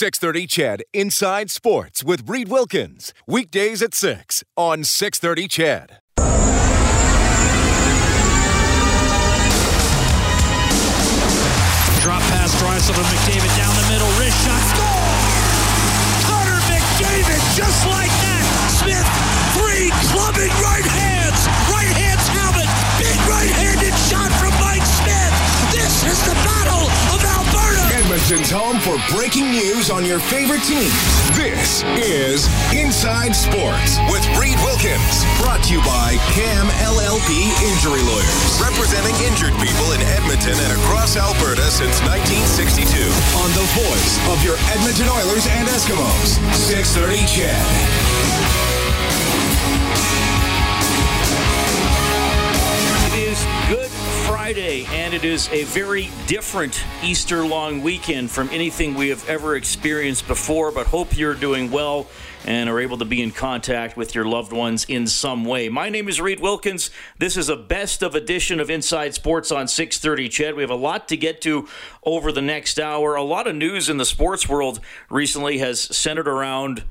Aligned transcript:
630 0.00 0.46
CHED 0.46 0.82
Inside 0.94 1.50
Sports 1.50 2.02
with 2.02 2.26
Reid 2.26 2.48
Wilkins. 2.48 3.12
Weekdays 3.26 3.82
at 3.82 3.92
6 3.92 4.42
on 4.56 4.82
630 4.82 5.46
CHED. 5.46 5.98
Drop 12.00 12.22
pass, 12.32 12.58
Drysdale 12.58 12.94
to 12.94 13.02
McDavid 13.02 13.56
down 13.58 13.76
the 13.76 13.88
middle, 13.92 14.08
wrist 14.18 14.42
shot, 14.46 14.74
score! 14.74 14.89
Home 28.30 28.78
for 28.78 28.94
breaking 29.10 29.50
news 29.50 29.90
on 29.90 30.04
your 30.06 30.20
favorite 30.20 30.62
teams. 30.62 30.94
This 31.34 31.82
is 31.98 32.46
Inside 32.70 33.34
Sports 33.34 33.98
with 34.06 34.22
Reid 34.38 34.54
Wilkins. 34.62 35.26
Brought 35.42 35.66
to 35.66 35.74
you 35.74 35.82
by 35.82 36.14
CAM 36.30 36.70
LLP 36.78 37.50
Injury 37.58 37.98
Lawyers. 38.06 38.62
Representing 38.62 39.18
injured 39.26 39.50
people 39.58 39.90
in 39.98 40.00
Edmonton 40.14 40.54
and 40.54 40.78
across 40.78 41.18
Alberta 41.18 41.66
since 41.74 41.98
1962. 42.06 43.02
On 43.42 43.50
the 43.58 43.66
voice 43.82 44.22
of 44.30 44.38
your 44.46 44.54
Edmonton 44.78 45.10
Oilers 45.10 45.50
and 45.50 45.66
Eskimos. 45.66 46.38
630 46.54 47.26
CHED. 47.26 48.59
Friday, 54.50 54.84
and 54.86 55.14
it 55.14 55.22
is 55.22 55.48
a 55.50 55.62
very 55.62 56.10
different 56.26 56.84
Easter 57.04 57.46
long 57.46 57.82
weekend 57.82 58.28
from 58.28 58.48
anything 58.50 58.96
we 58.96 59.08
have 59.08 59.28
ever 59.28 59.54
experienced 59.54 60.26
before. 60.26 60.72
But 60.72 60.88
hope 60.88 61.16
you're 61.16 61.36
doing 61.36 61.70
well 61.70 62.08
and 62.44 62.68
are 62.68 62.80
able 62.80 62.98
to 62.98 63.04
be 63.04 63.22
in 63.22 63.30
contact 63.30 63.96
with 63.96 64.12
your 64.12 64.24
loved 64.24 64.52
ones 64.52 64.86
in 64.86 65.06
some 65.06 65.44
way. 65.44 65.68
My 65.68 65.88
name 65.88 66.08
is 66.08 66.20
Reid 66.20 66.40
Wilkins. 66.40 66.90
This 67.16 67.36
is 67.36 67.48
a 67.48 67.54
best 67.54 68.02
of 68.02 68.16
edition 68.16 68.58
of 68.58 68.70
Inside 68.70 69.14
Sports 69.14 69.52
on 69.52 69.68
6:30. 69.68 70.28
CHED, 70.28 70.56
we 70.56 70.64
have 70.64 70.70
a 70.70 70.74
lot 70.74 71.06
to 71.10 71.16
get 71.16 71.40
to 71.42 71.68
over 72.02 72.32
the 72.32 72.42
next 72.42 72.80
hour. 72.80 73.14
A 73.14 73.22
lot 73.22 73.46
of 73.46 73.54
news 73.54 73.88
in 73.88 73.98
the 73.98 74.04
sports 74.04 74.48
world 74.48 74.80
recently 75.08 75.58
has 75.58 75.80
centered 75.80 76.26
around 76.26 76.82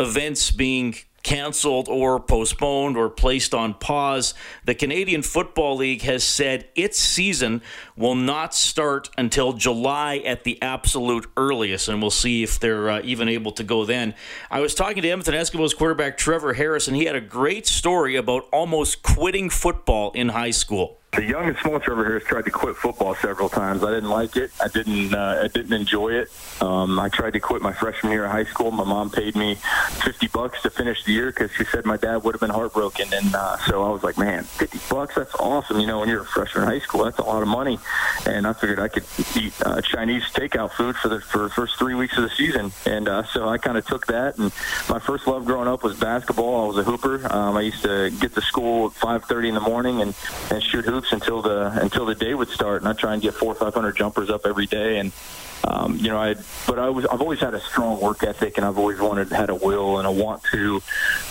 events 0.00 0.50
being 0.50 0.96
canceled 1.24 1.88
or 1.88 2.20
postponed 2.20 2.96
or 2.96 3.10
placed 3.10 3.52
on 3.52 3.74
pause. 3.74 4.34
The 4.64 4.74
Canadian 4.74 5.22
Football 5.22 5.78
League 5.78 6.02
has 6.02 6.22
said 6.22 6.68
its 6.76 6.98
season 6.98 7.62
will 7.96 8.14
not 8.14 8.54
start 8.54 9.10
until 9.18 9.54
July 9.54 10.18
at 10.18 10.44
the 10.44 10.62
absolute 10.62 11.26
earliest, 11.36 11.88
and 11.88 12.00
we'll 12.00 12.10
see 12.10 12.44
if 12.44 12.60
they're 12.60 12.88
uh, 12.88 13.00
even 13.02 13.28
able 13.28 13.50
to 13.52 13.64
go 13.64 13.84
then. 13.84 14.14
I 14.50 14.60
was 14.60 14.74
talking 14.74 15.02
to 15.02 15.08
Edmonton 15.08 15.34
Eskimos 15.34 15.76
quarterback 15.76 16.16
Trevor 16.16 16.54
Harris, 16.54 16.86
and 16.86 16.96
he 16.96 17.06
had 17.06 17.16
a 17.16 17.20
great 17.20 17.66
story 17.66 18.14
about 18.14 18.46
almost 18.52 19.02
quitting 19.02 19.50
football 19.50 20.12
in 20.12 20.28
high 20.28 20.52
school. 20.52 21.00
The 21.16 21.24
young 21.24 21.46
and 21.46 21.56
small 21.58 21.78
Trevor 21.78 22.04
Harris 22.04 22.24
tried 22.24 22.44
to 22.46 22.50
quit 22.50 22.76
football 22.76 23.14
several 23.14 23.48
times. 23.48 23.84
I 23.84 23.90
didn't 23.90 24.10
like 24.10 24.36
it. 24.36 24.50
I 24.60 24.68
didn't. 24.68 25.14
Uh, 25.14 25.42
I 25.44 25.48
didn't 25.48 25.72
enjoy 25.72 26.12
it. 26.12 26.28
Um, 26.60 26.98
I 26.98 27.08
tried 27.08 27.34
to 27.34 27.40
quit 27.40 27.62
my 27.62 27.72
freshman 27.72 28.10
year 28.12 28.24
of 28.24 28.32
high 28.32 28.44
school. 28.44 28.72
My 28.72 28.84
mom 28.84 29.10
paid 29.10 29.36
me 29.36 29.56
fifty 30.02 30.26
bucks 30.26 30.62
to 30.62 30.70
finish 30.70 31.04
the 31.04 31.12
year 31.12 31.26
because 31.26 31.52
she 31.52 31.64
said 31.64 31.84
my 31.84 31.96
dad 31.96 32.24
would 32.24 32.34
have 32.34 32.40
been 32.40 32.50
heartbroken. 32.50 33.12
And 33.12 33.34
uh, 33.34 33.58
so 33.58 33.84
I 33.84 33.90
was 33.90 34.02
like, 34.02 34.18
man, 34.18 34.42
fifty 34.42 34.80
bucks. 34.90 35.14
That's 35.14 35.34
awesome. 35.36 35.78
You 35.78 35.86
know, 35.86 36.00
when 36.00 36.08
you're 36.08 36.22
a 36.22 36.26
freshman 36.26 36.64
in 36.64 36.70
high 36.70 36.80
school, 36.80 37.04
that's 37.04 37.18
a 37.18 37.22
lot 37.22 37.42
of 37.42 37.48
money. 37.48 37.78
And 38.26 38.44
I 38.44 38.52
figured 38.52 38.80
I 38.80 38.88
could 38.88 39.04
eat 39.36 39.52
uh, 39.64 39.80
Chinese 39.82 40.24
takeout 40.32 40.72
food 40.72 40.96
for 40.96 41.08
the 41.08 41.20
for 41.20 41.44
the 41.44 41.50
first 41.50 41.78
three 41.78 41.94
weeks 41.94 42.16
of 42.16 42.24
the 42.24 42.30
season. 42.30 42.72
And 42.86 43.08
uh, 43.08 43.22
so 43.24 43.48
I 43.48 43.58
kind 43.58 43.78
of 43.78 43.86
took 43.86 44.06
that. 44.06 44.36
And 44.38 44.52
my 44.88 44.98
first 44.98 45.28
love 45.28 45.44
growing 45.44 45.68
up 45.68 45.84
was 45.84 45.98
basketball. 45.98 46.64
I 46.64 46.66
was 46.66 46.78
a 46.78 46.82
hooper. 46.82 47.32
Um, 47.32 47.56
I 47.56 47.60
used 47.60 47.82
to 47.82 48.10
get 48.20 48.34
to 48.34 48.40
school 48.40 48.86
at 48.86 48.92
five 48.94 49.24
thirty 49.24 49.48
in 49.48 49.54
the 49.54 49.60
morning 49.60 50.02
and 50.02 50.12
and 50.50 50.60
shoot 50.60 50.84
hoops 50.84 51.03
until 51.12 51.42
the 51.42 51.78
until 51.80 52.06
the 52.06 52.14
day 52.14 52.34
would 52.34 52.48
start, 52.48 52.82
and 52.82 52.88
I 52.88 52.92
try 52.92 53.14
and 53.14 53.22
get 53.22 53.34
four 53.34 53.52
or 53.52 53.54
five 53.54 53.74
hundred 53.74 53.96
jumpers 53.96 54.30
up 54.30 54.46
every 54.46 54.66
day. 54.66 54.98
And 54.98 55.12
um, 55.66 55.96
you 55.96 56.08
know, 56.08 56.18
I 56.18 56.34
but 56.66 56.78
I 56.78 56.90
was 56.90 57.06
I've 57.06 57.20
always 57.20 57.40
had 57.40 57.54
a 57.54 57.60
strong 57.60 58.00
work 58.00 58.22
ethic, 58.22 58.56
and 58.56 58.66
I've 58.66 58.78
always 58.78 59.00
wanted 59.00 59.30
had 59.30 59.50
a 59.50 59.54
will 59.54 59.98
and 59.98 60.06
a 60.06 60.12
want 60.12 60.42
to, 60.52 60.82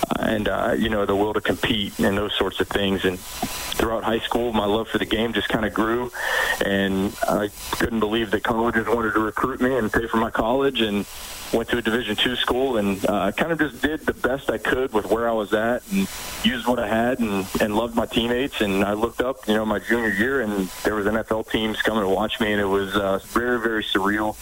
uh, 0.10 0.24
and 0.24 0.48
uh, 0.48 0.76
you 0.78 0.90
know, 0.90 1.06
the 1.06 1.16
will 1.16 1.34
to 1.34 1.42
compete 1.42 2.00
and 2.00 2.18
those 2.18 2.34
sorts 2.36 2.60
of 2.60 2.68
things. 2.68 3.06
And 3.06 3.20
throughout 3.20 4.04
high 4.04 4.20
school, 4.20 4.54
my 4.54 4.66
love 4.66 4.88
for 4.88 4.98
the 4.98 5.06
game 5.06 5.34
just 5.34 5.50
kind 5.50 5.66
of 5.66 5.74
grew, 5.74 6.12
and 6.66 7.16
I 7.24 7.50
couldn't 7.72 8.00
believe 8.00 8.32
that 8.32 8.44
colleges 8.44 8.88
wanted 8.88 9.14
to 9.14 9.20
recruit 9.20 9.62
me 9.62 9.78
and 9.78 9.92
pay 9.92 10.08
for 10.08 10.18
my 10.18 10.32
college 10.32 10.82
and 10.82 11.06
went 11.54 11.70
to 11.70 11.78
a 11.78 11.82
division 11.82 12.16
two 12.16 12.36
school 12.36 12.78
and 12.78 13.06
uh, 13.08 13.32
kind 13.32 13.52
of 13.52 13.60
just 13.60 13.82
did 13.82 14.00
the 14.02 14.14
best 14.14 14.50
i 14.50 14.58
could 14.58 14.92
with 14.92 15.06
where 15.06 15.30
i 15.30 15.32
was 15.32 15.54
at 15.54 15.84
and 15.92 16.10
used 16.44 16.68
what 16.68 16.80
i 16.80 16.88
had 16.88 17.20
and, 17.20 17.46
and 17.62 17.76
loved 17.76 17.96
my 17.96 18.06
teammates 18.06 18.62
and 18.62 18.84
i 18.84 18.94
looked 18.94 19.22
up 19.22 19.48
you 19.48 19.54
know 19.54 19.63
my 19.68 19.80
junior 19.80 20.10
year 20.10 20.42
and 20.42 20.68
there 20.84 20.96
was 20.96 21.06
nfl 21.06 21.50
teams 21.50 21.82
coming 21.82 22.04
to 22.04 22.10
watch 22.10 22.40
me 22.40 22.52
and 22.52 22.62
it 22.62 22.66
was 22.66 22.96
uh, 22.96 23.20
very 23.28 23.60
very 23.60 23.84
surreal 23.84 24.36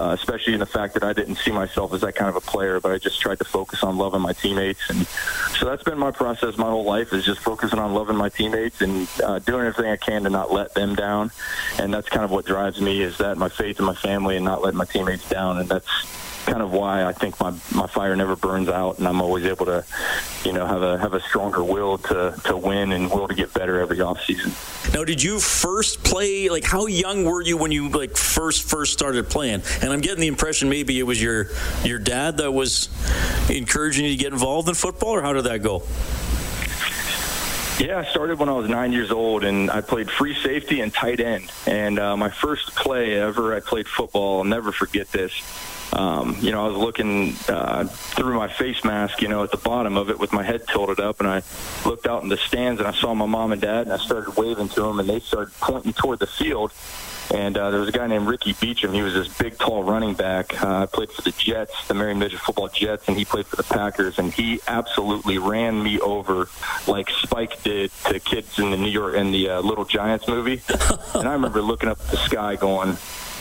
uh, 0.00 0.12
especially 0.12 0.54
in 0.54 0.60
the 0.60 0.66
fact 0.66 0.94
that 0.94 1.02
i 1.02 1.12
didn't 1.12 1.36
see 1.36 1.50
myself 1.50 1.92
as 1.92 2.00
that 2.00 2.14
kind 2.14 2.28
of 2.28 2.36
a 2.36 2.40
player 2.40 2.80
but 2.80 2.92
i 2.92 2.98
just 2.98 3.20
tried 3.20 3.38
to 3.38 3.44
focus 3.44 3.82
on 3.82 3.96
loving 3.96 4.20
my 4.20 4.32
teammates. 4.32 4.90
And 4.90 5.06
so 5.58 5.66
that's 5.66 5.82
been 5.82 5.98
my 5.98 6.10
process 6.10 6.56
my 6.56 6.68
whole 6.68 6.84
life 6.84 7.12
is 7.12 7.24
just 7.24 7.40
focusing 7.40 7.78
on 7.78 7.94
loving 7.94 8.16
my 8.16 8.28
teammates 8.28 8.80
and 8.80 9.08
uh, 9.24 9.38
doing 9.40 9.66
everything 9.66 9.90
i 9.90 9.96
can 9.96 10.24
to 10.24 10.30
not 10.30 10.52
let 10.52 10.74
them 10.74 10.94
down. 10.94 11.30
And 11.78 11.92
that's 11.92 12.08
kind 12.08 12.24
of 12.24 12.30
what 12.30 12.46
drives 12.46 12.80
me 12.80 13.02
is 13.02 13.18
that 13.18 13.38
my 13.38 13.48
faith 13.48 13.78
in 13.78 13.84
my 13.84 13.94
family 13.94 14.36
and 14.36 14.44
not 14.44 14.62
letting 14.62 14.78
my 14.78 14.84
teammates 14.84 15.28
down. 15.28 15.58
And 15.58 15.68
that's 15.68 15.88
kind 16.46 16.62
of 16.62 16.72
why 16.72 17.04
I 17.04 17.12
think 17.12 17.38
my 17.40 17.50
my 17.74 17.86
fire 17.86 18.16
never 18.16 18.36
burns 18.36 18.68
out, 18.68 18.98
and 18.98 19.06
I'm 19.06 19.20
always 19.20 19.44
able 19.44 19.66
to, 19.66 19.84
you 20.44 20.52
know, 20.52 20.66
have 20.66 20.82
a 20.82 20.96
have 20.98 21.12
a 21.12 21.20
stronger 21.20 21.62
will 21.62 21.98
to 21.98 22.34
to 22.44 22.56
win 22.56 22.92
and 22.92 23.10
will 23.10 23.28
to 23.28 23.34
get 23.34 23.52
better 23.52 23.80
every 23.80 24.00
off 24.00 24.22
season. 24.22 24.52
Now, 24.94 25.04
did 25.04 25.22
you 25.22 25.40
first 25.40 26.02
play? 26.04 26.48
Like, 26.48 26.64
how 26.64 26.86
young 26.86 27.24
were 27.24 27.42
you 27.42 27.56
when 27.56 27.72
you 27.72 27.88
like 27.88 28.16
first 28.16 28.70
first 28.70 28.92
started 28.92 29.28
playing? 29.28 29.62
And 29.82 29.92
I'm 29.92 30.00
getting 30.00 30.20
the 30.20 30.28
impression 30.28 30.68
maybe 30.68 30.98
it 30.98 31.02
was 31.02 31.20
your 31.20 31.48
your 31.84 31.98
dad 31.98 32.38
that 32.38 32.52
was 32.52 32.88
encouraging 33.50 34.04
you 34.04 34.12
to 34.12 34.16
get 34.16 34.32
involved 34.32 34.68
in 34.68 34.74
football, 34.74 35.10
or 35.10 35.22
how 35.22 35.32
did 35.32 35.44
that 35.44 35.62
go? 35.62 35.82
Yeah, 37.78 37.98
I 37.98 38.04
started 38.06 38.38
when 38.38 38.48
I 38.48 38.52
was 38.52 38.70
nine 38.70 38.92
years 38.92 39.10
old, 39.10 39.44
and 39.44 39.70
I 39.70 39.82
played 39.82 40.10
free 40.10 40.34
safety 40.34 40.80
and 40.80 40.94
tight 40.94 41.20
end. 41.20 41.52
And 41.66 41.98
uh, 41.98 42.16
my 42.16 42.30
first 42.30 42.74
play 42.74 43.20
ever, 43.20 43.54
I 43.54 43.60
played 43.60 43.86
football. 43.86 44.38
I'll 44.38 44.44
never 44.44 44.72
forget 44.72 45.12
this. 45.12 45.32
Um, 45.92 46.36
you 46.40 46.52
know, 46.52 46.66
I 46.66 46.68
was 46.68 46.76
looking 46.76 47.34
uh, 47.48 47.84
through 47.84 48.34
my 48.34 48.48
face 48.48 48.84
mask, 48.84 49.22
you 49.22 49.28
know, 49.28 49.42
at 49.44 49.50
the 49.50 49.56
bottom 49.56 49.96
of 49.96 50.10
it 50.10 50.18
with 50.18 50.32
my 50.32 50.42
head 50.42 50.66
tilted 50.68 51.00
up, 51.00 51.20
and 51.20 51.28
I 51.28 51.42
looked 51.84 52.06
out 52.06 52.22
in 52.22 52.28
the 52.28 52.36
stands 52.36 52.80
and 52.80 52.88
I 52.88 52.92
saw 52.92 53.14
my 53.14 53.26
mom 53.26 53.52
and 53.52 53.60
dad, 53.60 53.82
and 53.82 53.92
I 53.92 53.98
started 53.98 54.36
waving 54.36 54.68
to 54.70 54.82
them, 54.82 55.00
and 55.00 55.08
they 55.08 55.20
started 55.20 55.54
pointing 55.60 55.92
toward 55.92 56.18
the 56.18 56.26
field. 56.26 56.72
And 57.34 57.56
uh, 57.58 57.70
there 57.70 57.80
was 57.80 57.88
a 57.88 57.92
guy 57.92 58.06
named 58.06 58.28
Ricky 58.28 58.52
Beecham. 58.52 58.92
He 58.92 59.02
was 59.02 59.14
this 59.14 59.28
big, 59.36 59.58
tall 59.58 59.82
running 59.82 60.14
back. 60.14 60.62
Uh, 60.62 60.82
I 60.82 60.86
played 60.86 61.10
for 61.10 61.22
the 61.22 61.32
Jets, 61.32 61.88
the 61.88 61.94
Marion 61.94 62.18
Midget 62.18 62.40
Football 62.40 62.68
Jets, 62.68 63.08
and 63.08 63.16
he 63.16 63.24
played 63.24 63.46
for 63.46 63.56
the 63.56 63.64
Packers. 63.64 64.18
And 64.18 64.32
he 64.32 64.60
absolutely 64.68 65.38
ran 65.38 65.82
me 65.82 65.98
over 66.00 66.48
like 66.86 67.10
Spike 67.10 67.62
did 67.62 67.90
to 68.04 68.20
kids 68.20 68.58
in 68.58 68.70
the 68.70 68.76
New 68.76 68.90
York 68.90 69.14
in 69.14 69.32
the 69.32 69.50
uh, 69.50 69.60
Little 69.60 69.84
Giants 69.84 70.28
movie. 70.28 70.62
and 71.14 71.28
I 71.28 71.32
remember 71.32 71.62
looking 71.62 71.88
up 71.88 72.00
at 72.00 72.08
the 72.08 72.16
sky, 72.16 72.54
going, 72.54 72.96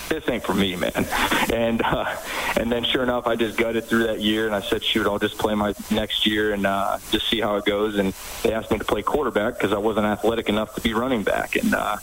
this 0.10 0.28
ain't 0.30 0.44
for 0.44 0.54
me, 0.54 0.76
man. 0.76 1.06
And 1.54 1.82
uh, 1.82 2.16
and 2.58 2.72
then 2.72 2.84
sure 2.84 3.04
enough, 3.04 3.28
I 3.28 3.36
just 3.36 3.58
gutted 3.58 3.86
through 3.86 4.04
that 4.04 4.22
year, 4.22 4.46
and 4.46 4.56
I 4.56 4.62
said, 4.62 4.84
shoot, 4.84 5.08
I'll 5.08 5.20
just 5.20 5.38
play 5.38 5.56
my 5.56 5.74
next 5.92 6.26
year 6.26 6.54
and 6.54 6.66
uh, 6.66 6.98
just 7.12 7.30
see 7.30 7.40
how 7.40 7.56
it 7.56 7.66
goes. 7.66 7.98
And 7.98 8.14
they 8.44 8.54
asked 8.54 8.72
me 8.72 8.78
to 8.78 8.86
play 8.86 9.02
quarterback 9.02 9.58
because 9.58 9.74
I 9.74 9.78
wasn't 9.78 10.06
athletic 10.06 10.50
enough 10.50 10.76
to 10.76 10.82
be 10.82 10.94
running 10.94 11.24
back, 11.24 11.56
and. 11.56 11.74
Uh, 11.74 11.98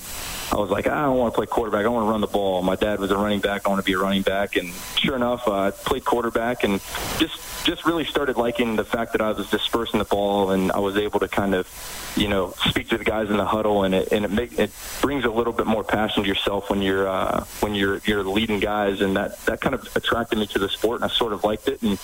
I 0.50 0.56
was 0.56 0.70
like, 0.70 0.86
I 0.86 1.02
don't 1.02 1.16
want 1.16 1.32
to 1.32 1.36
play 1.36 1.46
quarterback. 1.46 1.84
I 1.84 1.88
want 1.88 2.06
to 2.06 2.10
run 2.10 2.20
the 2.20 2.26
ball. 2.26 2.62
My 2.62 2.76
dad 2.76 2.98
was 2.98 3.10
a 3.10 3.16
running 3.16 3.40
back. 3.40 3.66
I 3.66 3.70
want 3.70 3.80
to 3.80 3.84
be 3.84 3.94
a 3.94 3.98
running 3.98 4.22
back. 4.22 4.56
And 4.56 4.72
sure 4.96 5.16
enough, 5.16 5.46
uh, 5.46 5.52
I 5.52 5.70
played 5.70 6.04
quarterback 6.04 6.64
and 6.64 6.80
just 7.18 7.38
just 7.64 7.86
really 7.86 8.04
started 8.04 8.36
liking 8.36 8.74
the 8.74 8.84
fact 8.84 9.12
that 9.12 9.20
I 9.20 9.30
was 9.30 9.48
dispersing 9.48 9.98
the 9.98 10.04
ball 10.04 10.50
and 10.50 10.72
I 10.72 10.80
was 10.80 10.96
able 10.96 11.20
to 11.20 11.28
kind 11.28 11.54
of, 11.54 11.68
you 12.16 12.26
know, 12.26 12.54
speak 12.66 12.88
to 12.88 12.98
the 12.98 13.04
guys 13.04 13.30
in 13.30 13.36
the 13.36 13.44
huddle. 13.44 13.84
And 13.84 13.94
it 13.94 14.12
and 14.12 14.24
it 14.24 14.30
make 14.30 14.58
it 14.58 14.70
brings 15.00 15.24
a 15.24 15.30
little 15.30 15.52
bit 15.52 15.66
more 15.66 15.84
passion 15.84 16.22
to 16.22 16.28
yourself 16.28 16.70
when 16.70 16.82
you're 16.82 17.08
uh, 17.08 17.44
when 17.60 17.74
you're 17.74 18.00
you're 18.04 18.24
leading 18.24 18.60
guys. 18.60 19.00
And 19.00 19.16
that 19.16 19.38
that 19.46 19.60
kind 19.60 19.74
of 19.74 19.88
attracted 19.96 20.38
me 20.38 20.46
to 20.48 20.58
the 20.58 20.68
sport, 20.68 21.00
and 21.00 21.10
I 21.10 21.14
sort 21.14 21.32
of 21.32 21.44
liked 21.44 21.68
it. 21.68 21.82
And 21.82 21.98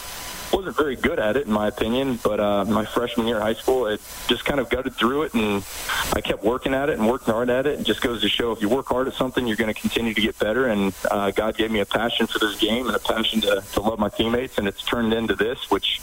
wasn't 0.53 0.77
very 0.77 0.97
good 0.97 1.19
at 1.19 1.37
it 1.37 1.47
in 1.47 1.53
my 1.53 1.69
opinion. 1.69 2.19
But 2.23 2.41
uh, 2.41 2.65
my 2.65 2.85
freshman 2.85 3.27
year 3.27 3.37
of 3.37 3.43
high 3.43 3.55
school, 3.55 3.87
it 3.87 4.01
just 4.29 4.45
kind 4.45 4.61
of 4.61 4.69
gutted 4.71 4.95
through 4.95 5.23
it, 5.23 5.35
and 5.35 5.65
I 6.13 6.21
kept 6.21 6.45
working 6.45 6.75
at 6.75 6.89
it 6.89 6.99
and 6.99 7.09
working 7.09 7.33
hard 7.33 7.51
at 7.51 7.67
it. 7.67 7.81
It 7.81 7.85
just 7.85 8.01
goes 8.01 8.23
to 8.23 8.29
show 8.29 8.53
if 8.53 8.61
you 8.61 8.69
work 8.69 8.87
hard 8.87 9.09
at 9.09 9.15
something, 9.15 9.47
you're 9.47 9.57
going 9.57 9.73
to 9.73 9.81
continue 9.81 10.15
to 10.15 10.21
get 10.21 10.39
better. 10.39 10.67
And 10.67 10.95
uh, 11.11 11.31
God 11.31 11.57
gave 11.57 11.71
me 11.71 11.81
a 11.81 11.87
passion 11.87 12.27
for 12.27 12.39
this 12.39 12.59
game 12.59 12.87
and 12.87 12.97
a 12.97 13.01
passion 13.01 13.41
to, 13.43 13.63
to 13.73 13.81
love 13.81 13.99
my 13.99 14.09
teammates, 14.09 14.59
and 14.59 14.69
it's 14.69 14.83
turned 14.83 15.13
into 15.13 15.35
this, 15.35 15.71
which 15.71 16.01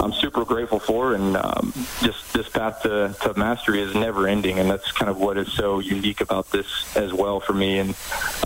I'm 0.00 0.12
super 0.12 0.44
grateful 0.44 0.78
for. 0.78 1.14
And 1.14 1.36
um, 1.36 1.72
just 2.02 2.32
this 2.32 2.48
path 2.48 2.82
to, 2.82 3.14
to 3.22 3.34
mastery 3.34 3.80
is 3.82 3.94
never 3.94 4.26
ending, 4.26 4.58
and 4.58 4.70
that's 4.70 4.90
kind 4.92 5.10
of 5.10 5.18
what 5.18 5.36
is 5.36 5.52
so 5.52 5.80
unique 5.80 6.20
about 6.20 6.50
this 6.50 6.96
as 6.96 7.12
well 7.12 7.40
for 7.40 7.52
me. 7.52 7.78
And 7.78 7.90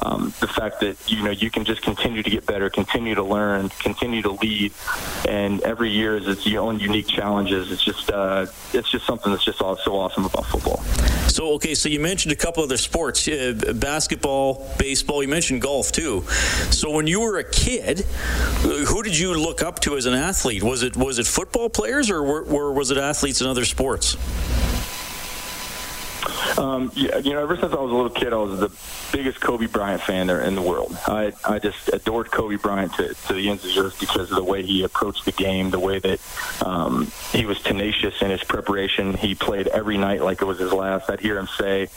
um, 0.03 0.35
the 0.41 0.49
fact 0.49 0.81
that 0.81 0.97
you 1.07 1.23
know 1.23 1.31
you 1.31 1.51
can 1.51 1.65
just 1.65 1.83
continue 1.83 2.23
to 2.23 2.31
get 2.31 2.47
better, 2.47 2.71
continue 2.71 3.15
to 3.15 3.23
learn, 3.23 3.69
continue 3.69 4.23
to 4.23 4.33
lead, 4.33 4.73
and 5.29 5.36
every 5.63 5.91
year 5.91 6.17
is 6.17 6.27
its 6.27 6.47
own 6.55 6.79
unique 6.81 7.09
challenges. 7.09 7.71
It's 7.73 7.83
just 7.83 8.11
uh, 8.11 8.47
it's 8.73 8.91
just 8.91 9.07
something 9.07 9.33
that's 9.33 9.45
just 9.45 9.59
so 9.59 9.67
awesome 9.67 10.25
about 10.25 10.47
football. 10.47 10.83
So 11.29 11.53
okay, 11.55 11.75
so 11.75 11.89
you 11.89 12.01
mentioned 12.01 12.33
a 12.33 12.37
couple 12.37 12.63
other 12.63 12.77
sports, 12.77 13.29
uh, 13.29 13.75
basketball, 13.75 14.67
baseball. 14.79 15.23
You 15.23 15.29
mentioned 15.29 15.61
golf 15.63 15.93
too. 15.93 16.23
So 16.71 16.91
when 16.91 17.07
you 17.07 17.21
were 17.21 17.39
a 17.39 17.45
kid, 17.45 18.01
who 18.63 19.03
did 19.03 19.19
you 19.19 19.35
look 19.35 19.63
up 19.63 19.81
to 19.81 19.97
as 19.97 20.07
an 20.07 20.15
athlete? 20.15 20.63
Was 20.63 20.83
it 20.83 20.97
was 20.97 21.19
it 21.19 21.27
football 21.27 21.69
players 21.69 22.11
or, 22.11 22.23
were, 22.23 22.43
or 22.43 22.73
was 22.73 22.91
it 22.91 22.99
athletes 22.99 23.41
in 23.41 23.47
other 23.47 23.65
sports? 23.65 24.17
Um, 26.59 26.91
yeah, 26.95 27.19
you 27.19 27.33
know, 27.33 27.43
ever 27.43 27.57
since 27.57 27.73
I 27.73 27.77
was 27.77 27.91
a 27.91 27.95
little 27.95 28.11
kid, 28.11 28.33
I 28.33 28.37
was 28.37 28.61
the 28.61 28.71
biggest 29.13 29.41
Kobe 29.41 29.67
Bryant 29.67 30.03
fan 30.03 30.27
there 30.27 30.41
in 30.41 30.55
the 30.55 30.63
world. 30.63 30.97
I 31.07 31.33
I 31.45 31.59
just 31.59 31.89
adored 31.93 32.31
Kobe 32.31 32.57
Bryant 32.57 32.95
to, 32.95 33.15
to 33.15 33.33
the 33.33 33.49
ends 33.49 33.65
of 33.65 33.75
the 33.75 33.81
earth 33.81 34.01
because 34.01 34.31
of 34.31 34.37
the 34.37 34.45
way 34.45 34.63
he 34.63 34.83
approached 34.85 35.25
the 35.25 35.33
game, 35.33 35.71
the 35.71 35.79
way 35.81 35.99
that 35.99 36.21
um, 36.65 37.11
he 37.33 37.47
was 37.47 37.61
tenacious 37.63 38.21
in 38.23 38.31
his 38.31 38.43
preparation. 38.45 39.15
He 39.15 39.35
played 39.35 39.69
every 39.69 39.99
night 39.99 40.23
like 40.23 40.43
it 40.43 40.47
was 40.47 40.59
his 40.59 40.73
last. 40.73 41.11
I'd 41.11 41.21
hear 41.21 41.39
him 41.39 41.49
say 41.59 41.89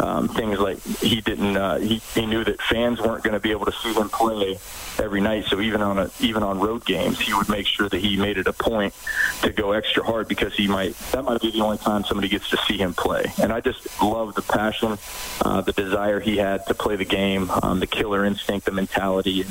um, 0.00 0.28
things 0.28 0.58
like 0.58 0.80
he 0.82 1.20
didn't. 1.20 1.56
Uh, 1.56 1.78
he 1.78 1.98
he 2.14 2.26
knew 2.26 2.44
that 2.44 2.60
fans 2.62 3.00
weren't 3.00 3.24
going 3.24 3.34
to 3.34 3.40
be 3.40 3.50
able 3.50 3.66
to 3.66 3.72
see 3.72 3.92
him 3.92 4.08
play 4.08 4.58
every 5.00 5.20
night. 5.20 5.44
So 5.46 5.60
even 5.60 5.82
on 5.82 5.98
a 5.98 6.10
even 6.20 6.42
on 6.42 6.60
road 6.60 6.84
games, 6.84 7.20
he 7.20 7.32
would 7.34 7.48
make 7.48 7.66
sure 7.66 7.88
that 7.88 7.98
he 7.98 8.16
made 8.16 8.38
it 8.38 8.46
a 8.46 8.52
point 8.52 8.94
to 9.42 9.50
go 9.50 9.72
extra 9.72 10.02
hard 10.02 10.28
because 10.28 10.54
he 10.54 10.68
might 10.68 10.96
that 11.12 11.24
might 11.24 11.40
be 11.40 11.50
the 11.50 11.60
only 11.60 11.78
time 11.78 12.04
somebody 12.04 12.28
gets 12.28 12.48
to 12.50 12.56
see 12.68 12.76
him 12.76 12.94
play. 12.94 13.32
And 13.40 13.52
I 13.52 13.60
just 13.60 14.02
love 14.02 14.34
the 14.34 14.42
passion, 14.42 14.98
uh, 15.44 15.60
the 15.60 15.72
desire 15.72 16.20
he 16.20 16.36
had 16.36 16.66
to 16.66 16.74
play 16.74 16.96
the 16.96 17.04
game, 17.04 17.50
um, 17.62 17.80
the 17.80 17.86
killer 17.86 18.24
instinct, 18.24 18.66
the 18.66 18.72
mentality, 18.72 19.44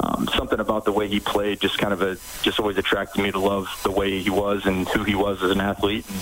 um, 0.00 0.28
something 0.34 0.60
about 0.60 0.84
the 0.84 0.92
way 0.92 1.08
he 1.08 1.20
played 1.20 1.60
just 1.60 1.78
kind 1.78 1.92
of 1.92 2.02
a 2.02 2.16
just 2.42 2.58
always 2.58 2.78
attracted 2.78 3.22
me 3.22 3.30
to 3.30 3.38
love 3.38 3.68
the 3.82 3.90
way 3.90 4.20
he 4.20 4.30
was 4.30 4.66
and 4.66 4.88
who 4.88 5.04
he 5.04 5.14
was 5.14 5.42
as 5.42 5.50
an 5.50 5.60
athlete. 5.60 6.08
And 6.08 6.18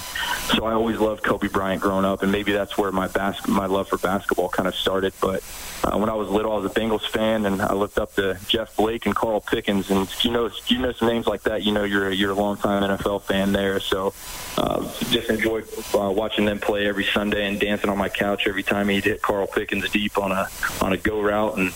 so 0.56 0.64
I 0.64 0.72
always 0.72 0.98
loved 0.98 1.22
Kobe 1.22 1.48
Bryant 1.48 1.80
growing 1.80 2.04
up, 2.04 2.22
and 2.22 2.32
maybe 2.32 2.52
that's 2.52 2.76
where 2.76 2.92
my 2.92 3.08
bas- 3.08 3.46
my 3.46 3.66
love 3.66 3.88
for 3.88 3.98
basketball 3.98 4.48
kind 4.48 4.68
of 4.68 4.74
started. 4.74 5.12
But 5.20 5.42
uh, 5.84 5.96
when 5.96 6.08
I 6.08 6.14
was 6.14 6.28
little, 6.28 6.52
I 6.52 6.56
was 6.58 6.70
a 6.70 6.74
Bengals 6.74 7.08
fan, 7.08 7.46
and 7.46 7.62
I 7.62 7.74
looked 7.74 7.98
up 7.98 8.14
to 8.14 8.38
Jeff 8.50 8.76
Blake 8.76 9.06
and 9.06 9.14
Carl 9.14 9.40
Pickens, 9.40 9.90
and 9.90 10.08
you 10.24 10.32
know, 10.32 10.50
you 10.66 10.78
know 10.78 10.90
some 10.92 11.06
names 11.06 11.28
like 11.28 11.42
that. 11.42 11.62
You 11.62 11.70
know, 11.70 11.84
you're 11.84 12.10
you're 12.10 12.32
a 12.32 12.34
longtime 12.34 12.82
NFL 12.82 13.22
fan 13.22 13.52
there, 13.52 13.78
so 13.78 14.12
uh, 14.58 14.82
just 15.10 15.30
enjoyed 15.30 15.68
uh, 15.94 16.10
watching 16.10 16.46
them 16.46 16.58
play 16.58 16.88
every 16.88 17.04
Sunday 17.04 17.46
and 17.46 17.60
dancing 17.60 17.88
on 17.88 17.96
my 17.96 18.08
couch 18.08 18.48
every 18.48 18.64
time 18.64 18.88
he'd 18.88 19.04
hit 19.04 19.22
Carl 19.22 19.46
Pickens 19.46 19.88
deep 19.90 20.18
on 20.18 20.32
a 20.32 20.48
on 20.80 20.92
a 20.92 20.96
go 20.96 21.20
route, 21.20 21.58
and 21.58 21.72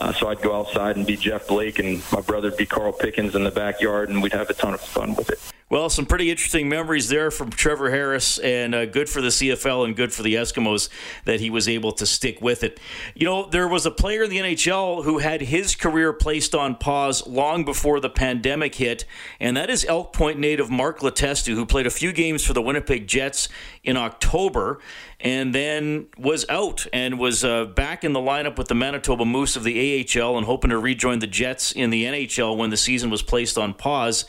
uh, 0.00 0.12
so 0.14 0.28
I'd 0.28 0.42
go 0.42 0.58
outside 0.58 0.96
and 0.96 1.06
be 1.06 1.16
Jeff 1.16 1.46
Blake, 1.46 1.78
and 1.78 2.02
my 2.10 2.20
brother'd 2.20 2.56
be 2.56 2.66
Carl 2.66 2.92
Pickens 2.92 3.36
in 3.36 3.44
the 3.44 3.52
backyard, 3.52 4.08
and 4.08 4.20
we'd 4.20 4.32
have 4.32 4.50
a 4.50 4.54
ton 4.54 4.74
of 4.74 4.80
fun 4.80 5.14
with 5.14 5.30
it. 5.30 5.38
Well, 5.68 5.90
some 5.90 6.06
pretty 6.06 6.30
interesting 6.30 6.68
memories 6.68 7.08
there 7.08 7.32
from 7.32 7.50
Trevor 7.50 7.90
Harris, 7.90 8.38
and 8.38 8.72
uh, 8.72 8.86
good 8.86 9.08
for 9.08 9.20
the 9.20 9.30
CFL 9.30 9.84
and 9.84 9.96
good 9.96 10.12
for 10.12 10.22
the 10.22 10.36
Eskimos 10.36 10.88
that 11.24 11.40
he 11.40 11.50
was 11.50 11.66
able 11.66 11.90
to 11.90 12.06
stick 12.06 12.40
with 12.40 12.62
it. 12.62 12.78
You 13.16 13.26
know, 13.26 13.46
there 13.46 13.66
was 13.66 13.84
a 13.84 13.90
player 13.90 14.22
in 14.22 14.30
the 14.30 14.36
NHL 14.36 15.02
who 15.02 15.18
had 15.18 15.40
his 15.40 15.74
career 15.74 16.12
placed 16.12 16.54
on 16.54 16.76
pause 16.76 17.26
long 17.26 17.64
before 17.64 17.98
the 17.98 18.08
pandemic 18.08 18.76
hit, 18.76 19.06
and 19.40 19.56
that 19.56 19.68
is 19.68 19.84
Elk 19.86 20.12
Point 20.12 20.38
native 20.38 20.70
Mark 20.70 21.00
Letestu, 21.00 21.54
who 21.54 21.66
played 21.66 21.88
a 21.88 21.90
few 21.90 22.12
games 22.12 22.44
for 22.44 22.52
the 22.52 22.62
Winnipeg 22.62 23.08
Jets 23.08 23.48
in 23.82 23.96
October 23.96 24.78
and 25.18 25.54
then 25.54 26.06
was 26.18 26.44
out 26.48 26.86
and 26.92 27.18
was 27.18 27.42
uh, 27.42 27.64
back 27.64 28.04
in 28.04 28.12
the 28.12 28.20
lineup 28.20 28.58
with 28.58 28.68
the 28.68 28.74
Manitoba 28.74 29.24
Moose 29.24 29.56
of 29.56 29.64
the 29.64 30.06
AHL 30.20 30.36
and 30.36 30.46
hoping 30.46 30.70
to 30.70 30.78
rejoin 30.78 31.20
the 31.20 31.26
Jets 31.26 31.72
in 31.72 31.90
the 31.90 32.04
NHL 32.04 32.56
when 32.56 32.70
the 32.70 32.76
season 32.76 33.10
was 33.10 33.22
placed 33.22 33.56
on 33.56 33.72
pause 33.72 34.26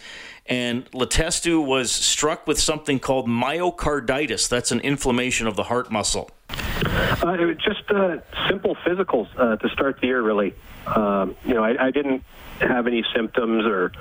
and 0.47 0.89
Letestu 0.91 1.63
was 1.65 1.91
struck 1.91 2.47
with 2.47 2.59
something 2.59 2.99
called 2.99 3.27
myocarditis. 3.27 4.47
That's 4.47 4.71
an 4.71 4.79
inflammation 4.81 5.47
of 5.47 5.55
the 5.55 5.63
heart 5.63 5.91
muscle. 5.91 6.29
Uh, 6.49 7.35
it 7.39 7.45
was 7.45 7.57
just 7.57 7.89
uh, 7.91 8.17
simple 8.47 8.75
physicals 8.85 9.27
uh, 9.38 9.57
to 9.57 9.69
start 9.69 9.99
the 9.99 10.07
year, 10.07 10.21
really. 10.21 10.53
Um, 10.85 11.35
you 11.45 11.53
know, 11.53 11.63
I, 11.63 11.88
I 11.88 11.91
didn't 11.91 12.23
have 12.59 12.88
any 12.88 13.04
symptoms 13.15 13.65
or 13.65 13.92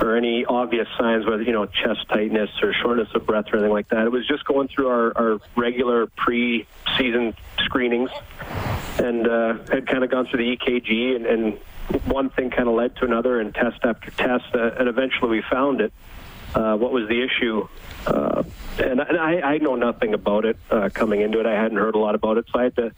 or 0.00 0.16
any 0.16 0.44
obvious 0.44 0.88
signs, 0.98 1.26
whether 1.26 1.42
you 1.42 1.52
know 1.52 1.66
chest 1.66 2.08
tightness 2.08 2.50
or 2.62 2.72
shortness 2.72 3.08
of 3.14 3.26
breath 3.26 3.46
or 3.52 3.56
anything 3.56 3.72
like 3.72 3.88
that. 3.88 4.06
It 4.06 4.12
was 4.12 4.26
just 4.26 4.44
going 4.44 4.68
through 4.68 4.88
our, 4.88 5.12
our 5.16 5.40
regular 5.56 6.06
pre-season 6.06 7.34
screenings, 7.64 8.10
and 8.98 9.26
uh, 9.26 9.54
had 9.70 9.86
kind 9.86 10.04
of 10.04 10.10
gone 10.10 10.26
through 10.26 10.44
the 10.44 10.56
EKG, 10.56 11.16
and, 11.16 11.26
and 11.26 11.58
one 12.04 12.30
thing 12.30 12.50
kind 12.50 12.68
of 12.68 12.74
led 12.74 12.96
to 12.96 13.04
another, 13.04 13.40
and 13.40 13.54
test 13.54 13.78
after 13.84 14.10
test, 14.12 14.54
uh, 14.54 14.70
and 14.78 14.88
eventually 14.88 15.30
we 15.30 15.42
found 15.50 15.80
it. 15.80 15.92
Uh, 16.54 16.76
what 16.76 16.92
was 16.92 17.08
the 17.08 17.22
issue? 17.22 17.68
Uh, 18.06 18.42
and, 18.78 19.00
and 19.00 19.18
I, 19.18 19.40
I 19.40 19.58
know 19.58 19.74
nothing 19.74 20.14
about 20.14 20.44
it 20.44 20.56
uh, 20.70 20.88
coming 20.92 21.20
into 21.20 21.40
it. 21.40 21.46
I 21.46 21.52
hadn't 21.52 21.76
heard 21.76 21.94
a 21.94 21.98
lot 21.98 22.14
about 22.14 22.38
it, 22.38 22.46
so 22.52 22.60
I 22.60 22.62
had 22.64 22.76
to 22.76 22.92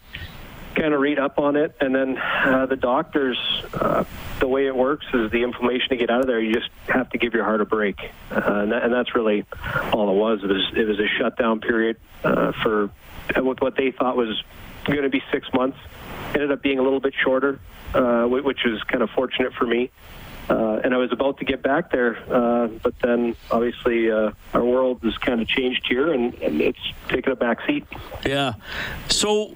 kind 0.78 0.94
of 0.94 1.00
read 1.00 1.18
up 1.18 1.38
on 1.38 1.56
it. 1.56 1.76
And 1.80 1.94
then 1.94 2.18
uh, 2.18 2.66
the 2.66 2.76
doctors, 2.76 3.38
uh, 3.74 4.04
the 4.40 4.48
way 4.48 4.66
it 4.66 4.74
works 4.74 5.06
is 5.12 5.30
the 5.30 5.42
inflammation 5.42 5.88
to 5.90 5.96
get 5.96 6.10
out 6.10 6.20
of 6.20 6.26
there. 6.26 6.40
You 6.40 6.54
just 6.54 6.70
have 6.86 7.10
to 7.10 7.18
give 7.18 7.34
your 7.34 7.44
heart 7.44 7.60
a 7.60 7.64
break, 7.64 7.98
uh, 8.30 8.40
and, 8.44 8.72
that, 8.72 8.84
and 8.84 8.92
that's 8.92 9.14
really 9.14 9.44
all 9.92 10.10
it 10.10 10.16
was. 10.16 10.40
It 10.42 10.48
was 10.48 10.72
it 10.76 10.86
was 10.86 10.98
a 10.98 11.08
shutdown 11.18 11.60
period 11.60 11.96
uh, 12.24 12.52
for 12.62 12.90
what 13.36 13.76
they 13.76 13.90
thought 13.90 14.16
was 14.16 14.42
going 14.84 15.02
to 15.02 15.10
be 15.10 15.22
six 15.32 15.48
months. 15.52 15.78
Ended 16.34 16.52
up 16.52 16.62
being 16.62 16.78
a 16.78 16.82
little 16.82 17.00
bit 17.00 17.14
shorter, 17.22 17.58
uh, 17.94 18.24
which 18.24 18.58
was 18.64 18.82
kind 18.84 19.02
of 19.02 19.10
fortunate 19.10 19.52
for 19.54 19.66
me. 19.66 19.90
Uh, 20.48 20.80
and 20.82 20.94
I 20.94 20.96
was 20.96 21.12
about 21.12 21.38
to 21.38 21.44
get 21.44 21.62
back 21.62 21.90
there, 21.90 22.16
uh, 22.32 22.68
but 22.82 22.98
then 23.00 23.36
obviously 23.50 24.10
uh, 24.10 24.30
our 24.54 24.64
world 24.64 25.00
has 25.02 25.16
kind 25.18 25.42
of 25.42 25.48
changed 25.48 25.86
here, 25.86 26.10
and, 26.10 26.34
and 26.36 26.60
it's 26.62 26.78
taken 27.08 27.32
a 27.32 27.36
back 27.36 27.58
seat. 27.66 27.86
Yeah. 28.24 28.54
So, 29.08 29.54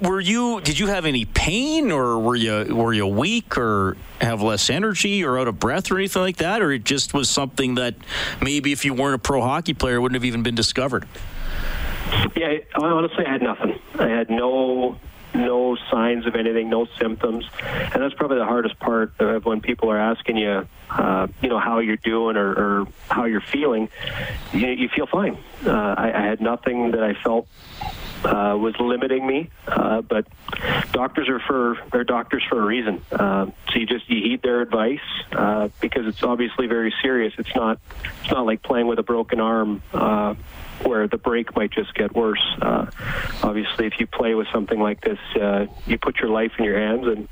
were 0.00 0.20
you? 0.20 0.62
Did 0.62 0.78
you 0.78 0.86
have 0.86 1.04
any 1.04 1.26
pain, 1.26 1.90
or 1.90 2.18
were 2.18 2.36
you 2.36 2.74
were 2.74 2.94
you 2.94 3.06
weak, 3.06 3.58
or 3.58 3.98
have 4.20 4.40
less 4.40 4.70
energy, 4.70 5.24
or 5.24 5.38
out 5.38 5.46
of 5.48 5.58
breath, 5.60 5.90
or 5.90 5.98
anything 5.98 6.22
like 6.22 6.36
that, 6.38 6.62
or 6.62 6.72
it 6.72 6.84
just 6.84 7.12
was 7.12 7.28
something 7.28 7.74
that 7.74 7.94
maybe 8.40 8.72
if 8.72 8.84
you 8.84 8.94
weren't 8.94 9.16
a 9.16 9.18
pro 9.18 9.42
hockey 9.42 9.74
player, 9.74 10.00
wouldn't 10.00 10.16
have 10.16 10.24
even 10.24 10.42
been 10.42 10.54
discovered? 10.54 11.06
Yeah, 12.34 12.58
honestly, 12.76 13.26
I 13.26 13.32
had 13.32 13.42
nothing. 13.42 13.78
I 13.98 14.08
had 14.08 14.30
no 14.30 14.98
no 15.40 15.76
signs 15.90 16.26
of 16.26 16.34
anything, 16.34 16.70
no 16.70 16.86
symptoms, 16.98 17.44
and 17.62 18.02
that's 18.02 18.14
probably 18.14 18.38
the 18.38 18.44
hardest 18.44 18.78
part 18.78 19.12
of 19.18 19.44
when 19.44 19.60
people 19.60 19.90
are 19.90 19.98
asking 19.98 20.36
you, 20.36 20.66
uh, 20.90 21.26
you 21.40 21.48
know, 21.48 21.58
how 21.58 21.78
you're 21.78 21.96
doing 21.96 22.36
or, 22.36 22.50
or 22.50 22.86
how 23.08 23.24
you're 23.24 23.40
feeling. 23.40 23.88
You, 24.52 24.68
you 24.68 24.88
feel 24.88 25.06
fine. 25.06 25.38
Uh, 25.64 25.70
I, 25.70 26.12
I 26.14 26.22
had 26.22 26.40
nothing 26.40 26.92
that 26.92 27.02
I 27.02 27.14
felt 27.14 27.48
uh, 28.24 28.56
was 28.56 28.74
limiting 28.78 29.26
me. 29.26 29.50
Uh, 29.66 30.02
but 30.02 30.26
doctors 30.92 31.28
are 31.28 31.40
for 31.40 31.78
they're 31.92 32.04
doctors 32.04 32.42
for 32.48 32.60
a 32.60 32.64
reason. 32.64 33.02
Uh, 33.10 33.46
so 33.72 33.78
you 33.78 33.86
just 33.86 34.08
you 34.10 34.22
heed 34.22 34.42
their 34.42 34.60
advice 34.60 34.98
uh, 35.32 35.68
because 35.80 36.06
it's 36.06 36.22
obviously 36.22 36.66
very 36.66 36.92
serious. 37.02 37.32
It's 37.38 37.54
not 37.54 37.78
it's 38.22 38.30
not 38.30 38.46
like 38.46 38.62
playing 38.62 38.86
with 38.86 38.98
a 38.98 39.02
broken 39.02 39.40
arm. 39.40 39.82
Where 40.84 41.06
the 41.08 41.18
break 41.18 41.54
might 41.56 41.70
just 41.70 41.94
get 41.94 42.14
worse. 42.14 42.42
Uh, 42.60 42.86
obviously, 43.42 43.86
if 43.86 43.94
you 43.98 44.06
play 44.06 44.34
with 44.34 44.46
something 44.52 44.80
like 44.80 45.00
this, 45.02 45.18
uh, 45.40 45.66
you 45.86 45.98
put 45.98 46.18
your 46.18 46.30
life 46.30 46.52
in 46.58 46.64
your 46.64 46.78
hands, 46.78 47.06
and 47.06 47.28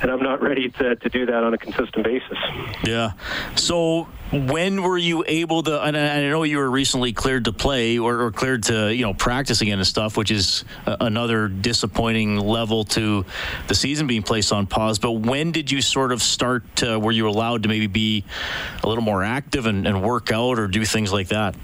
and 0.00 0.10
I'm 0.10 0.22
not 0.22 0.42
ready 0.42 0.70
to, 0.70 0.96
to 0.96 1.08
do 1.08 1.26
that 1.26 1.44
on 1.44 1.54
a 1.54 1.58
consistent 1.58 2.04
basis. 2.04 2.38
Yeah. 2.84 3.12
So 3.56 4.08
when 4.32 4.82
were 4.82 4.98
you 4.98 5.24
able 5.26 5.62
to? 5.64 5.82
And 5.82 5.96
I 5.96 6.28
know 6.28 6.42
you 6.42 6.58
were 6.58 6.70
recently 6.70 7.12
cleared 7.12 7.44
to 7.44 7.52
play 7.52 7.98
or, 7.98 8.22
or 8.22 8.32
cleared 8.32 8.64
to 8.64 8.94
you 8.94 9.02
know 9.02 9.14
practice 9.14 9.60
again 9.60 9.78
and 9.78 9.86
stuff, 9.86 10.16
which 10.16 10.30
is 10.30 10.64
another 10.86 11.48
disappointing 11.48 12.38
level 12.38 12.84
to 12.84 13.24
the 13.68 13.74
season 13.74 14.06
being 14.06 14.22
placed 14.22 14.52
on 14.52 14.66
pause. 14.66 14.98
But 14.98 15.12
when 15.12 15.52
did 15.52 15.70
you 15.70 15.82
sort 15.82 16.12
of 16.12 16.22
start? 16.22 16.64
To, 16.76 16.98
were 16.98 17.12
you 17.12 17.28
allowed 17.28 17.64
to 17.64 17.68
maybe 17.68 17.86
be 17.86 18.24
a 18.82 18.88
little 18.88 19.04
more 19.04 19.22
active 19.22 19.66
and, 19.66 19.86
and 19.86 20.02
work 20.02 20.32
out 20.32 20.58
or 20.58 20.66
do 20.66 20.84
things 20.84 21.12
like 21.12 21.28
that? 21.28 21.54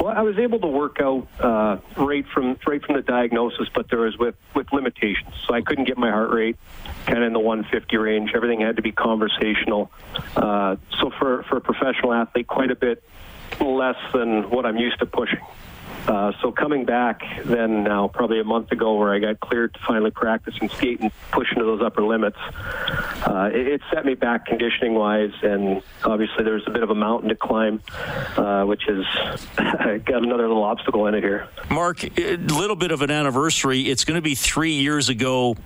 Well, 0.00 0.14
I 0.16 0.22
was 0.22 0.38
able 0.38 0.58
to 0.60 0.66
work 0.66 1.00
out 1.00 1.26
uh, 1.40 1.78
right 1.96 2.26
from 2.28 2.58
right 2.66 2.82
from 2.84 2.96
the 2.96 3.02
diagnosis, 3.02 3.68
but 3.74 3.88
there 3.88 4.00
was 4.00 4.16
with 4.18 4.34
with 4.54 4.72
limitations. 4.72 5.34
So 5.46 5.54
I 5.54 5.62
couldn't 5.62 5.84
get 5.84 5.98
my 5.98 6.10
heart 6.10 6.30
rate 6.30 6.56
kind 7.06 7.18
of 7.18 7.24
in 7.24 7.32
the 7.32 7.40
150 7.40 7.96
range. 7.96 8.32
Everything 8.34 8.60
had 8.60 8.76
to 8.76 8.82
be 8.82 8.92
conversational. 8.92 9.90
Uh, 10.36 10.76
so 11.00 11.10
for 11.18 11.42
for 11.44 11.56
a 11.58 11.60
professional 11.60 12.12
athlete, 12.12 12.46
quite 12.46 12.70
a 12.70 12.76
bit 12.76 13.02
less 13.60 13.96
than 14.12 14.50
what 14.50 14.66
I'm 14.66 14.76
used 14.76 14.98
to 15.00 15.06
pushing. 15.06 15.40
Uh, 16.06 16.32
so 16.40 16.52
coming 16.52 16.84
back 16.84 17.22
then 17.44 17.82
now, 17.82 18.08
probably 18.08 18.40
a 18.40 18.44
month 18.44 18.70
ago, 18.70 18.94
where 18.94 19.12
I 19.12 19.18
got 19.18 19.40
cleared 19.40 19.74
to 19.74 19.80
finally 19.86 20.10
practice 20.12 20.54
and 20.60 20.70
skate 20.70 21.00
and 21.00 21.10
push 21.32 21.50
into 21.52 21.64
those 21.64 21.82
upper 21.82 22.02
limits, 22.02 22.38
uh, 23.26 23.50
it, 23.52 23.66
it, 23.66 23.80
set 23.92 24.04
me 24.04 24.14
back 24.14 24.46
conditioning 24.46 24.94
wise, 24.94 25.32
and 25.42 25.82
obviously 26.04 26.44
there's 26.44 26.62
a 26.66 26.70
bit 26.70 26.82
of 26.82 26.90
a 26.90 26.94
mountain 26.94 27.28
to 27.28 27.34
climb, 27.34 27.80
uh, 28.36 28.64
which 28.64 28.82
has 28.86 29.04
got 30.04 30.22
another 30.22 30.46
little 30.46 30.62
obstacle 30.62 31.06
in 31.06 31.14
it 31.14 31.24
here. 31.24 31.48
Mark, 31.70 32.04
a 32.18 32.36
little 32.36 32.76
bit 32.76 32.92
of 32.92 33.02
an 33.02 33.10
anniversary. 33.10 33.82
It's 33.82 34.04
going 34.04 34.16
to 34.16 34.22
be 34.22 34.34
three 34.34 34.74
years 34.74 35.08
ago 35.08 35.56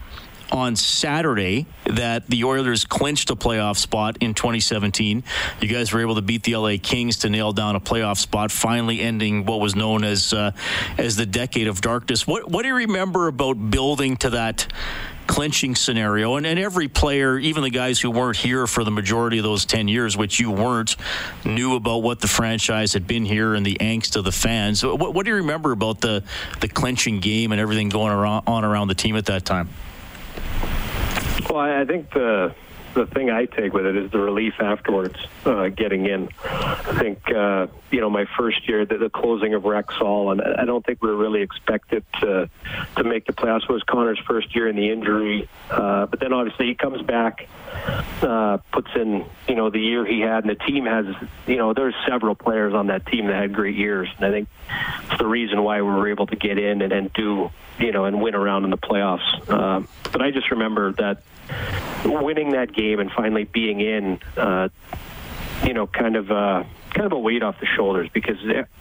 on 0.52 0.76
Saturday 0.76 1.66
that 1.84 2.26
the 2.28 2.44
Oilers 2.44 2.84
clinched 2.84 3.30
a 3.30 3.36
playoff 3.36 3.76
spot 3.76 4.18
in 4.20 4.34
2017. 4.34 5.22
You 5.60 5.68
guys 5.68 5.92
were 5.92 6.00
able 6.00 6.16
to 6.16 6.22
beat 6.22 6.42
the 6.42 6.56
LA 6.56 6.76
Kings 6.82 7.18
to 7.18 7.30
nail 7.30 7.52
down 7.52 7.76
a 7.76 7.80
playoff 7.80 8.18
spot, 8.18 8.50
finally 8.50 9.00
ending 9.00 9.44
what 9.44 9.60
was 9.60 9.74
known 9.74 10.04
as 10.04 10.32
uh, 10.32 10.52
as 10.98 11.16
the 11.16 11.26
decade 11.26 11.66
of 11.66 11.80
darkness. 11.80 12.26
What 12.26 12.50
what 12.50 12.62
do 12.62 12.68
you 12.68 12.76
remember 12.76 13.28
about 13.28 13.70
building 13.70 14.16
to 14.18 14.30
that? 14.30 14.66
clinching 15.26 15.76
scenario 15.76 16.34
and, 16.34 16.44
and 16.44 16.58
every 16.58 16.88
player 16.88 17.38
even 17.38 17.62
the 17.62 17.70
guys 17.70 18.00
who 18.00 18.10
weren't 18.10 18.36
here 18.36 18.66
for 18.66 18.82
the 18.82 18.90
majority 18.90 19.38
of 19.38 19.44
those 19.44 19.64
10 19.64 19.86
years 19.86 20.16
which 20.16 20.40
you 20.40 20.50
weren't 20.50 20.96
knew 21.44 21.76
about 21.76 21.98
what 21.98 22.18
the 22.18 22.26
franchise 22.26 22.94
had 22.94 23.06
been 23.06 23.24
here 23.24 23.54
and 23.54 23.64
the 23.64 23.76
angst 23.76 24.16
of 24.16 24.24
the 24.24 24.32
fans 24.32 24.84
what, 24.84 25.14
what 25.14 25.24
do 25.24 25.30
you 25.30 25.36
remember 25.36 25.70
about 25.70 26.00
the 26.00 26.24
the 26.60 26.66
clinching 26.66 27.20
game 27.20 27.52
and 27.52 27.60
everything 27.60 27.88
going 27.88 28.12
around, 28.12 28.42
on 28.48 28.64
around 28.64 28.88
the 28.88 28.94
team 28.94 29.14
at 29.14 29.26
that 29.26 29.44
time 29.44 29.68
well, 31.48 31.58
I 31.58 31.84
think 31.84 32.10
the 32.12 32.54
the 32.94 33.06
thing 33.06 33.30
I 33.30 33.44
take 33.44 33.72
with 33.72 33.86
it 33.86 33.96
is 33.96 34.10
the 34.10 34.18
relief 34.18 34.54
afterwards, 34.58 35.16
uh, 35.44 35.68
getting 35.68 36.06
in. 36.06 36.28
I 36.44 36.98
think 36.98 37.30
uh, 37.30 37.68
you 37.90 38.00
know 38.00 38.10
my 38.10 38.26
first 38.36 38.68
year, 38.68 38.84
the, 38.84 38.98
the 38.98 39.10
closing 39.10 39.54
of 39.54 39.62
Rexall, 39.62 40.32
and 40.32 40.40
I 40.42 40.64
don't 40.64 40.84
think 40.84 41.02
we 41.02 41.08
were 41.08 41.16
really 41.16 41.42
expected 41.42 42.04
to 42.20 42.50
to 42.96 43.04
make 43.04 43.26
the 43.26 43.32
playoffs. 43.32 43.64
It 43.64 43.70
was 43.70 43.82
Connor's 43.84 44.18
first 44.26 44.54
year 44.54 44.68
in 44.68 44.76
the 44.76 44.90
injury, 44.90 45.48
uh, 45.70 46.06
but 46.06 46.20
then 46.20 46.32
obviously 46.32 46.66
he 46.66 46.74
comes 46.74 47.02
back, 47.02 47.48
uh, 48.22 48.58
puts 48.72 48.90
in 48.96 49.24
you 49.48 49.54
know 49.54 49.70
the 49.70 49.80
year 49.80 50.04
he 50.04 50.20
had, 50.20 50.44
and 50.44 50.50
the 50.50 50.64
team 50.64 50.86
has 50.86 51.06
you 51.46 51.56
know 51.56 51.72
there's 51.72 51.94
several 52.08 52.34
players 52.34 52.74
on 52.74 52.88
that 52.88 53.06
team 53.06 53.26
that 53.26 53.36
had 53.36 53.54
great 53.54 53.76
years, 53.76 54.08
and 54.16 54.26
I 54.26 54.30
think 54.30 54.48
it's 55.04 55.18
the 55.18 55.26
reason 55.26 55.62
why 55.62 55.80
we 55.82 55.88
were 55.88 56.08
able 56.08 56.26
to 56.26 56.36
get 56.36 56.58
in 56.58 56.82
and, 56.82 56.92
and 56.92 57.12
do 57.12 57.50
you 57.80 57.92
know 57.92 58.04
and 58.04 58.20
win 58.20 58.34
around 58.34 58.64
in 58.64 58.70
the 58.70 58.78
playoffs. 58.78 59.48
Uh, 59.48 59.86
but 60.12 60.22
I 60.22 60.30
just 60.30 60.50
remember 60.50 60.92
that 60.92 61.22
winning 62.04 62.52
that 62.52 62.72
game 62.72 63.00
and 63.00 63.10
finally 63.10 63.44
being 63.44 63.80
in, 63.80 64.20
uh, 64.36 64.68
you 65.64 65.74
know, 65.74 65.86
kind 65.86 66.16
of 66.16 66.30
uh, 66.30 66.64
kind 66.90 67.06
of 67.06 67.12
a 67.12 67.18
weight 67.18 67.42
off 67.42 67.58
the 67.60 67.66
shoulders 67.66 68.08
because 68.12 68.36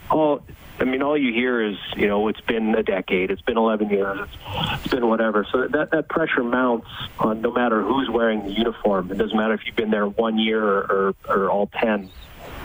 all. 0.09 0.43
I 0.81 0.85
mean, 0.85 1.01
all 1.01 1.17
you 1.17 1.33
hear 1.33 1.61
is, 1.61 1.75
you 1.97 2.07
know, 2.07 2.29
it's 2.29 2.39
been 2.39 2.73
a 2.73 2.81
decade, 2.81 3.31
it's 3.31 3.41
been 3.41 3.57
11 3.57 3.89
years, 3.89 4.29
it's, 4.75 4.87
been 4.87 5.09
whatever. 5.09 5.45
So 5.51 5.67
that 5.67 5.91
that 5.91 6.07
pressure 6.07 6.41
mounts 6.41 6.87
on 7.19 7.41
no 7.41 7.51
matter 7.51 7.81
who's 7.83 8.09
wearing 8.09 8.45
the 8.45 8.51
uniform. 8.53 9.11
It 9.11 9.17
doesn't 9.17 9.35
matter 9.35 9.53
if 9.55 9.65
you've 9.65 9.75
been 9.75 9.91
there 9.91 10.07
one 10.07 10.39
year 10.39 10.63
or, 10.63 11.15
or, 11.27 11.35
or 11.35 11.49
all 11.49 11.67
10. 11.67 12.09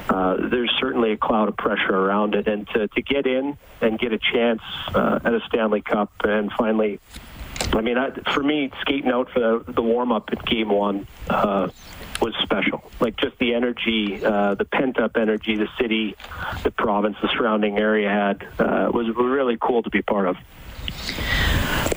Uh, 0.08 0.48
there's 0.48 0.72
certainly 0.78 1.12
a 1.12 1.16
cloud 1.16 1.48
of 1.48 1.56
pressure 1.56 1.96
around 1.96 2.34
it, 2.34 2.46
and 2.46 2.68
to, 2.68 2.88
to 2.88 3.02
get 3.02 3.26
in 3.26 3.56
and 3.80 3.98
get 3.98 4.12
a 4.12 4.18
chance 4.18 4.62
uh, 4.94 5.20
at 5.24 5.34
a 5.34 5.40
Stanley 5.48 5.80
Cup 5.80 6.12
and 6.24 6.52
finally 6.52 7.00
I 7.72 7.80
mean, 7.80 7.98
I, 7.98 8.10
for 8.32 8.42
me, 8.42 8.70
skating 8.80 9.10
out 9.10 9.30
for 9.30 9.40
the, 9.40 9.72
the 9.72 9.82
warm 9.82 10.12
up 10.12 10.28
at 10.30 10.44
game 10.44 10.68
one 10.68 11.06
uh, 11.28 11.68
was 12.20 12.34
special. 12.42 12.90
Like 13.00 13.16
just 13.16 13.38
the 13.38 13.54
energy, 13.54 14.24
uh, 14.24 14.54
the 14.54 14.64
pent 14.64 14.98
up 15.00 15.16
energy 15.16 15.56
the 15.56 15.68
city, 15.80 16.16
the 16.62 16.70
province, 16.70 17.16
the 17.20 17.28
surrounding 17.36 17.78
area 17.78 18.08
had 18.08 18.46
uh, 18.58 18.90
was 18.92 19.08
really 19.16 19.56
cool 19.60 19.82
to 19.82 19.90
be 19.90 20.02
part 20.02 20.28
of. 20.28 20.36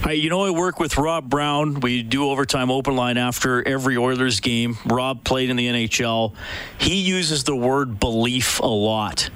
I, 0.04 0.12
you 0.12 0.30
know, 0.30 0.46
I 0.46 0.52
work 0.52 0.80
with 0.80 0.98
Rob 0.98 1.30
Brown. 1.30 1.80
We 1.82 2.04
do 2.04 2.30
overtime 2.30 2.72
open 2.72 2.96
line 2.96 3.18
after 3.18 3.68
every 3.68 3.98
Oilers 3.98 4.40
game. 4.40 4.78
Rob 4.86 5.24
played 5.24 5.50
in 5.50 5.58
the 5.58 5.68
NHL. 5.68 6.34
He 6.78 7.02
uses 7.02 7.44
the 7.44 7.56
word 7.56 8.00
belief 8.00 8.60
a 8.60 8.68
lot. 8.68 9.30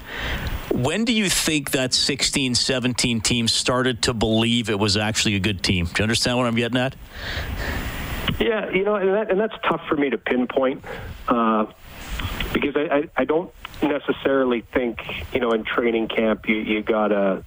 When 0.71 1.03
do 1.03 1.11
you 1.11 1.29
think 1.29 1.71
that 1.71 1.93
16 1.93 2.55
17 2.55 3.21
team 3.21 3.47
started 3.47 4.03
to 4.03 4.13
believe 4.13 4.69
it 4.69 4.79
was 4.79 4.95
actually 4.95 5.35
a 5.35 5.39
good 5.39 5.61
team? 5.61 5.85
Do 5.85 5.91
you 5.97 6.03
understand 6.03 6.37
what 6.37 6.47
I'm 6.47 6.55
getting 6.55 6.77
at? 6.77 6.95
Yeah, 8.39 8.69
you 8.69 8.83
know, 8.83 8.95
and, 8.95 9.09
that, 9.09 9.29
and 9.29 9.39
that's 9.39 9.55
tough 9.67 9.81
for 9.89 9.97
me 9.97 10.09
to 10.09 10.17
pinpoint 10.17 10.85
uh, 11.27 11.65
because 12.53 12.75
I, 12.75 12.81
I, 12.95 13.09
I, 13.17 13.25
don't 13.25 13.51
necessarily 13.83 14.61
think, 14.61 14.99
you 15.33 15.39
know, 15.39 15.51
in 15.51 15.63
training 15.63 16.07
camp 16.07 16.47
you, 16.47 16.55
you 16.55 16.81
got 16.81 17.09
to. 17.09 17.43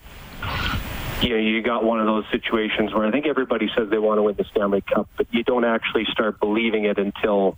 You 1.24 1.36
you 1.36 1.62
got 1.62 1.84
one 1.84 2.00
of 2.00 2.06
those 2.06 2.24
situations 2.30 2.92
where 2.92 3.06
I 3.06 3.10
think 3.10 3.26
everybody 3.26 3.68
says 3.76 3.88
they 3.90 3.98
want 3.98 4.18
to 4.18 4.22
win 4.22 4.34
the 4.36 4.44
Stanley 4.44 4.82
Cup, 4.82 5.08
but 5.16 5.26
you 5.30 5.42
don't 5.42 5.64
actually 5.64 6.04
start 6.12 6.38
believing 6.38 6.84
it 6.84 6.98
until 6.98 7.56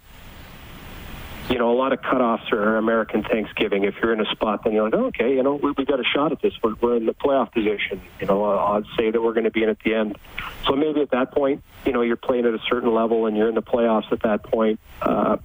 you 1.48 1.58
know, 1.58 1.70
a 1.70 1.78
lot 1.78 1.92
of 1.92 2.00
cutoffs 2.00 2.50
are 2.52 2.76
American 2.76 3.22
Thanksgiving. 3.22 3.84
If 3.84 3.94
you're 4.02 4.12
in 4.12 4.20
a 4.20 4.30
spot, 4.32 4.64
then 4.64 4.72
you're 4.72 4.84
like, 4.84 4.94
oh, 4.94 5.06
okay, 5.06 5.34
you 5.34 5.42
know, 5.42 5.54
we, 5.54 5.70
we 5.72 5.84
got 5.84 6.00
a 6.00 6.04
shot 6.04 6.32
at 6.32 6.42
this. 6.42 6.52
We're, 6.62 6.74
we're 6.80 6.96
in 6.96 7.06
the 7.06 7.14
playoff 7.14 7.52
position. 7.52 8.02
You 8.20 8.26
know, 8.26 8.42
odds 8.44 8.88
say 8.98 9.10
that 9.10 9.22
we're 9.22 9.32
going 9.32 9.44
to 9.44 9.50
be 9.50 9.62
in 9.62 9.68
at 9.68 9.78
the 9.84 9.94
end. 9.94 10.18
So 10.66 10.74
maybe 10.74 11.02
at 11.02 11.10
that 11.12 11.30
point, 11.32 11.62
you 11.84 11.92
know, 11.92 12.02
you're 12.02 12.16
playing 12.16 12.46
at 12.46 12.54
a 12.54 12.58
certain 12.68 12.92
level 12.92 13.26
and 13.26 13.36
you're 13.36 13.48
in 13.48 13.54
the 13.54 13.62
playoffs 13.62 14.10
at 14.10 14.22
that 14.22 14.42
point. 14.42 14.80
Uh, 15.00 15.36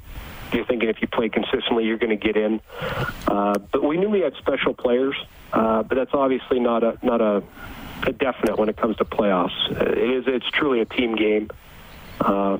you're 0.54 0.66
thinking 0.66 0.90
if 0.90 1.02
you 1.02 1.08
play 1.08 1.30
consistently, 1.30 1.86
you're 1.86 2.00
going 2.00 2.18
to 2.18 2.28
get 2.28 2.36
in. 2.36 2.60
Uh, 3.28 3.60
but 3.72 3.84
we 3.84 3.98
knew 3.98 4.10
we 4.10 4.22
had 4.22 4.34
special 4.36 4.74
players, 4.74 5.16
uh, 5.54 5.84
but 5.84 5.96
that's 5.96 6.14
obviously 6.14 6.60
not 6.60 6.84
a 6.84 6.98
not 7.04 7.22
a, 7.22 7.44
a 8.04 8.12
definite 8.12 8.58
when 8.58 8.70
it 8.70 8.78
comes 8.78 8.98
to 8.98 9.06
playoffs. 9.06 9.72
It 9.72 9.98
is 9.98 10.24
it's 10.28 10.50
truly 10.52 10.82
a 10.82 10.86
team 10.86 11.16
game. 11.16 11.50
Uh, 12.20 12.58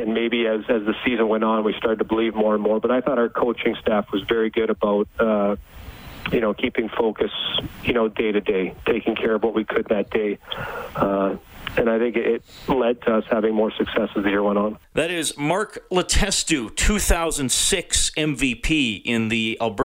and 0.00 0.14
maybe 0.14 0.46
as 0.46 0.60
as 0.68 0.84
the 0.84 0.94
season 1.04 1.28
went 1.28 1.44
on, 1.44 1.64
we 1.64 1.74
started 1.74 1.98
to 1.98 2.04
believe 2.04 2.34
more 2.34 2.54
and 2.54 2.62
more. 2.62 2.80
But 2.80 2.90
I 2.90 3.00
thought 3.00 3.18
our 3.18 3.28
coaching 3.28 3.76
staff 3.80 4.10
was 4.12 4.22
very 4.22 4.50
good 4.50 4.70
about. 4.70 5.08
Uh, 5.18 5.56
you 6.32 6.40
know, 6.40 6.52
keeping 6.52 6.88
focus, 6.88 7.30
you 7.84 7.92
know, 7.92 8.08
day 8.08 8.32
to 8.32 8.40
day, 8.40 8.74
taking 8.84 9.14
care 9.14 9.36
of 9.36 9.44
what 9.44 9.54
we 9.54 9.64
could 9.64 9.86
that 9.90 10.10
day. 10.10 10.38
Uh, 10.96 11.36
and 11.76 11.90
I 11.90 11.98
think 11.98 12.16
it 12.16 12.42
led 12.68 13.02
to 13.02 13.16
us 13.16 13.24
having 13.30 13.54
more 13.54 13.70
success 13.70 14.08
as 14.16 14.24
the 14.24 14.30
year 14.30 14.42
went 14.42 14.58
on. 14.58 14.78
That 14.94 15.10
is 15.10 15.36
Mark 15.36 15.88
Letestu, 15.90 16.74
2006 16.74 18.10
MVP 18.10 19.02
in 19.04 19.28
the 19.28 19.58
Alberta. 19.60 19.85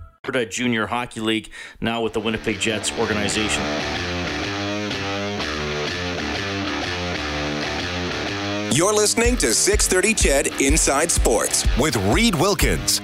Junior 0.51 0.85
Hockey 0.85 1.19
League, 1.19 1.49
now 1.79 2.03
with 2.03 2.13
the 2.13 2.19
Winnipeg 2.19 2.59
Jets 2.59 2.91
organization. 2.99 3.63
You're 8.71 8.93
listening 8.93 9.35
to 9.37 9.51
630 9.51 10.13
CHED 10.13 10.61
Inside 10.61 11.09
Sports 11.09 11.65
with 11.79 11.95
Reid 12.13 12.35
Wilkins. 12.35 13.01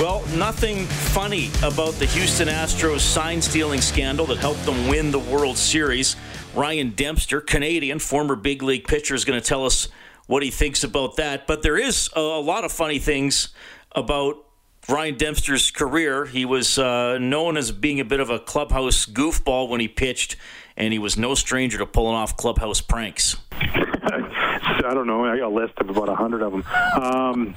Well, 0.00 0.26
nothing 0.36 0.84
funny 0.86 1.50
about 1.62 1.94
the 1.94 2.06
Houston 2.06 2.48
Astros 2.48 2.98
sign 2.98 3.40
stealing 3.40 3.80
scandal 3.80 4.26
that 4.26 4.38
helped 4.38 4.66
them 4.66 4.88
win 4.88 5.12
the 5.12 5.20
World 5.20 5.56
Series. 5.56 6.16
Ryan 6.56 6.90
Dempster, 6.90 7.40
Canadian, 7.40 8.00
former 8.00 8.34
big 8.34 8.64
league 8.64 8.88
pitcher, 8.88 9.14
is 9.14 9.24
going 9.24 9.40
to 9.40 9.46
tell 9.46 9.64
us 9.64 9.86
what 10.26 10.42
he 10.42 10.50
thinks 10.50 10.82
about 10.82 11.16
that. 11.18 11.46
But 11.46 11.62
there 11.62 11.78
is 11.78 12.10
a 12.16 12.20
lot 12.20 12.64
of 12.64 12.72
funny 12.72 12.98
things 12.98 13.50
about 13.92 14.44
Ryan 14.90 15.16
Dempster's 15.16 15.70
career, 15.70 16.26
he 16.26 16.44
was 16.44 16.76
uh, 16.76 17.16
known 17.18 17.56
as 17.56 17.70
being 17.70 18.00
a 18.00 18.04
bit 18.04 18.18
of 18.18 18.28
a 18.28 18.40
clubhouse 18.40 19.06
goofball 19.06 19.68
when 19.68 19.78
he 19.78 19.86
pitched, 19.86 20.34
and 20.76 20.92
he 20.92 20.98
was 20.98 21.16
no 21.16 21.36
stranger 21.36 21.78
to 21.78 21.86
pulling 21.86 22.16
off 22.16 22.36
clubhouse 22.36 22.80
pranks. 22.80 23.36
I 23.52 24.92
don't 24.92 25.06
know. 25.06 25.24
I 25.24 25.38
got 25.38 25.46
a 25.46 25.54
list 25.54 25.74
of 25.78 25.90
about 25.90 26.08
a 26.08 26.16
hundred 26.16 26.42
of 26.42 26.50
them. 26.50 26.64
Um, 27.00 27.54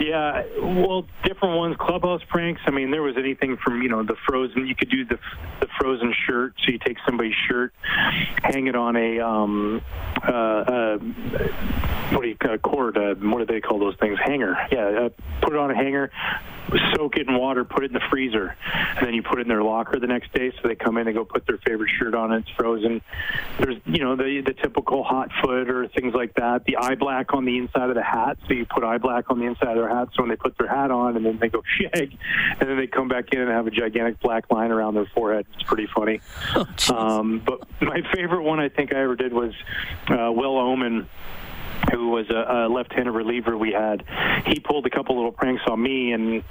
yeah, 0.00 0.44
well, 0.60 1.06
different 1.24 1.56
ones. 1.56 1.76
Clubhouse 1.78 2.22
pranks. 2.28 2.60
I 2.66 2.70
mean, 2.70 2.90
there 2.90 3.02
was 3.02 3.16
anything 3.16 3.56
from 3.56 3.82
you 3.82 3.88
know 3.88 4.02
the 4.02 4.16
frozen. 4.26 4.66
You 4.66 4.74
could 4.74 4.90
do 4.90 5.04
the 5.04 5.18
the 5.60 5.66
frozen 5.78 6.14
shirt. 6.26 6.54
So 6.64 6.72
you 6.72 6.78
take 6.78 6.96
somebody's 7.04 7.34
shirt, 7.48 7.72
hang 8.42 8.66
it 8.66 8.76
on 8.76 8.96
a 8.96 9.20
um, 9.20 9.82
uh, 10.26 10.32
uh, 10.32 10.98
what 12.12 12.22
do 12.22 12.28
you 12.28 12.36
call 12.36 12.58
cord? 12.58 12.96
Uh, 12.96 13.14
what 13.14 13.46
do 13.46 13.52
they 13.52 13.60
call 13.60 13.78
those 13.78 13.96
things? 13.96 14.18
Hanger. 14.24 14.56
Yeah, 14.70 15.06
uh, 15.06 15.08
put 15.40 15.52
it 15.52 15.58
on 15.58 15.70
a 15.70 15.74
hanger, 15.74 16.10
soak 16.94 17.16
it 17.16 17.28
in 17.28 17.38
water, 17.38 17.64
put 17.64 17.84
it 17.84 17.86
in 17.86 17.94
the 17.94 18.02
freezer, 18.10 18.56
and 18.96 19.06
then 19.06 19.14
you 19.14 19.22
put 19.22 19.38
it 19.38 19.42
in 19.42 19.48
their 19.48 19.62
locker 19.62 19.98
the 19.98 20.06
next 20.06 20.32
day. 20.32 20.52
So 20.60 20.68
they 20.68 20.74
come 20.74 20.96
in 20.98 21.06
and 21.06 21.16
go 21.16 21.24
put 21.24 21.46
their 21.46 21.58
favorite 21.58 21.90
shirt 21.98 22.14
on. 22.14 22.32
It's 22.32 22.48
frozen. 22.50 23.00
There's 23.58 23.76
you 23.86 24.02
know 24.02 24.16
the 24.16 24.42
the 24.44 24.54
typical 24.54 25.02
hot 25.04 25.30
foot 25.42 25.68
or 25.68 25.88
things 25.88 26.14
like 26.14 26.34
that. 26.34 26.64
The 26.64 26.76
eye 26.76 26.94
black 26.94 27.34
on 27.34 27.44
the 27.44 27.58
inside 27.58 27.88
of 27.88 27.94
the 27.94 28.02
hat. 28.02 28.38
So 28.46 28.54
you 28.54 28.66
put 28.66 28.84
eye 28.84 28.98
black 28.98 29.30
on 29.30 29.38
the 29.38 29.46
inside 29.46 29.76
of 29.76 29.81
their 29.82 29.94
hat. 29.94 30.08
So 30.14 30.22
when 30.22 30.30
they 30.30 30.36
put 30.36 30.56
their 30.58 30.68
hat 30.68 30.90
on 30.90 31.16
and 31.16 31.24
then 31.24 31.38
they 31.38 31.48
go 31.48 31.62
shag, 31.78 32.16
and 32.60 32.68
then 32.68 32.76
they 32.76 32.86
come 32.86 33.08
back 33.08 33.32
in 33.32 33.40
and 33.40 33.50
have 33.50 33.66
a 33.66 33.70
gigantic 33.70 34.20
black 34.20 34.50
line 34.50 34.70
around 34.70 34.94
their 34.94 35.06
forehead. 35.14 35.46
It's 35.54 35.62
pretty 35.64 35.88
funny. 35.94 36.20
Oh, 36.54 36.94
um, 36.94 37.42
but 37.44 37.60
my 37.80 38.00
favorite 38.14 38.42
one 38.42 38.60
I 38.60 38.68
think 38.68 38.92
I 38.94 39.02
ever 39.02 39.16
did 39.16 39.32
was 39.32 39.52
uh, 40.08 40.30
Will 40.32 40.54
Ohman 40.54 41.06
who 41.90 42.08
was 42.08 42.28
a, 42.30 42.34
a 42.34 42.68
left-handed 42.68 43.10
reliever 43.10 43.56
we 43.56 43.72
had. 43.72 44.04
He 44.46 44.60
pulled 44.60 44.86
a 44.86 44.90
couple 44.90 45.16
little 45.16 45.32
pranks 45.32 45.62
on 45.68 45.82
me, 45.82 46.12
and 46.12 46.42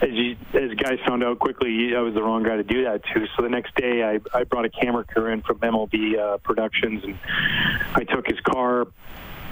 as 0.00 0.10
you, 0.10 0.36
as 0.54 0.72
guys 0.74 0.98
found 1.06 1.22
out 1.22 1.38
quickly, 1.38 1.94
I 1.96 2.00
was 2.00 2.14
the 2.14 2.22
wrong 2.22 2.42
guy 2.42 2.56
to 2.56 2.62
do 2.62 2.84
that 2.84 3.04
to. 3.04 3.26
So 3.36 3.42
the 3.42 3.48
next 3.48 3.74
day, 3.74 4.02
I, 4.02 4.20
I 4.36 4.44
brought 4.44 4.64
a 4.64 4.70
camera 4.70 5.04
crew 5.04 5.26
in 5.26 5.42
from 5.42 5.58
MLB 5.58 6.18
uh, 6.18 6.38
Productions, 6.38 7.04
and 7.04 7.18
I 7.94 8.04
took 8.04 8.26
his 8.26 8.40
car. 8.40 8.86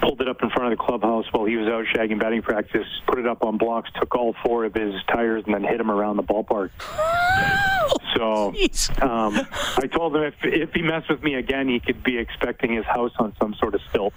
Pulled 0.01 0.21
it 0.21 0.27
up 0.27 0.41
in 0.43 0.49
front 0.49 0.71
of 0.71 0.77
the 0.77 0.83
clubhouse 0.83 1.25
while 1.31 1.45
he 1.45 1.55
was 1.55 1.67
out 1.67 1.85
shagging 1.93 2.19
batting 2.19 2.41
practice. 2.41 2.87
Put 3.07 3.19
it 3.19 3.27
up 3.27 3.43
on 3.43 3.57
blocks. 3.57 3.89
Took 3.99 4.15
all 4.15 4.35
four 4.45 4.65
of 4.65 4.73
his 4.73 4.93
tires 5.11 5.43
and 5.45 5.53
then 5.53 5.63
hit 5.63 5.79
him 5.79 5.91
around 5.91 6.17
the 6.17 6.23
ballpark. 6.23 6.69
So 8.15 8.53
um, 9.01 9.47
I 9.77 9.87
told 9.91 10.15
him 10.15 10.23
if 10.23 10.33
if 10.43 10.73
he 10.73 10.81
messed 10.81 11.09
with 11.09 11.21
me 11.21 11.35
again, 11.35 11.67
he 11.67 11.79
could 11.79 12.03
be 12.03 12.17
expecting 12.17 12.73
his 12.73 12.85
house 12.85 13.11
on 13.19 13.35
some 13.39 13.53
sort 13.55 13.75
of 13.75 13.81
stilts. 13.89 14.15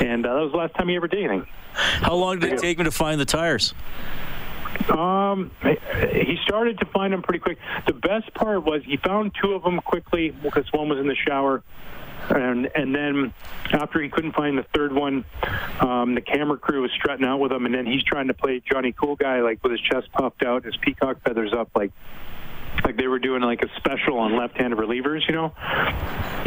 And 0.00 0.26
uh, 0.26 0.34
that 0.34 0.40
was 0.40 0.52
the 0.52 0.58
last 0.58 0.74
time 0.74 0.88
he 0.88 0.96
ever 0.96 1.06
did 1.06 1.20
anything. 1.20 1.46
How 1.74 2.14
long 2.14 2.40
did 2.40 2.52
it 2.52 2.58
take 2.58 2.78
him 2.78 2.84
to 2.84 2.90
find 2.90 3.20
the 3.20 3.24
tires? 3.24 3.72
Um, 4.88 5.50
he 5.62 6.38
started 6.44 6.78
to 6.78 6.86
find 6.86 7.12
them 7.12 7.22
pretty 7.22 7.38
quick. 7.38 7.58
The 7.86 7.92
best 7.92 8.32
part 8.34 8.64
was 8.64 8.82
he 8.84 8.96
found 8.96 9.32
two 9.40 9.52
of 9.52 9.62
them 9.62 9.80
quickly 9.80 10.30
because 10.30 10.70
one 10.72 10.88
was 10.88 10.98
in 10.98 11.06
the 11.06 11.16
shower. 11.16 11.62
And 12.30 12.70
and 12.74 12.94
then 12.94 13.34
after 13.72 14.00
he 14.00 14.08
couldn't 14.08 14.32
find 14.32 14.56
the 14.56 14.66
third 14.74 14.92
one, 14.92 15.24
um, 15.80 16.14
the 16.14 16.20
camera 16.20 16.56
crew 16.56 16.82
was 16.82 16.90
strutting 16.92 17.24
out 17.24 17.38
with 17.38 17.52
him, 17.52 17.66
and 17.66 17.74
then 17.74 17.86
he's 17.86 18.02
trying 18.02 18.28
to 18.28 18.34
play 18.34 18.62
Johnny 18.70 18.92
Cool 18.92 19.16
Guy, 19.16 19.40
like 19.40 19.62
with 19.62 19.72
his 19.72 19.80
chest 19.80 20.10
puffed 20.12 20.42
out, 20.42 20.64
his 20.64 20.76
peacock 20.76 21.22
feathers 21.22 21.52
up, 21.52 21.70
like 21.74 21.92
like 22.82 22.96
they 22.96 23.06
were 23.06 23.18
doing 23.18 23.42
like 23.42 23.62
a 23.62 23.68
special 23.76 24.18
on 24.18 24.36
left-handed 24.36 24.78
relievers, 24.78 25.26
you 25.28 25.34
know. 25.34 25.52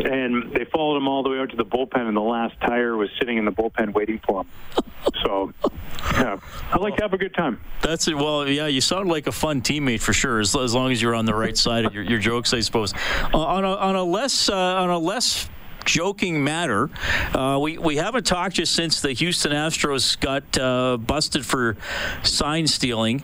And 0.04 0.52
they 0.54 0.66
followed 0.66 0.98
him 0.98 1.08
all 1.08 1.24
the 1.24 1.30
way 1.30 1.40
out 1.40 1.50
to 1.52 1.56
the 1.56 1.66
bullpen, 1.66 2.08
and 2.08 2.16
the 2.16 2.22
last 2.22 2.60
tire 2.62 2.96
was 2.96 3.10
sitting 3.20 3.38
in 3.38 3.46
the 3.46 3.52
bullpen 3.52 3.94
waiting 3.94 4.20
for 4.26 4.42
him. 4.42 4.48
So, 5.24 5.54
yeah, 6.14 6.38
I 6.72 6.78
like 6.78 6.98
to 6.98 7.04
have 7.04 7.14
a 7.14 7.18
good 7.18 7.34
time. 7.34 7.62
That's 7.82 8.08
it. 8.08 8.18
Well, 8.18 8.48
yeah, 8.48 8.68
you 8.68 8.82
sound 8.82 9.10
like 9.10 9.28
a 9.28 9.32
fun 9.32 9.62
teammate 9.62 10.02
for 10.02 10.14
sure. 10.14 10.40
As, 10.40 10.56
as 10.56 10.76
long 10.76 10.92
as 10.92 11.02
you're 11.02 11.16
on 11.16 11.26
the 11.26 11.34
right 11.34 11.58
side 11.58 11.86
of 11.86 11.94
your, 11.94 12.04
your 12.04 12.20
jokes, 12.20 12.54
I 12.54 12.60
suppose. 12.60 12.94
Uh, 13.34 13.40
on 13.40 13.64
a 13.64 13.74
on 13.76 13.96
a 13.96 14.04
less 14.04 14.50
uh, 14.50 14.56
on 14.56 14.90
a 14.90 15.00
less 15.00 15.50
joking 15.88 16.44
matter. 16.44 16.90
Uh, 17.34 17.58
we, 17.60 17.78
we 17.78 17.96
haven't 17.96 18.26
talked 18.26 18.56
just 18.56 18.76
since 18.76 19.02
the 19.02 19.14
Houston 19.14 19.52
Astros 19.52 20.20
got 20.20 20.58
uh, 20.58 20.98
busted 20.98 21.46
for 21.46 21.78
sign 22.24 22.68
stealing. 22.68 23.24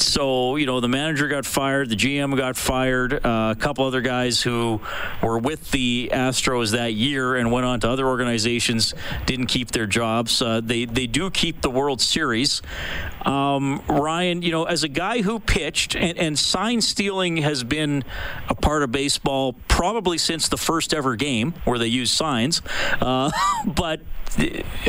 So, 0.00 0.56
you 0.56 0.66
know, 0.66 0.80
the 0.80 0.88
manager 0.88 1.28
got 1.28 1.44
fired, 1.44 1.90
the 1.90 1.96
GM 1.96 2.36
got 2.36 2.56
fired, 2.56 3.14
uh, 3.14 3.54
a 3.56 3.60
couple 3.60 3.84
other 3.84 4.00
guys 4.00 4.42
who 4.42 4.80
were 5.22 5.38
with 5.38 5.70
the 5.70 6.10
Astros 6.12 6.72
that 6.72 6.94
year 6.94 7.36
and 7.36 7.52
went 7.52 7.66
on 7.66 7.80
to 7.80 7.88
other 7.88 8.06
organizations 8.06 8.94
didn't 9.26 9.46
keep 9.46 9.72
their 9.72 9.86
jobs. 9.86 10.40
Uh, 10.40 10.60
they, 10.62 10.86
they 10.86 11.06
do 11.06 11.30
keep 11.30 11.60
the 11.60 11.70
World 11.70 12.00
Series. 12.00 12.62
Um, 13.22 13.82
Ryan, 13.88 14.42
you 14.42 14.52
know, 14.52 14.64
as 14.64 14.84
a 14.84 14.88
guy 14.88 15.22
who 15.22 15.38
pitched, 15.38 15.94
and, 15.94 16.16
and 16.18 16.38
sign 16.38 16.80
stealing 16.80 17.38
has 17.38 17.62
been 17.62 18.04
a 18.48 18.54
part 18.54 18.82
of 18.82 18.90
baseball 18.90 19.54
probably 19.68 20.18
since 20.18 20.48
the 20.48 20.56
first 20.56 20.94
ever 20.94 21.14
game 21.16 21.52
where 21.64 21.78
they 21.78 21.86
used 21.86 22.14
signs. 22.14 22.62
Uh, 23.00 23.30
but 23.66 24.00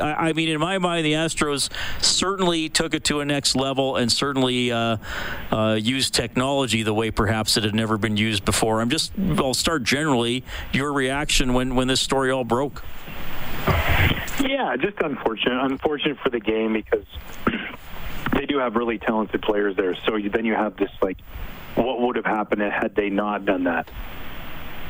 I 0.02 0.34
mean, 0.34 0.50
in 0.50 0.60
my 0.60 0.78
mind, 0.78 1.06
the 1.06 1.14
Astros 1.14 1.70
certainly 2.02 2.70
took 2.70 2.94
it 2.94 3.04
to 3.06 3.22
a 3.22 3.26
next 3.26 3.56
level 3.56 3.96
and 3.96 4.12
certainly 4.12 4.72
uh, 4.72 4.98
uh, 5.52 5.78
used 5.80 6.14
technology 6.14 6.84
the 6.84 6.94
way 6.94 7.12
perhaps 7.12 7.58
it 7.58 7.64
had 7.64 7.76
never 7.76 7.98
been 7.98 8.18
used 8.18 8.46
before. 8.46 8.82
I'm 8.82 8.90
just, 8.90 9.12
I'll 9.38 9.54
start 9.54 9.84
generally 9.84 10.44
your 10.72 10.94
reaction 10.94 11.54
when, 11.54 11.76
when 11.76 11.88
this 11.88 12.02
story 12.02 12.32
all 12.32 12.44
broke. 12.44 12.84
Yeah, 14.40 14.76
just 14.80 14.98
unfortunate. 15.02 15.64
Unfortunate 15.64 16.18
for 16.20 16.30
the 16.30 16.40
game 16.40 16.74
because 16.74 17.06
they 18.34 18.46
do 18.46 18.58
have 18.60 18.76
really 18.76 18.98
talented 18.98 19.42
players 19.42 19.76
there. 19.76 19.96
So 20.06 20.16
you, 20.16 20.30
then 20.30 20.46
you 20.46 20.54
have 20.54 20.78
this 20.78 20.92
like, 21.02 21.18
what 21.76 22.02
would 22.02 22.16
have 22.16 22.26
happened 22.26 22.62
had 22.62 22.96
they 22.96 23.10
not 23.10 23.46
done 23.46 23.66
that? 23.66 23.90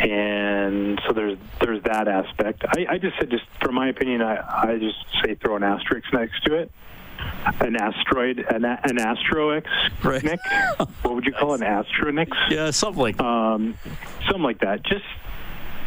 and 0.02 1.00
so 1.06 1.13
there's 1.13 1.38
there's 1.60 1.84
that 1.84 2.08
aspect. 2.08 2.63
I, 2.67 2.88
I 2.89 2.97
just 2.97 3.17
said, 3.19 3.30
just 3.30 3.43
for 3.62 3.71
my 3.71 3.89
opinion, 3.89 4.21
I, 4.21 4.38
I 4.63 4.78
just 4.80 4.97
say 5.24 5.36
throw 5.36 5.56
an 5.56 5.63
asterisk 5.63 6.12
next 6.12 6.43
to 6.45 6.56
it. 6.56 6.71
An 7.60 7.76
asteroid, 7.76 8.40
an, 8.50 8.66
an 8.66 9.00
astroix, 9.00 9.62
right. 10.04 10.24
Nick. 10.24 10.40
what 11.02 11.16
would 11.16 11.26
you 11.26 11.34
call 11.34 11.54
an 11.54 11.62
astronix? 11.62 12.30
Yeah, 12.52 12.72
something 12.72 13.02
like 13.02 13.20
um, 13.20 13.76
something 14.26 14.44
like 14.44 14.60
that. 14.60 14.84
Just 14.84 15.06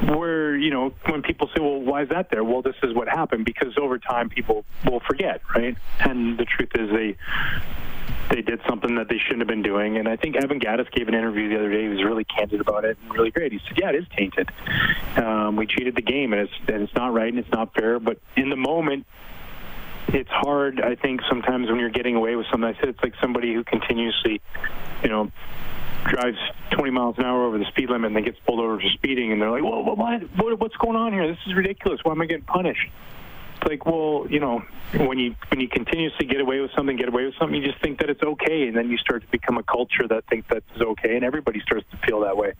where 0.02 0.56
you 0.56 0.70
know 0.70 0.92
when 1.08 1.22
people 1.22 1.48
say, 1.48 1.60
"Well, 1.60 1.80
why 1.80 2.02
is 2.02 2.08
that 2.08 2.30
there?" 2.30 2.42
Well, 2.42 2.62
this 2.62 2.76
is 2.82 2.94
what 2.94 3.08
happened 3.08 3.44
because 3.44 3.76
over 3.78 3.98
time 3.98 4.28
people 4.28 4.64
will 4.84 5.00
forget, 5.00 5.42
right? 5.54 5.76
And 6.00 6.38
the 6.38 6.44
truth 6.44 6.70
is, 6.74 6.90
they 6.90 7.16
they 8.30 8.42
did 8.42 8.60
something 8.68 8.96
that 8.96 9.08
they 9.08 9.18
shouldn't 9.18 9.40
have 9.40 9.48
been 9.48 9.62
doing. 9.62 9.96
And 9.98 10.08
I 10.08 10.16
think 10.16 10.36
Evan 10.36 10.58
Gattis 10.58 10.90
gave 10.90 11.08
an 11.08 11.14
interview 11.14 11.48
the 11.48 11.56
other 11.56 11.70
day. 11.70 11.82
He 11.82 11.88
was 11.88 12.02
really 12.02 12.24
candid 12.24 12.60
about 12.60 12.84
it 12.84 12.96
and 13.02 13.12
really 13.12 13.30
great. 13.30 13.52
He 13.52 13.60
said, 13.68 13.78
"Yeah, 13.80 13.90
it 13.90 13.96
is 13.96 14.06
tainted. 14.16 14.50
Um, 15.16 15.56
we 15.56 15.66
cheated 15.66 15.94
the 15.94 16.02
game, 16.02 16.32
and 16.32 16.42
it's 16.42 16.52
and 16.68 16.82
it's 16.82 16.94
not 16.94 17.12
right 17.12 17.28
and 17.28 17.38
it's 17.38 17.52
not 17.52 17.74
fair. 17.74 17.98
But 17.98 18.18
in 18.36 18.50
the 18.50 18.56
moment." 18.56 19.06
It's 20.14 20.30
hard, 20.30 20.80
I 20.80 20.94
think, 20.94 21.22
sometimes 21.28 21.68
when 21.68 21.80
you're 21.80 21.90
getting 21.90 22.14
away 22.14 22.36
with 22.36 22.46
something. 22.48 22.72
I 22.72 22.78
said 22.78 22.88
it's 22.88 23.02
like 23.02 23.14
somebody 23.20 23.52
who 23.52 23.64
continuously, 23.64 24.40
you 25.02 25.08
know, 25.08 25.32
drives 26.08 26.38
20 26.70 26.90
miles 26.92 27.16
an 27.18 27.24
hour 27.24 27.44
over 27.44 27.58
the 27.58 27.64
speed 27.66 27.90
limit 27.90 28.08
and 28.08 28.16
then 28.16 28.24
gets 28.24 28.38
pulled 28.46 28.60
over 28.60 28.78
for 28.78 28.88
speeding, 28.90 29.32
and 29.32 29.42
they're 29.42 29.50
like, 29.50 29.64
"Whoa, 29.64 29.82
what, 29.82 30.22
what, 30.36 30.60
what's 30.60 30.76
going 30.76 30.94
on 30.94 31.12
here? 31.12 31.26
This 31.26 31.38
is 31.48 31.54
ridiculous. 31.56 31.98
Why 32.04 32.12
am 32.12 32.22
I 32.22 32.26
getting 32.26 32.44
punished?" 32.44 32.88
It's 33.56 33.68
like, 33.68 33.86
well, 33.86 34.26
you 34.30 34.38
know, 34.38 34.62
when 34.92 35.18
you 35.18 35.34
when 35.48 35.60
you 35.60 35.68
continuously 35.68 36.26
get 36.26 36.40
away 36.40 36.60
with 36.60 36.70
something, 36.76 36.96
get 36.96 37.08
away 37.08 37.24
with 37.24 37.34
something, 37.36 37.60
you 37.60 37.66
just 37.66 37.82
think 37.82 37.98
that 37.98 38.08
it's 38.08 38.22
okay, 38.22 38.68
and 38.68 38.76
then 38.76 38.90
you 38.90 38.98
start 38.98 39.22
to 39.22 39.28
become 39.28 39.58
a 39.58 39.64
culture 39.64 40.06
that 40.08 40.26
thinks 40.28 40.46
that's 40.48 40.80
okay, 40.80 41.16
and 41.16 41.24
everybody 41.24 41.60
starts 41.60 41.86
to 41.90 41.96
feel 42.06 42.20
that 42.20 42.36
way. 42.36 42.52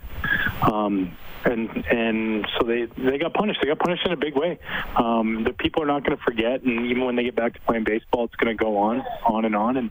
Um, 0.62 1.16
and 1.44 1.68
and 1.86 2.46
so 2.58 2.66
they 2.66 2.86
they 2.96 3.18
got 3.18 3.34
punished. 3.34 3.60
They 3.62 3.68
got 3.68 3.78
punished 3.78 4.06
in 4.06 4.12
a 4.12 4.16
big 4.16 4.36
way. 4.36 4.58
Um, 4.96 5.44
the 5.44 5.52
people 5.52 5.82
are 5.82 5.86
not 5.86 6.04
going 6.04 6.16
to 6.16 6.22
forget, 6.22 6.62
and 6.62 6.86
even 6.86 7.04
when 7.04 7.16
they 7.16 7.24
get 7.24 7.36
back 7.36 7.54
to 7.54 7.60
playing 7.60 7.84
baseball, 7.84 8.24
it's 8.24 8.36
going 8.36 8.56
to 8.56 8.62
go 8.62 8.78
on, 8.78 9.02
on 9.26 9.44
and 9.44 9.54
on, 9.54 9.76
and 9.76 9.90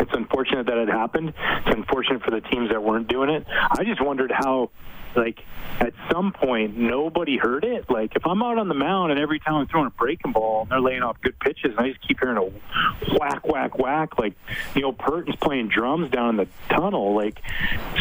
it's 0.00 0.12
unfortunate 0.12 0.66
that 0.66 0.76
it 0.76 0.88
happened. 0.88 1.32
It's 1.38 1.76
unfortunate 1.76 2.22
for 2.22 2.30
the 2.30 2.40
teams 2.40 2.70
that 2.70 2.82
weren't 2.82 3.08
doing 3.08 3.30
it. 3.30 3.46
I 3.48 3.84
just 3.84 4.02
wondered 4.02 4.30
how 4.30 4.70
like 5.16 5.40
at 5.80 5.92
some 6.10 6.32
point 6.32 6.76
nobody 6.76 7.36
heard 7.36 7.64
it. 7.64 7.88
Like 7.90 8.16
if 8.16 8.26
I'm 8.26 8.42
out 8.42 8.58
on 8.58 8.68
the 8.68 8.74
mound 8.74 9.12
and 9.12 9.20
every 9.20 9.38
time 9.38 9.54
I'm 9.54 9.66
throwing 9.66 9.86
a 9.86 9.90
breaking 9.90 10.32
ball 10.32 10.62
and 10.62 10.70
they're 10.70 10.80
laying 10.80 11.02
off 11.02 11.20
good 11.20 11.38
pitches 11.38 11.72
and 11.76 11.80
I 11.80 11.90
just 11.90 12.06
keep 12.06 12.20
hearing 12.20 12.36
a 12.36 13.16
whack, 13.18 13.46
whack, 13.46 13.78
whack, 13.78 14.18
like 14.18 14.34
Neil 14.74 14.92
Pearton's 14.92 15.36
playing 15.36 15.68
drums 15.68 16.10
down 16.10 16.30
in 16.30 16.36
the 16.36 16.48
tunnel, 16.68 17.14
like 17.14 17.40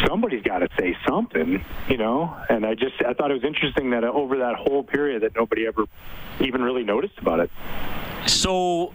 somebody's 0.07 0.43
got 0.43 0.59
to 0.59 0.69
say 0.79 0.95
something, 1.07 1.63
you 1.89 1.97
know. 1.97 2.35
And 2.49 2.65
I 2.65 2.75
just 2.75 2.95
I 3.05 3.13
thought 3.13 3.31
it 3.31 3.35
was 3.35 3.43
interesting 3.43 3.91
that 3.91 4.03
over 4.03 4.37
that 4.39 4.55
whole 4.55 4.83
period 4.83 5.23
that 5.23 5.35
nobody 5.35 5.67
ever 5.67 5.85
even 6.39 6.61
really 6.61 6.83
noticed 6.83 7.17
about 7.19 7.39
it. 7.39 7.51
So 8.27 8.93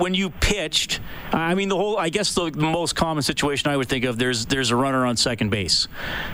when 0.00 0.14
you 0.14 0.30
pitched, 0.30 1.00
I 1.32 1.54
mean 1.54 1.68
the 1.68 1.76
whole. 1.76 1.98
I 1.98 2.08
guess 2.08 2.34
the 2.34 2.50
most 2.50 2.96
common 2.96 3.22
situation 3.22 3.70
I 3.70 3.76
would 3.76 3.88
think 3.88 4.04
of 4.04 4.18
there's 4.18 4.46
there's 4.46 4.70
a 4.70 4.76
runner 4.76 5.06
on 5.06 5.16
second 5.16 5.50
base, 5.50 5.86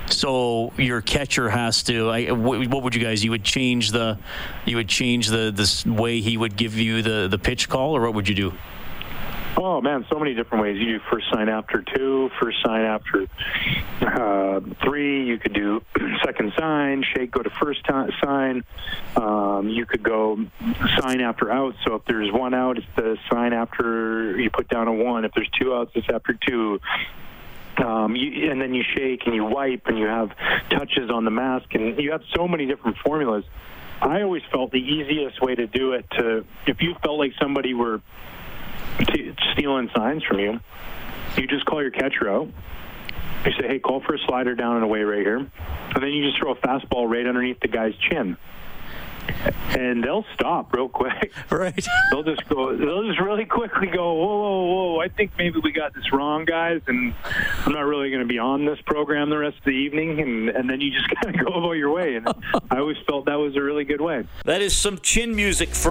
so 0.08 0.72
your 0.78 1.02
catcher 1.02 1.48
has 1.50 1.82
to. 1.84 2.08
I, 2.08 2.30
what 2.30 2.82
would 2.82 2.94
you 2.94 3.02
guys? 3.02 3.24
You 3.24 3.32
would 3.32 3.44
change 3.44 3.90
the, 3.90 4.18
you 4.64 4.76
would 4.76 4.88
change 4.88 5.28
the 5.28 5.52
this 5.54 5.84
way 5.84 6.20
he 6.20 6.36
would 6.36 6.56
give 6.56 6.76
you 6.76 7.02
the 7.02 7.28
the 7.28 7.38
pitch 7.38 7.68
call, 7.68 7.96
or 7.96 8.02
what 8.02 8.14
would 8.14 8.28
you 8.28 8.34
do? 8.34 8.52
Oh 9.58 9.80
man, 9.80 10.04
so 10.10 10.18
many 10.18 10.34
different 10.34 10.62
ways. 10.62 10.76
You 10.78 10.98
do 10.98 11.04
first 11.10 11.26
sign 11.32 11.48
after 11.48 11.82
two, 11.82 12.30
first 12.40 12.58
sign 12.62 12.82
after 12.82 13.26
uh, 14.02 14.60
three. 14.84 15.26
You 15.26 15.38
could 15.38 15.54
do 15.54 15.82
second 16.24 16.52
sign, 16.58 17.02
shake, 17.14 17.30
go 17.30 17.42
to 17.42 17.48
first 17.48 17.82
ti 17.86 18.12
sign. 18.22 18.64
Um, 19.16 19.70
you 19.70 19.86
could 19.86 20.02
go 20.02 20.38
sign 21.00 21.22
after 21.22 21.50
out. 21.50 21.74
So 21.84 21.94
if 21.94 22.04
there's 22.04 22.30
one 22.30 22.52
out, 22.52 22.76
it's 22.76 22.86
the 22.96 23.16
sign 23.30 23.54
after 23.54 24.38
you 24.38 24.50
put 24.50 24.68
down 24.68 24.88
a 24.88 24.92
one. 24.92 25.24
If 25.24 25.32
there's 25.34 25.50
two 25.58 25.74
outs, 25.74 25.92
it's 25.94 26.08
after 26.12 26.38
two. 26.46 26.78
Um, 27.78 28.14
you, 28.14 28.50
and 28.50 28.60
then 28.60 28.74
you 28.74 28.82
shake 28.94 29.26
and 29.26 29.34
you 29.34 29.44
wipe 29.44 29.86
and 29.86 29.98
you 29.98 30.06
have 30.06 30.30
touches 30.70 31.10
on 31.10 31.24
the 31.24 31.30
mask 31.30 31.74
and 31.74 31.98
you 31.98 32.12
have 32.12 32.22
so 32.34 32.46
many 32.46 32.66
different 32.66 32.98
formulas. 32.98 33.44
I 34.00 34.22
always 34.22 34.42
felt 34.52 34.72
the 34.72 34.78
easiest 34.78 35.40
way 35.40 35.54
to 35.54 35.66
do 35.66 35.92
it 35.92 36.04
to 36.12 36.44
if 36.66 36.82
you 36.82 36.94
felt 37.02 37.18
like 37.18 37.32
somebody 37.40 37.72
were 37.74 37.98
t- 37.98 38.04
stealing 39.52 39.90
signs 39.94 40.22
from 40.24 40.38
you, 40.38 40.60
you 41.36 41.46
just 41.46 41.64
call 41.66 41.82
your 41.82 41.90
catcher 41.90 42.30
out. 42.30 42.48
You 43.44 43.52
say, 43.52 43.68
"Hey, 43.68 43.78
call 43.78 44.00
for 44.00 44.14
a 44.14 44.18
slider 44.26 44.54
down 44.54 44.76
and 44.76 44.84
away 44.84 45.02
right 45.02 45.20
here," 45.20 45.38
and 45.38 46.02
then 46.02 46.10
you 46.10 46.24
just 46.24 46.38
throw 46.38 46.52
a 46.52 46.56
fastball 46.56 47.08
right 47.08 47.26
underneath 47.26 47.60
the 47.60 47.68
guy's 47.68 47.94
chin 47.96 48.36
and 49.70 50.02
they'll 50.02 50.24
stop 50.34 50.72
real 50.72 50.88
quick. 50.88 51.32
Right. 51.48 51.86
They'll 52.10 52.22
just 52.24 52.46
go. 52.48 52.76
They'll 52.76 53.06
just 53.06 53.20
really 53.20 53.46
quickly 53.46 53.86
go. 53.86 54.12
Whoa, 54.14 54.36
whoa, 54.36 54.64
whoa! 54.64 55.00
I 55.00 55.08
think 55.08 55.30
maybe 55.38 55.58
we 55.62 55.72
got 55.72 55.94
this 55.94 56.12
wrong, 56.12 56.44
guys, 56.44 56.82
and 56.86 57.14
I'm 57.64 57.72
not 57.72 57.82
really 57.82 58.10
going 58.10 58.20
to 58.20 58.28
be 58.28 58.38
on 58.38 58.66
this 58.66 58.78
program 58.84 59.30
the 59.30 59.38
rest 59.38 59.56
of 59.58 59.64
the 59.64 59.70
evening. 59.70 60.20
And 60.20 60.48
and 60.50 60.68
then 60.68 60.80
you 60.80 60.90
just 60.92 61.08
kind 61.22 61.34
of 61.34 61.46
go 61.46 61.52
about 61.52 61.72
your 61.72 61.92
way. 61.92 62.16
And 62.16 62.28
I 62.70 62.78
always 62.78 62.96
felt 63.06 63.26
that 63.26 63.38
was 63.38 63.56
a 63.56 63.62
really 63.62 63.84
good 63.84 64.00
way. 64.00 64.24
That 64.44 64.60
is 64.60 64.76
some 64.76 64.98
chin 64.98 65.34
music 65.34 65.70
for. 65.70 65.90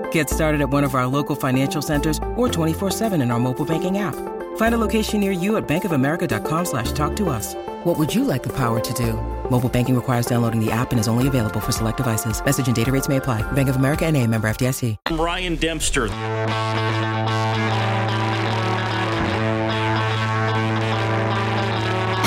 Get 0.11 0.29
started 0.29 0.61
at 0.61 0.69
one 0.69 0.85
of 0.85 0.95
our 0.95 1.07
local 1.07 1.35
financial 1.35 1.81
centers 1.81 2.17
or 2.35 2.47
24-7 2.47 3.21
in 3.21 3.31
our 3.31 3.39
mobile 3.39 3.65
banking 3.65 3.97
app. 3.97 4.15
Find 4.57 4.75
a 4.75 4.77
location 4.77 5.19
near 5.19 5.31
you 5.31 5.57
at 5.57 5.67
bankofamerica.com 5.67 6.65
slash 6.65 6.93
talk 6.93 7.15
to 7.17 7.29
us. 7.29 7.55
What 7.83 7.97
would 7.97 8.13
you 8.13 8.23
like 8.23 8.43
the 8.43 8.53
power 8.53 8.79
to 8.79 8.93
do? 8.93 9.13
Mobile 9.49 9.69
banking 9.69 9.95
requires 9.95 10.25
downloading 10.27 10.63
the 10.63 10.71
app 10.71 10.91
and 10.91 10.99
is 10.99 11.07
only 11.09 11.27
available 11.27 11.59
for 11.59 11.73
select 11.73 11.97
devices. 11.97 12.43
Message 12.45 12.67
and 12.67 12.75
data 12.75 12.91
rates 12.91 13.09
may 13.09 13.17
apply. 13.17 13.49
Bank 13.53 13.69
of 13.69 13.75
America 13.75 14.05
and 14.05 14.15
a 14.15 14.25
member 14.27 14.47
FDIC. 14.49 14.97
I'm 15.07 15.19
Ryan 15.19 15.55
Dempster. 15.55 16.07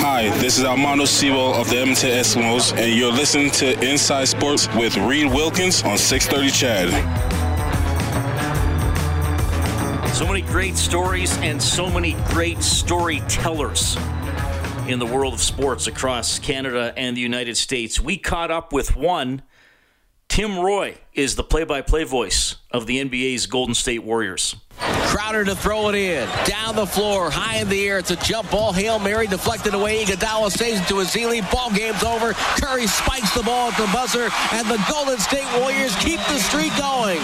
Hi, 0.01 0.29
this 0.39 0.59
is 0.59 0.65
Armando 0.65 1.05
Sibo 1.05 1.55
of 1.61 1.69
the 1.71 1.79
Edmonton 1.79 2.11
Eskimos, 2.11 2.73
and 2.77 2.95
you're 2.99 3.13
listening 3.13 3.51
to 3.53 3.79
Inside 3.89 4.29
Sports 4.29 4.69
with 4.75 4.97
Reid 4.97 5.27
Wilkins 5.27 5.83
on 5.83 5.99
630 5.99 6.51
CHED. 6.51 7.44
So 10.15 10.29
many 10.29 10.43
great 10.43 10.77
stories 10.77 11.37
and 11.39 11.61
so 11.61 11.91
many 11.91 12.13
great 12.29 12.63
storytellers 12.63 13.97
in 14.87 15.01
the 15.01 15.07
world 15.07 15.35
of 15.35 15.41
sports 15.41 15.89
across 15.89 16.39
Canada 16.39 16.95
and 16.97 17.17
the 17.17 17.21
United 17.21 17.57
States. 17.57 17.99
We 17.99 18.17
caught 18.17 18.53
up 18.53 18.73
with 18.73 18.95
one. 18.95 19.43
Tim 20.29 20.61
Roye 20.61 20.99
is 21.15 21.35
the 21.35 21.43
play 21.43 21.65
by 21.65 21.83
play 21.83 22.05
voice 22.05 22.55
of 22.71 22.87
the 22.87 23.05
NBA's 23.05 23.47
Golden 23.47 23.75
State 23.75 24.05
Warriors. 24.05 24.55
Crowder 25.15 25.45
to 25.45 25.55
throw 25.55 25.91
it 25.91 25.95
in. 25.95 26.29
Down 26.45 26.75
the 26.75 26.85
floor, 26.85 27.31
high 27.31 27.59
in 27.59 27.69
the 27.69 27.87
air. 27.87 27.99
It's 27.99 28.11
a 28.11 28.17
jump 28.17 28.51
ball. 28.51 28.73
Hail 28.73 28.99
Mary 28.99 29.29
deflected 29.29 29.73
away. 29.73 30.03
Iguodala 30.05 30.51
saves 30.51 30.81
it 30.81 30.89
to 30.89 30.95
Ezeli. 30.95 31.49
Ball 31.53 31.71
game's 31.71 32.03
over. 32.03 32.33
Curry 32.61 32.89
spikes 32.89 33.33
the 33.33 33.45
ball 33.45 33.71
at 33.71 33.77
the 33.77 33.87
buzzer, 33.93 34.29
and 34.51 34.67
the 34.67 34.85
Golden 34.91 35.21
State 35.21 35.47
Warriors 35.61 35.95
keep 36.01 36.19
the 36.19 36.41
streak 36.41 36.77
going. 36.77 37.21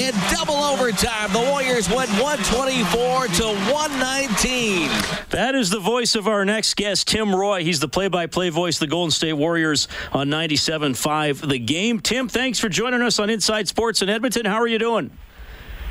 In 0.00 0.14
double 0.32 0.54
overtime, 0.54 1.34
the 1.34 1.50
Warriors 1.50 1.86
went 1.90 2.08
124 2.16 3.26
to 3.26 3.44
119. 3.70 4.88
That 5.28 5.54
is 5.54 5.68
the 5.68 5.80
voice 5.80 6.14
of 6.14 6.26
our 6.26 6.46
next 6.46 6.76
guest, 6.76 7.08
Tim 7.08 7.36
Roye. 7.36 7.62
He's 7.62 7.78
the 7.78 7.88
play 7.88 8.08
by 8.08 8.24
play 8.24 8.48
voice 8.48 8.76
of 8.76 8.80
the 8.80 8.86
Golden 8.86 9.10
State 9.10 9.34
Warriors 9.34 9.86
on 10.12 10.30
97.5 10.30 11.46
The 11.46 11.58
Game. 11.58 12.00
Tim, 12.00 12.26
thanks 12.26 12.58
for 12.58 12.70
joining 12.70 13.02
us 13.02 13.18
on 13.18 13.28
Inside 13.28 13.68
Sports 13.68 14.00
in 14.00 14.08
Edmonton. 14.08 14.46
How 14.46 14.62
are 14.62 14.66
you 14.66 14.78
doing? 14.78 15.10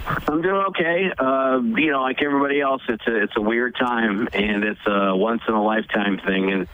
I'm 0.06 0.42
doing 0.42 0.66
okay. 0.70 1.12
Uh, 1.18 1.60
you 1.62 1.92
know, 1.92 2.02
like 2.02 2.22
everybody 2.22 2.60
else, 2.60 2.82
it's 2.89 3.06
a 3.08 3.24
it's 3.24 3.38
a 3.38 3.42
weird 3.42 3.76
time, 3.76 4.28
and 4.34 4.63
it's 4.63 4.86
a 4.86 5.16
once 5.16 5.42
in 5.48 5.54
a 5.54 5.63
lifetime 5.63 6.20
thing, 6.20 6.52
and 6.52 6.68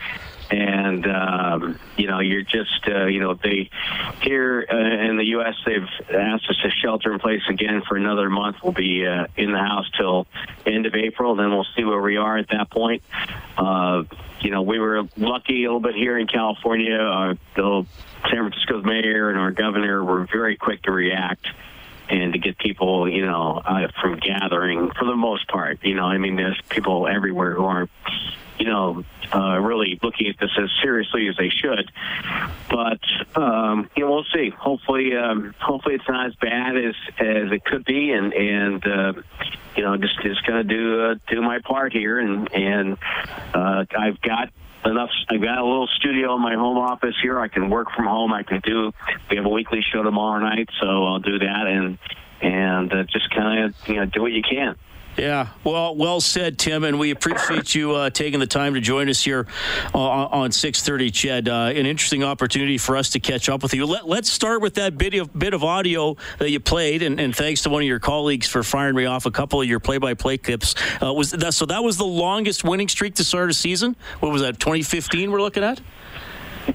and 0.50 1.06
um, 1.06 1.80
you 1.96 2.08
know, 2.08 2.20
you're 2.20 2.42
just 2.42 2.88
uh, 2.88 3.06
you 3.06 3.20
know, 3.20 3.36
they 3.36 3.70
here 4.22 4.66
uh, 4.72 4.76
in 4.76 5.18
the 5.18 5.26
U.S. 5.26 5.56
they've 5.66 6.16
asked 6.16 6.50
us 6.50 6.58
to 6.64 6.72
shelter 6.72 7.14
in 7.14 7.20
place 7.20 7.42
again 7.50 7.84
for 7.88 7.98
another 7.98 8.30
month. 8.30 8.58
We'll 8.64 8.74
be 8.74 9.06
uh, 9.06 9.28
in 9.38 9.52
the 9.52 9.60
house 9.60 9.90
till 9.98 10.26
end 10.66 10.88
of 10.88 10.96
April, 10.96 11.36
then 11.36 11.52
we'll 11.52 11.68
see 11.76 11.84
where 11.84 12.02
we 12.02 12.18
are 12.18 12.38
at 12.38 12.50
that 12.50 12.72
point. 12.72 13.04
Uh, 13.58 14.04
you 14.42 14.50
know, 14.50 14.64
we 14.64 14.80
were 14.80 15.04
lucky 15.18 15.66
a 15.66 15.68
little 15.68 15.82
bit 15.82 15.96
here 15.96 16.18
in 16.18 16.26
California. 16.26 17.38
The 17.56 17.86
San 18.24 18.50
Francisco's 18.50 18.86
mayor 18.86 19.30
and 19.30 19.38
our 19.38 19.52
governor 19.52 20.04
were 20.04 20.26
very 20.32 20.56
quick 20.58 20.82
to 20.84 20.92
react 20.92 21.46
and 22.10 22.34
to 22.34 22.40
get 22.40 22.58
people, 22.58 23.08
you 23.10 23.26
know, 23.26 23.62
uh, 23.64 23.88
from 24.02 24.18
gathering 24.18 24.92
for 24.98 25.06
the 25.06 25.16
most 25.16 25.48
part. 25.48 25.80
You 25.84 25.96
know, 25.96 26.06
I 26.06 26.18
mean, 26.18 26.36
there's 26.36 26.60
people 26.70 27.08
everywhere 27.08 27.54
who 27.54 27.66
aren't, 27.66 27.92
you 28.58 28.66
know, 28.66 29.04
uh, 29.34 29.60
really 29.60 30.00
looking 30.02 30.28
at 30.28 30.40
this 30.40 30.52
as 30.58 30.70
seriously 30.82 31.28
as 31.28 31.38
they 31.38 31.50
should. 31.50 31.92
But 32.70 33.00
um, 33.40 33.90
you 33.96 34.06
know, 34.06 34.12
we'll 34.12 34.26
see. 34.34 34.50
Hopefully, 34.50 35.16
um, 35.16 35.54
hopefully 35.60 35.96
it's 35.96 36.08
not 36.08 36.28
as 36.28 36.36
bad 36.36 36.78
as 36.78 36.96
as 37.20 37.52
it 37.52 37.64
could 37.64 37.86
be, 37.86 38.12
and 38.12 38.34
and 38.34 38.86
uh, 38.86 39.14
you 39.76 39.84
know, 39.84 39.98
just 39.98 40.20
just 40.22 40.46
gonna 40.46 40.64
do 40.64 41.02
uh, 41.02 41.16
do 41.28 41.42
my 41.42 41.60
part 41.60 41.94
here, 41.94 42.20
and 42.20 42.52
and 42.54 42.98
uh, 43.54 43.86
I've 43.98 44.20
got 44.22 44.50
enough. 44.86 45.10
I've 45.30 45.42
got 45.42 45.58
a 45.58 45.66
little 45.66 45.88
studio 45.88 46.36
in 46.36 46.42
my 46.42 46.56
home 46.56 46.78
office 46.78 47.16
here. 47.22 47.40
I 47.40 47.48
can 47.48 47.70
work 47.70 47.88
from 47.96 48.06
home. 48.06 48.34
I 48.34 48.44
can 48.44 48.62
do. 48.64 48.92
We 49.30 49.38
have 49.38 49.46
a 49.46 49.50
weekly 49.50 49.82
show 49.82 50.04
tomorrow 50.04 50.40
night, 50.40 50.70
so 50.80 51.06
I'll 51.06 51.20
do 51.20 51.40
that 51.40 51.68
and 51.68 51.98
and 52.42 52.94
uh, 52.94 53.04
just 53.04 53.30
kind 53.32 53.66
of 53.66 53.90
you 53.90 53.96
know 53.96 54.06
do 54.06 54.22
what 54.22 54.32
you 54.32 54.42
can. 54.42 54.76
Yeah, 55.18 55.50
well, 55.66 55.96
well 55.96 56.22
said, 56.22 56.58
Tim, 56.58 56.86
and 56.86 56.98
we 56.98 57.12
appreciate 57.12 57.76
you 57.76 57.94
uh, 57.94 58.10
taking 58.10 58.40
the 58.40 58.48
time 58.48 58.76
to 58.76 58.80
join 58.80 59.10
us 59.10 59.22
here 59.22 59.48
uh, 59.94 59.98
on 59.98 60.52
6:30, 60.52 61.14
CHED. 61.14 61.50
Uh, 61.50 61.54
an 61.76 61.86
interesting 61.86 62.24
opportunity 62.24 62.78
for 62.78 62.96
us 62.96 63.10
to 63.10 63.20
catch 63.20 63.50
up 63.50 63.62
with 63.62 63.74
you. 63.74 63.86
Let, 63.86 64.06
us 64.06 64.30
start 64.30 64.62
with 64.62 64.76
that 64.76 64.98
bit 64.98 65.14
of 65.16 65.38
bit 65.38 65.54
of 65.54 65.64
audio 65.64 66.16
that 66.38 66.50
you 66.50 66.60
played, 66.60 67.02
and, 67.02 67.20
and, 67.20 67.36
thanks 67.36 67.64
to 67.64 67.70
one 67.70 67.82
of 67.82 67.88
your 67.88 68.00
colleagues 68.00 68.48
for 68.48 68.64
firing 68.64 68.96
me 68.96 69.06
off 69.06 69.26
a 69.26 69.32
couple 69.32 69.62
of 69.62 69.68
your 69.68 69.80
play-by-play 69.80 70.38
clips. 70.38 70.76
Uh, 71.04 71.14
was 71.14 71.32
that 71.32 71.54
so? 71.54 71.66
That 71.66 71.84
was 71.84 71.98
the 71.98 72.06
longest 72.06 72.64
winning 72.64 72.88
streak 72.88 73.16
to 73.16 73.24
start 73.24 73.50
a 73.50 73.54
season. 73.54 73.96
What 74.22 74.32
was 74.32 74.42
that? 74.42 74.60
2015. 74.60 75.32
We're 75.32 75.42
looking 75.42 75.64
at. 75.64 75.82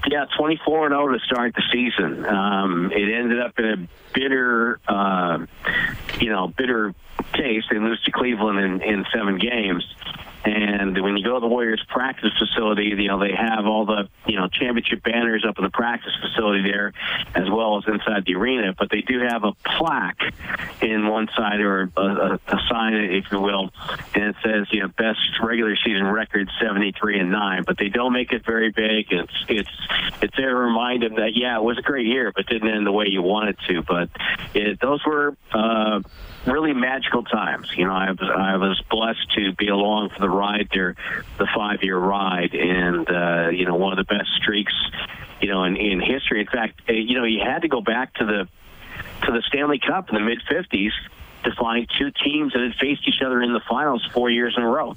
Yeah, 0.07 0.25
24 0.37 0.87
and 0.87 0.93
0 0.93 1.13
to 1.13 1.19
start 1.19 1.55
the 1.55 1.63
season. 1.71 2.25
Um, 2.25 2.91
it 2.91 3.13
ended 3.13 3.39
up 3.39 3.57
in 3.57 3.65
a 3.65 3.87
bitter, 4.13 4.79
uh, 4.87 5.45
you 6.19 6.29
know, 6.29 6.47
bitter 6.49 6.93
case. 7.33 7.63
They 7.69 7.79
lose 7.79 8.01
to 8.03 8.11
Cleveland 8.11 8.59
in, 8.59 8.81
in 8.81 9.05
seven 9.13 9.37
games. 9.37 9.85
And 10.45 11.01
when 11.01 11.17
you 11.17 11.23
go 11.23 11.33
to 11.33 11.39
the 11.39 11.47
Warriors 11.47 11.83
practice 11.89 12.29
facility, 12.37 12.93
you 12.95 13.07
know, 13.07 13.19
they 13.19 13.33
have 13.33 13.65
all 13.65 13.85
the, 13.85 14.07
you 14.27 14.35
know, 14.35 14.47
championship 14.47 15.01
banners 15.01 15.43
up 15.47 15.57
in 15.57 15.63
the 15.63 15.71
practice 15.71 16.13
facility 16.21 16.61
there, 16.61 16.93
as 17.33 17.49
well 17.49 17.79
as 17.79 17.83
inside 17.87 18.25
the 18.25 18.35
arena. 18.35 18.75
But 18.77 18.91
they 18.91 19.01
do 19.01 19.21
have 19.21 19.43
a 19.43 19.53
plaque 19.53 20.21
in 20.83 21.07
one 21.07 21.29
side 21.35 21.61
or 21.61 21.89
a, 21.97 22.39
a, 22.47 22.59
sign, 22.69 22.93
if 22.93 23.25
you 23.31 23.41
will, 23.41 23.71
and 24.13 24.23
it 24.23 24.35
says, 24.43 24.67
you 24.71 24.81
know, 24.81 24.87
best 24.89 25.19
regular 25.41 25.75
season 25.83 26.03
record 26.05 26.47
73 26.61 27.21
and 27.21 27.31
9. 27.31 27.63
But 27.65 27.79
they 27.79 27.89
don't 27.89 28.13
make 28.13 28.31
it 28.31 28.45
very 28.45 28.69
big. 28.69 29.07
It's, 29.09 29.45
it's, 29.49 29.69
it's 30.21 30.37
there 30.37 30.49
to 30.49 30.55
remind 30.55 31.01
them 31.01 31.15
that, 31.15 31.31
yeah, 31.33 31.57
it 31.57 31.63
was 31.63 31.79
a 31.79 31.81
great 31.81 32.05
year, 32.05 32.31
but 32.35 32.45
didn't 32.45 32.69
end 32.69 32.85
the 32.85 32.91
way 32.91 33.07
you 33.07 33.23
wanted 33.23 33.57
to. 33.67 33.81
But 33.81 34.09
it, 34.53 34.79
those 34.79 35.03
were, 35.07 35.35
uh, 35.51 36.01
really 36.45 36.73
magical 36.73 37.23
times. 37.23 37.71
You 37.75 37.85
know, 37.85 37.93
I 37.93 38.11
was 38.11 38.21
I 38.21 38.57
was 38.57 38.81
blessed 38.89 39.31
to 39.35 39.53
be 39.53 39.67
along 39.67 40.09
for 40.09 40.19
the 40.19 40.29
ride 40.29 40.69
there, 40.73 40.95
the 41.37 41.47
five 41.55 41.83
year 41.83 41.97
ride, 41.97 42.53
and 42.53 43.09
uh, 43.09 43.49
you 43.49 43.65
know 43.65 43.75
one 43.75 43.97
of 43.97 43.97
the 43.97 44.13
best 44.13 44.29
streaks, 44.41 44.73
you 45.41 45.49
know, 45.49 45.63
in, 45.63 45.75
in 45.75 45.99
history. 45.99 46.41
In 46.41 46.47
fact, 46.47 46.81
uh, 46.89 46.93
you 46.93 47.17
know, 47.17 47.25
you 47.25 47.41
had 47.43 47.61
to 47.63 47.67
go 47.67 47.81
back 47.81 48.13
to 48.15 48.25
the 48.25 48.47
to 49.25 49.31
the 49.31 49.41
Stanley 49.47 49.79
Cup 49.79 50.09
in 50.09 50.15
the 50.15 50.21
mid 50.21 50.39
'50s 50.49 50.91
to 51.43 51.51
find 51.55 51.87
two 51.97 52.11
teams 52.23 52.53
that 52.53 52.61
had 52.61 52.75
faced 52.75 53.07
each 53.07 53.21
other 53.23 53.41
in 53.41 53.53
the 53.53 53.61
finals 53.69 54.05
four 54.13 54.29
years 54.29 54.55
in 54.57 54.63
a 54.63 54.67
row. 54.67 54.95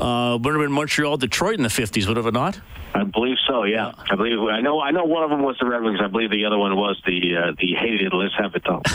Uh, 0.00 0.38
would 0.40 0.54
have 0.54 0.62
been 0.62 0.72
Montreal, 0.72 1.16
Detroit 1.16 1.56
in 1.56 1.62
the 1.62 1.68
50s, 1.68 2.06
would 2.06 2.16
have 2.16 2.26
it 2.26 2.34
not? 2.34 2.60
I 2.94 3.04
believe 3.04 3.36
so. 3.46 3.64
Yeah, 3.64 3.92
I 4.10 4.16
believe. 4.16 4.38
I 4.40 4.60
know. 4.60 4.80
I 4.80 4.90
know 4.90 5.04
one 5.04 5.22
of 5.22 5.30
them 5.30 5.42
was 5.42 5.56
the 5.60 5.66
Red 5.66 5.82
Wings. 5.82 6.00
I 6.02 6.08
believe 6.08 6.30
the 6.30 6.44
other 6.44 6.58
one 6.58 6.76
was 6.76 7.00
the 7.06 7.36
uh, 7.36 7.52
the 7.58 7.74
hated 7.74 8.12
Les 8.12 8.30
Habitants. 8.38 8.92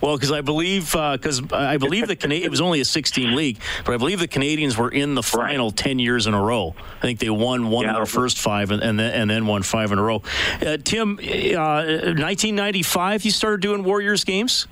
well, 0.00 0.16
because 0.16 0.32
I 0.32 0.40
believe 0.40 0.92
because 0.92 1.42
uh, 1.42 1.56
I 1.56 1.76
believe 1.76 2.08
the 2.08 2.16
Canadian 2.16 2.46
it 2.46 2.50
was 2.50 2.60
only 2.60 2.80
a 2.80 2.84
16 2.84 3.36
league, 3.36 3.58
but 3.84 3.92
I 3.92 3.98
believe 3.98 4.20
the 4.20 4.28
Canadiens 4.28 4.78
were 4.78 4.90
in 4.90 5.14
the 5.14 5.22
final 5.22 5.68
right. 5.68 5.76
10 5.76 5.98
years 5.98 6.26
in 6.26 6.34
a 6.34 6.42
row. 6.42 6.74
I 6.98 7.02
think 7.02 7.18
they 7.18 7.28
won 7.28 7.68
one 7.68 7.84
yeah, 7.84 7.90
of 7.90 7.96
their 7.96 8.06
first 8.06 8.38
five 8.38 8.70
and, 8.70 8.82
and, 8.82 8.98
then 8.98 9.12
and 9.12 9.30
then 9.30 9.46
won 9.46 9.62
five 9.62 9.92
in 9.92 9.98
a 9.98 10.02
row. 10.02 10.22
Uh, 10.62 10.78
Tim, 10.82 11.16
1995, 11.16 13.20
uh, 13.20 13.22
you 13.22 13.30
started 13.30 13.60
doing 13.60 13.84
Warriors 13.84 14.24
games. 14.24 14.66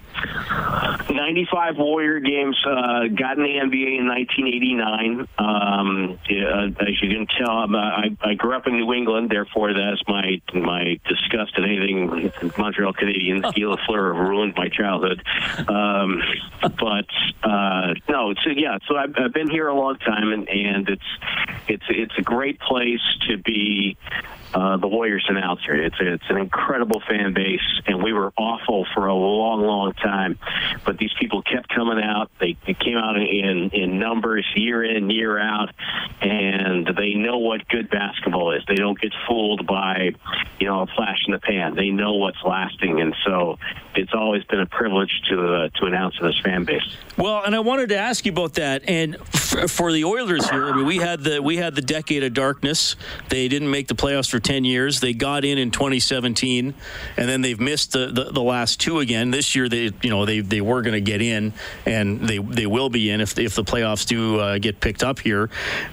95 1.10 1.76
Warrior 1.76 2.20
games, 2.20 2.56
uh, 2.66 3.06
got 3.14 3.38
in 3.38 3.44
the 3.44 3.56
NBA 3.62 3.98
in 3.98 4.08
1989. 4.08 5.28
Um, 5.38 6.18
as 6.80 7.02
you 7.02 7.08
can 7.08 7.26
tell, 7.26 7.76
I, 7.76 8.16
I 8.20 8.34
grew 8.34 8.54
up 8.56 8.66
in 8.66 8.74
New 8.74 8.92
England, 8.92 9.30
therefore 9.30 9.72
that's 9.72 10.02
my 10.08 10.40
my 10.54 10.98
disgust 11.08 11.52
at 11.56 11.64
anything 11.64 12.32
Montreal 12.58 12.92
Canadiens. 12.92 13.42
Guy 13.42 13.62
Lafleur 13.62 14.14
ruined 14.14 14.54
my 14.56 14.68
childhood. 14.68 15.22
Um, 15.68 16.22
but 16.62 17.06
uh, 17.42 17.94
no, 18.08 18.34
so 18.42 18.50
yeah, 18.50 18.78
so 18.86 18.96
I've, 18.96 19.14
I've 19.16 19.32
been 19.32 19.50
here 19.50 19.68
a 19.68 19.74
long 19.74 19.96
time, 19.98 20.32
and, 20.32 20.48
and 20.48 20.88
it's 20.88 21.02
it's 21.68 21.84
it's 21.88 22.18
a 22.18 22.22
great 22.22 22.60
place 22.60 23.00
to 23.28 23.38
be 23.38 23.96
uh, 24.54 24.76
the 24.76 24.86
Warriors 24.86 25.24
announcer. 25.28 25.74
It's 25.74 25.96
it's 26.00 26.24
an 26.28 26.36
incredible 26.36 27.02
fan 27.08 27.34
base, 27.34 27.60
and 27.86 28.02
we 28.02 28.12
were 28.12 28.32
awful 28.36 28.86
for 28.94 29.06
a 29.06 29.14
long, 29.14 29.62
long 29.62 29.92
time. 30.04 30.38
But 30.84 30.98
these 30.98 31.12
people 31.18 31.42
kept 31.42 31.68
coming 31.68 32.02
out. 32.02 32.30
They, 32.38 32.56
they 32.66 32.74
came 32.74 32.96
out 32.96 33.16
in 33.16 33.70
in 33.72 33.98
numbers 33.98 34.46
year 34.54 34.84
in, 34.84 35.10
year 35.10 35.38
out, 35.38 35.70
and 36.20 36.86
they 36.96 37.14
know 37.14 37.38
what 37.38 37.66
good 37.68 37.90
basketball 37.90 38.52
is. 38.52 38.62
They 38.68 38.74
don't 38.74 39.00
get 39.00 39.12
fooled 39.26 39.66
by, 39.66 40.12
you 40.60 40.66
know, 40.66 40.82
a 40.82 40.86
flash 40.86 41.18
in 41.26 41.32
the 41.32 41.40
pan. 41.40 41.74
They 41.74 41.90
know 41.90 42.14
what's 42.14 42.42
lasting, 42.44 43.00
and 43.00 43.14
so 43.24 43.58
it's 43.94 44.12
always 44.14 44.44
been 44.44 44.60
a 44.60 44.66
privilege 44.66 45.12
to 45.28 45.54
uh, 45.54 45.68
to 45.80 45.86
announce 45.86 46.14
this 46.20 46.38
fan 46.40 46.64
base. 46.64 46.96
Well, 47.16 47.42
and 47.44 47.54
I 47.54 47.60
wanted 47.60 47.90
to 47.90 47.96
ask 47.96 48.26
you 48.26 48.32
about 48.32 48.54
that. 48.54 48.82
And 48.88 49.16
f- 49.16 49.70
for 49.70 49.92
the 49.92 50.04
Oilers 50.04 50.48
here, 50.50 50.66
I 50.66 50.76
mean, 50.76 50.86
we 50.86 50.98
had 50.98 51.22
the 51.22 51.40
we 51.40 51.56
had 51.56 51.74
the 51.74 51.82
decade 51.82 52.22
of 52.24 52.34
darkness. 52.34 52.96
They 53.28 53.48
didn't 53.48 53.70
make 53.70 53.88
the 53.88 53.94
playoffs 53.94 54.30
for 54.30 54.40
10 54.40 54.64
years. 54.64 55.00
They 55.00 55.12
got 55.12 55.44
in 55.44 55.58
in 55.58 55.70
2017, 55.70 56.74
and 57.16 57.28
then 57.28 57.40
they've 57.40 57.60
missed 57.60 57.92
the, 57.92 58.06
the, 58.12 58.24
the 58.32 58.42
last 58.42 58.80
two 58.80 59.00
again. 59.00 59.30
This 59.30 59.54
year, 59.54 59.68
they 59.68 59.90
you 60.02 60.10
know 60.10 60.24
they, 60.24 60.40
they 60.40 60.60
were 60.60 60.82
going 60.82 60.94
to 60.94 61.00
get 61.00 61.22
in, 61.22 61.52
and 61.86 62.20
they 62.20 62.38
they 62.38 62.66
will 62.66 62.88
be 62.88 63.10
in 63.10 63.20
if, 63.20 63.38
if 63.38 63.54
the 63.54 63.64
playoffs 63.64 64.06
do 64.06 64.38
uh, 64.38 64.58
get 64.58 64.80
picked 64.80 65.02
up 65.02 65.18
here. 65.18 65.50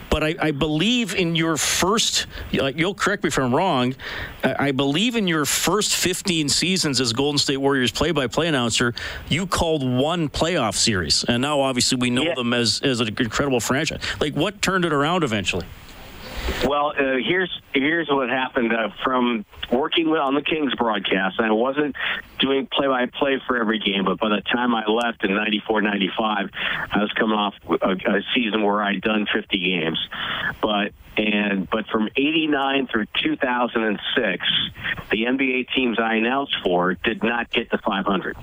But 0.09 0.23
I, 0.23 0.35
I 0.39 0.51
believe 0.51 1.15
in 1.15 1.35
your 1.35 1.57
first, 1.57 2.27
you'll 2.51 2.93
correct 2.93 3.23
me 3.23 3.29
if 3.29 3.37
I'm 3.37 3.55
wrong, 3.55 3.95
I 4.43 4.71
believe 4.71 5.15
in 5.15 5.27
your 5.27 5.45
first 5.45 5.95
15 5.95 6.49
seasons 6.49 6.99
as 6.99 7.13
Golden 7.13 7.37
State 7.37 7.57
Warriors 7.57 7.91
play-by-play 7.91 8.47
announcer, 8.47 8.93
you 9.29 9.47
called 9.47 9.89
one 9.89 10.27
playoff 10.29 10.75
series, 10.75 11.23
and 11.23 11.41
now 11.41 11.61
obviously 11.61 11.97
we 11.97 12.09
know 12.09 12.23
yeah. 12.23 12.35
them 12.35 12.53
as 12.53 12.81
as 12.81 12.99
an 12.99 13.07
incredible 13.07 13.59
franchise. 13.59 14.01
Like, 14.19 14.33
what 14.33 14.61
turned 14.61 14.85
it 14.85 14.93
around 14.93 15.23
eventually? 15.23 15.65
Well, 16.65 16.93
uh, 16.97 17.17
here's 17.23 17.61
here's 17.73 18.07
what 18.09 18.29
happened 18.29 18.73
uh, 18.73 18.89
from 19.03 19.45
working 19.71 20.07
on 20.07 20.35
the 20.35 20.41
Kings 20.41 20.73
broadcast. 20.75 21.39
I 21.39 21.51
wasn't 21.51 21.95
doing 22.39 22.67
play-by-play 22.71 23.41
for 23.47 23.57
every 23.57 23.79
game, 23.79 24.05
but 24.05 24.19
by 24.19 24.29
the 24.29 24.41
time 24.41 24.75
I 24.75 24.85
left 24.85 25.23
in 25.23 25.33
'94, 25.33 25.81
'95, 25.81 26.49
I 26.91 26.97
was 26.99 27.11
coming 27.13 27.37
off 27.37 27.55
a, 27.69 27.91
a 27.91 28.21
season 28.35 28.63
where 28.63 28.81
I'd 28.81 29.01
done 29.01 29.27
50 29.33 29.57
games. 29.57 29.99
But 30.61 30.93
and 31.17 31.69
but 31.69 31.87
from 31.87 32.09
89 32.15 32.87
through 32.87 33.05
2006 33.21 34.47
the 35.09 35.23
nba 35.23 35.67
teams 35.75 35.99
i 35.99 36.15
announced 36.15 36.55
for 36.63 36.93
did 36.93 37.21
not 37.21 37.49
get 37.49 37.69
to 37.71 37.77
500 37.77 38.37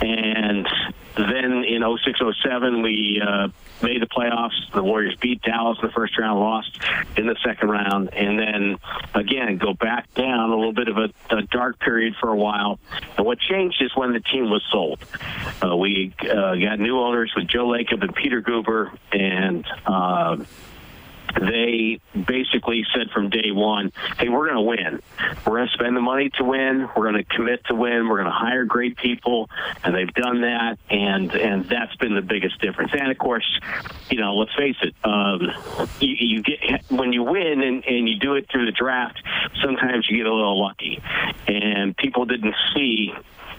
and 0.00 0.66
then 1.16 1.64
in 1.64 1.82
0607 1.82 2.82
we 2.82 3.22
uh, 3.26 3.48
made 3.82 4.02
the 4.02 4.06
playoffs. 4.06 4.72
The 4.72 4.82
Warriors 4.82 5.16
beat 5.16 5.42
Dallas 5.42 5.78
in 5.80 5.86
the 5.86 5.92
first 5.92 6.18
round, 6.18 6.38
lost 6.38 6.78
in 7.16 7.26
the 7.26 7.36
second 7.44 7.70
round, 7.70 8.12
and 8.12 8.38
then 8.38 8.78
again 9.14 9.58
go 9.58 9.72
back 9.72 10.12
down 10.14 10.50
a 10.50 10.56
little 10.56 10.72
bit 10.72 10.88
of 10.88 10.98
a, 10.98 11.10
a 11.30 11.42
dark 11.42 11.78
period 11.78 12.14
for 12.20 12.28
a 12.30 12.36
while. 12.36 12.78
And 13.16 13.26
what 13.26 13.38
changed 13.38 13.82
is 13.82 13.94
when 13.96 14.12
the 14.12 14.20
team 14.20 14.50
was 14.50 14.62
sold. 14.70 14.98
Uh, 15.62 15.76
we 15.76 16.14
uh, 16.20 16.54
got 16.56 16.78
new 16.78 16.98
owners 16.98 17.32
with 17.34 17.48
Joe 17.48 17.66
Lacob 17.66 18.02
and 18.02 18.14
Peter 18.14 18.42
Guber, 18.42 18.96
and 19.12 19.66
uh, 19.86 20.36
they 21.34 22.00
basically 22.14 22.84
said 22.94 23.10
from 23.10 23.30
day 23.30 23.50
one, 23.52 23.92
hey, 24.18 24.28
we're 24.28 24.50
going 24.50 24.56
to 24.56 24.62
win. 24.62 25.02
We're 25.46 25.58
going 25.58 25.68
to 25.68 25.72
spend 25.74 25.96
the 25.96 26.00
money 26.00 26.30
to 26.38 26.44
win. 26.44 26.88
We're 26.96 27.10
going 27.10 27.22
to 27.22 27.24
commit 27.24 27.64
to 27.66 27.74
win. 27.74 28.08
We're 28.08 28.16
going 28.16 28.26
to 28.26 28.30
hire 28.30 28.64
great 28.64 28.96
people. 28.96 29.50
And 29.84 29.94
they've 29.94 30.12
done 30.12 30.42
that. 30.42 30.78
And, 30.90 31.32
and 31.34 31.68
that's 31.68 31.94
been 31.96 32.14
the 32.14 32.22
biggest 32.22 32.60
difference. 32.60 32.92
And 32.92 33.10
of 33.10 33.18
course, 33.18 33.46
you 34.10 34.18
know, 34.18 34.36
let's 34.36 34.54
face 34.54 34.76
it, 34.82 34.94
um, 35.04 35.52
you, 36.00 36.16
you 36.18 36.42
get, 36.42 36.84
when 36.90 37.12
you 37.12 37.22
win 37.22 37.62
and, 37.62 37.84
and 37.84 38.08
you 38.08 38.18
do 38.18 38.34
it 38.34 38.48
through 38.50 38.66
the 38.66 38.72
draft, 38.72 39.22
sometimes 39.62 40.08
you 40.08 40.18
get 40.18 40.26
a 40.26 40.34
little 40.34 40.60
lucky. 40.60 41.02
And 41.46 41.96
people 41.96 42.24
didn't 42.24 42.54
see 42.74 43.12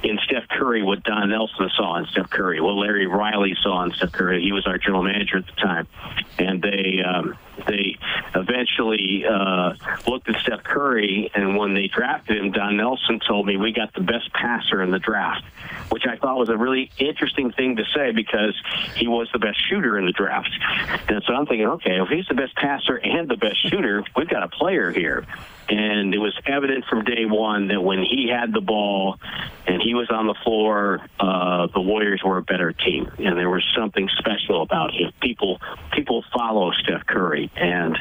in 0.04 0.20
Steph 0.26 0.48
Curry 0.50 0.84
what 0.84 1.04
Don 1.04 1.30
Nelson 1.30 1.70
saw 1.76 1.98
in 1.98 2.06
Steph 2.08 2.30
Curry, 2.30 2.62
what 2.62 2.74
Larry 2.74 3.08
Riley 3.08 3.56
saw 3.62 3.84
in 3.84 3.92
Steph 3.94 4.12
Curry. 4.12 4.42
He 4.42 4.52
was 4.52 4.66
our 4.68 4.78
general 4.78 5.04
manager 5.04 5.38
at 5.38 5.46
the 5.46 5.54
time, 5.54 5.88
and 6.38 6.62
they 6.62 7.02
um, 7.04 7.38
they 7.66 7.98
eventually 8.36 9.26
uh, 9.26 9.74
looked 10.08 10.30
at 10.30 10.40
Steph 10.42 10.64
Curry, 10.64 11.32
and 11.34 11.58
when 11.58 11.74
they 11.74 11.88
drafted 11.88 12.38
him, 12.38 12.52
Don 12.52 12.78
Nelson 12.78 13.20
told 13.26 13.46
me 13.46 13.58
we 13.58 13.72
got 13.72 13.94
the 13.94 14.02
best 14.02 14.32
passer 14.34 14.82
in 14.82 14.92
the 14.92 15.00
draft, 15.00 15.44
which 15.90 16.04
I 16.08 16.18
thought 16.18 16.38
was 16.38 16.50
a 16.50 16.58
really 16.58 16.92
interesting 16.98 17.52
thing 17.52 17.78
to 17.78 17.84
say 17.96 18.12
because 18.12 18.56
he 18.96 19.08
was 19.08 19.30
the 19.34 19.40
best 19.40 19.58
shooter 19.70 19.98
in 19.98 20.06
the 20.06 20.12
draft. 20.12 20.50
And 21.10 21.24
so 21.26 21.34
I'm 21.34 21.46
thinking, 21.46 21.68
okay, 21.68 22.00
if 22.02 22.10
he's 22.10 22.28
the 22.28 22.36
best 22.36 22.56
passer 22.56 22.96
and 22.98 23.30
the 23.30 23.38
best 23.38 23.70
shooter, 23.70 24.04
we've 24.16 24.30
got 24.30 24.44
a 24.44 24.50
player 24.50 24.92
here. 24.92 25.26
And 25.70 26.14
it 26.14 26.20
was 26.20 26.34
evident 26.46 26.86
from 26.86 27.04
day 27.04 27.26
one 27.26 27.68
that 27.68 27.82
when 27.82 28.00
he 28.02 28.30
had 28.30 28.54
the 28.54 28.62
ball 28.62 29.18
and 29.66 29.82
he 29.82 29.94
was 29.94 30.10
on 30.10 30.28
the 30.28 30.36
floor, 30.44 31.02
uh, 31.20 31.68
the 31.74 31.82
Warriors 31.82 32.22
were 32.24 32.38
a 32.38 32.42
better 32.42 32.72
team, 32.72 33.12
and 33.18 33.38
there 33.38 33.50
was 33.50 33.66
something 33.76 34.08
special 34.18 34.62
about 34.62 34.94
him. 34.94 35.12
People 35.22 35.60
people 35.92 36.24
follow 36.34 36.72
Steph 36.72 37.06
Curry, 37.06 37.47
and 37.56 37.98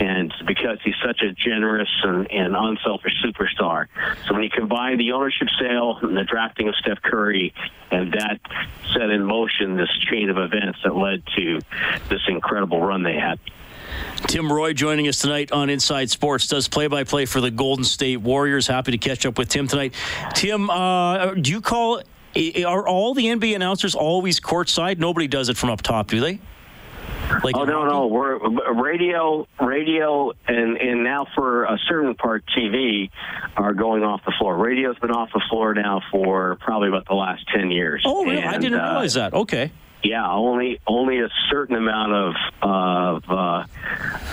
and 0.00 0.32
because 0.46 0.78
he's 0.84 0.94
such 1.04 1.22
a 1.22 1.32
generous 1.32 1.88
and, 2.02 2.30
and 2.30 2.56
unselfish 2.56 3.12
superstar. 3.24 3.86
So 4.26 4.34
when 4.34 4.42
you 4.42 4.50
combine 4.50 4.98
the 4.98 5.12
ownership 5.12 5.48
sale 5.58 5.98
and 6.02 6.16
the 6.16 6.24
drafting 6.24 6.68
of 6.68 6.74
Steph 6.76 7.00
Curry, 7.02 7.54
and 7.90 8.12
that 8.12 8.40
set 8.92 9.10
in 9.10 9.24
motion 9.24 9.76
this 9.76 9.90
chain 10.10 10.30
of 10.30 10.38
events 10.38 10.78
that 10.84 10.94
led 10.94 11.22
to 11.36 11.60
this 12.08 12.20
incredible 12.28 12.80
run 12.80 13.02
they 13.02 13.14
had. 13.14 13.38
Tim 14.26 14.52
Roye 14.52 14.72
joining 14.72 15.06
us 15.06 15.18
tonight 15.18 15.52
on 15.52 15.70
Inside 15.70 16.10
Sports 16.10 16.48
does 16.48 16.66
play 16.66 16.86
by 16.86 17.04
play 17.04 17.26
for 17.26 17.40
the 17.40 17.50
Golden 17.50 17.84
State 17.84 18.16
Warriors. 18.16 18.66
Happy 18.66 18.92
to 18.92 18.98
catch 18.98 19.26
up 19.26 19.38
with 19.38 19.48
Tim 19.48 19.68
tonight. 19.68 19.94
Tim, 20.34 20.70
uh, 20.70 21.34
do 21.34 21.50
you 21.50 21.60
call 21.60 22.02
are 22.66 22.88
all 22.88 23.14
the 23.14 23.26
NBA 23.26 23.54
announcers 23.54 23.94
always 23.94 24.40
courtside? 24.40 24.98
Nobody 24.98 25.28
does 25.28 25.48
it 25.48 25.56
from 25.56 25.70
up 25.70 25.82
top, 25.82 26.08
do 26.08 26.20
they? 26.20 26.40
Like 27.42 27.56
oh 27.56 27.64
no, 27.64 27.84
no, 27.84 28.06
we're 28.06 28.38
radio, 28.74 29.46
radio, 29.60 30.32
and 30.46 30.76
and 30.76 31.04
now 31.04 31.26
for 31.34 31.64
a 31.64 31.78
certain 31.88 32.14
part, 32.14 32.44
TV 32.56 33.10
are 33.56 33.74
going 33.74 34.02
off 34.02 34.20
the 34.24 34.32
floor. 34.38 34.56
Radio's 34.56 34.98
been 34.98 35.10
off 35.10 35.30
the 35.32 35.42
floor 35.48 35.74
now 35.74 36.02
for 36.10 36.56
probably 36.60 36.88
about 36.88 37.06
the 37.06 37.14
last 37.14 37.44
ten 37.54 37.70
years. 37.70 38.02
Oh, 38.04 38.24
really? 38.24 38.38
And, 38.38 38.48
I 38.48 38.58
didn't 38.58 38.78
uh, 38.78 38.84
realize 38.84 39.14
that. 39.14 39.32
Okay 39.32 39.72
yeah, 40.04 40.30
only 40.30 40.80
only 40.86 41.20
a 41.20 41.28
certain 41.50 41.76
amount 41.76 42.12
of 42.12 42.34
of, 42.62 43.24
uh, 43.30 43.64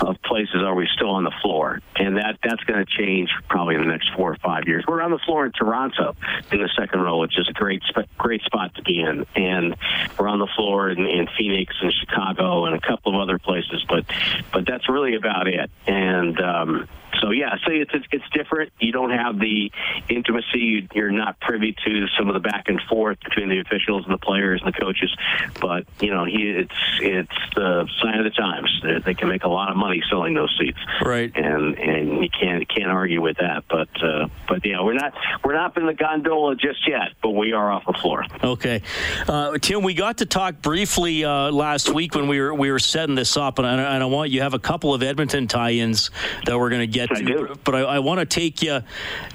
of 0.02 0.22
places 0.22 0.56
are 0.56 0.76
we 0.76 0.88
still 0.94 1.12
on 1.12 1.24
the 1.24 1.32
floor, 1.42 1.80
and 1.96 2.18
that 2.18 2.40
that's 2.44 2.64
going 2.66 2.86
to 2.86 2.92
change 2.92 3.30
probably 3.50 3.76
in 3.76 3.82
the 3.82 3.88
next 3.88 4.10
four 4.16 4.32
or 4.32 4.38
five 4.44 4.68
years. 4.68 4.84
We're 4.86 5.02
on 5.02 5.12
the 5.12 5.20
floor 5.20 5.46
in 5.46 5.54
Toronto 5.54 6.16
in 6.52 6.60
the 6.62 6.70
second 6.78 7.00
row, 7.00 7.20
which 7.20 7.40
is 7.40 7.48
a 7.48 7.54
great 7.54 7.82
great 8.18 8.42
spot 8.42 8.76
to 8.76 8.84
be 8.84 9.00
in, 9.00 9.26
and 9.36 9.78
we're 10.20 10.28
on 10.28 10.40
the 10.40 10.50
floor 10.58 10.90
in, 10.90 11.00
in 11.06 11.28
Phoenix 11.38 11.74
and 11.82 11.94
Chicago 11.94 12.66
and 12.66 12.76
a 12.76 12.82
couple 12.82 13.16
of 13.16 13.22
other 13.22 13.40
places, 13.40 13.86
but 13.88 14.06
but 14.52 14.66
that's 14.66 14.90
really 14.90 15.16
about 15.16 15.48
it. 15.48 15.72
And 15.88 16.40
um, 16.42 16.90
so 17.20 17.32
yeah, 17.32 17.56
so 17.66 17.72
it's 17.72 17.92
it's 18.12 18.30
different. 18.34 18.72
You 18.80 18.92
don't 18.92 19.12
have 19.12 19.40
the 19.40 19.72
intimacy. 20.10 20.88
You're 20.94 21.12
not 21.12 21.40
privy 21.40 21.76
to 21.86 22.08
some 22.18 22.28
of 22.28 22.34
the 22.34 22.40
back 22.40 22.66
and 22.68 22.80
forth 22.90 23.20
between 23.24 23.50
the 23.50 23.60
officials 23.60 24.06
and 24.06 24.14
the 24.14 24.18
players 24.18 24.62
and 24.64 24.74
the 24.74 24.80
coaches. 24.80 25.16
But 25.60 25.86
you 26.00 26.12
know, 26.12 26.26
he 26.26 26.50
it's 26.50 26.72
it's 27.02 27.56
the 27.56 27.88
sign 28.02 28.20
of 28.20 28.24
the 28.24 28.32
times. 28.32 28.70
They, 28.84 29.00
they 29.00 29.14
can 29.14 29.30
make 29.30 29.44
a 29.44 29.50
lot 29.50 29.70
of 29.70 29.78
money 29.78 30.02
selling 30.10 30.34
those 30.34 30.56
seats, 30.60 30.80
right? 31.04 31.32
And 31.36 31.78
and 31.78 32.24
you 32.24 32.30
can't 32.30 32.68
can't 32.70 32.90
argue 32.90 33.22
with 33.22 33.38
that. 33.38 33.64
But 33.70 33.90
uh, 34.04 34.28
but 34.48 34.66
yeah, 34.66 34.82
we're 34.82 34.94
not 34.94 35.14
we're 35.44 35.54
not 35.54 35.78
in 35.78 35.86
the 35.86 35.94
gondola 35.94 36.56
just 36.56 36.88
yet, 36.88 37.14
but 37.22 37.32
we 37.32 37.54
are 37.54 37.72
off 37.72 37.86
the 37.86 37.94
floor. 37.94 38.26
Okay, 38.44 38.82
uh, 39.28 39.58
Tim, 39.58 39.84
we 39.84 39.94
got 39.94 40.20
to 40.20 40.26
talk 40.26 40.62
briefly 40.62 41.24
uh, 41.24 41.52
last 41.52 41.94
week 41.94 42.16
when 42.16 42.28
we 42.28 42.40
were 42.40 42.54
we 42.54 42.72
were 42.72 42.80
setting 42.80 43.16
this 43.16 43.38
up, 43.38 43.58
and 43.58 43.68
I, 43.68 43.96
and 43.96 44.04
I 44.04 44.06
want 44.06 44.32
you 44.32 44.42
have 44.42 44.54
a 44.54 44.60
couple 44.60 44.94
of 44.94 45.04
Edmonton 45.04 45.48
tie-ins 45.48 46.12
that 46.46 46.58
we're 46.58 46.70
going 46.70 46.82
to 46.82 46.88
get 46.88 47.01
I 47.10 47.16
to, 47.16 47.24
do. 47.24 47.56
but 47.64 47.76
I, 47.76 47.80
I 47.80 48.00
want 48.00 48.20
to 48.20 48.26
take 48.26 48.62
you 48.62 48.82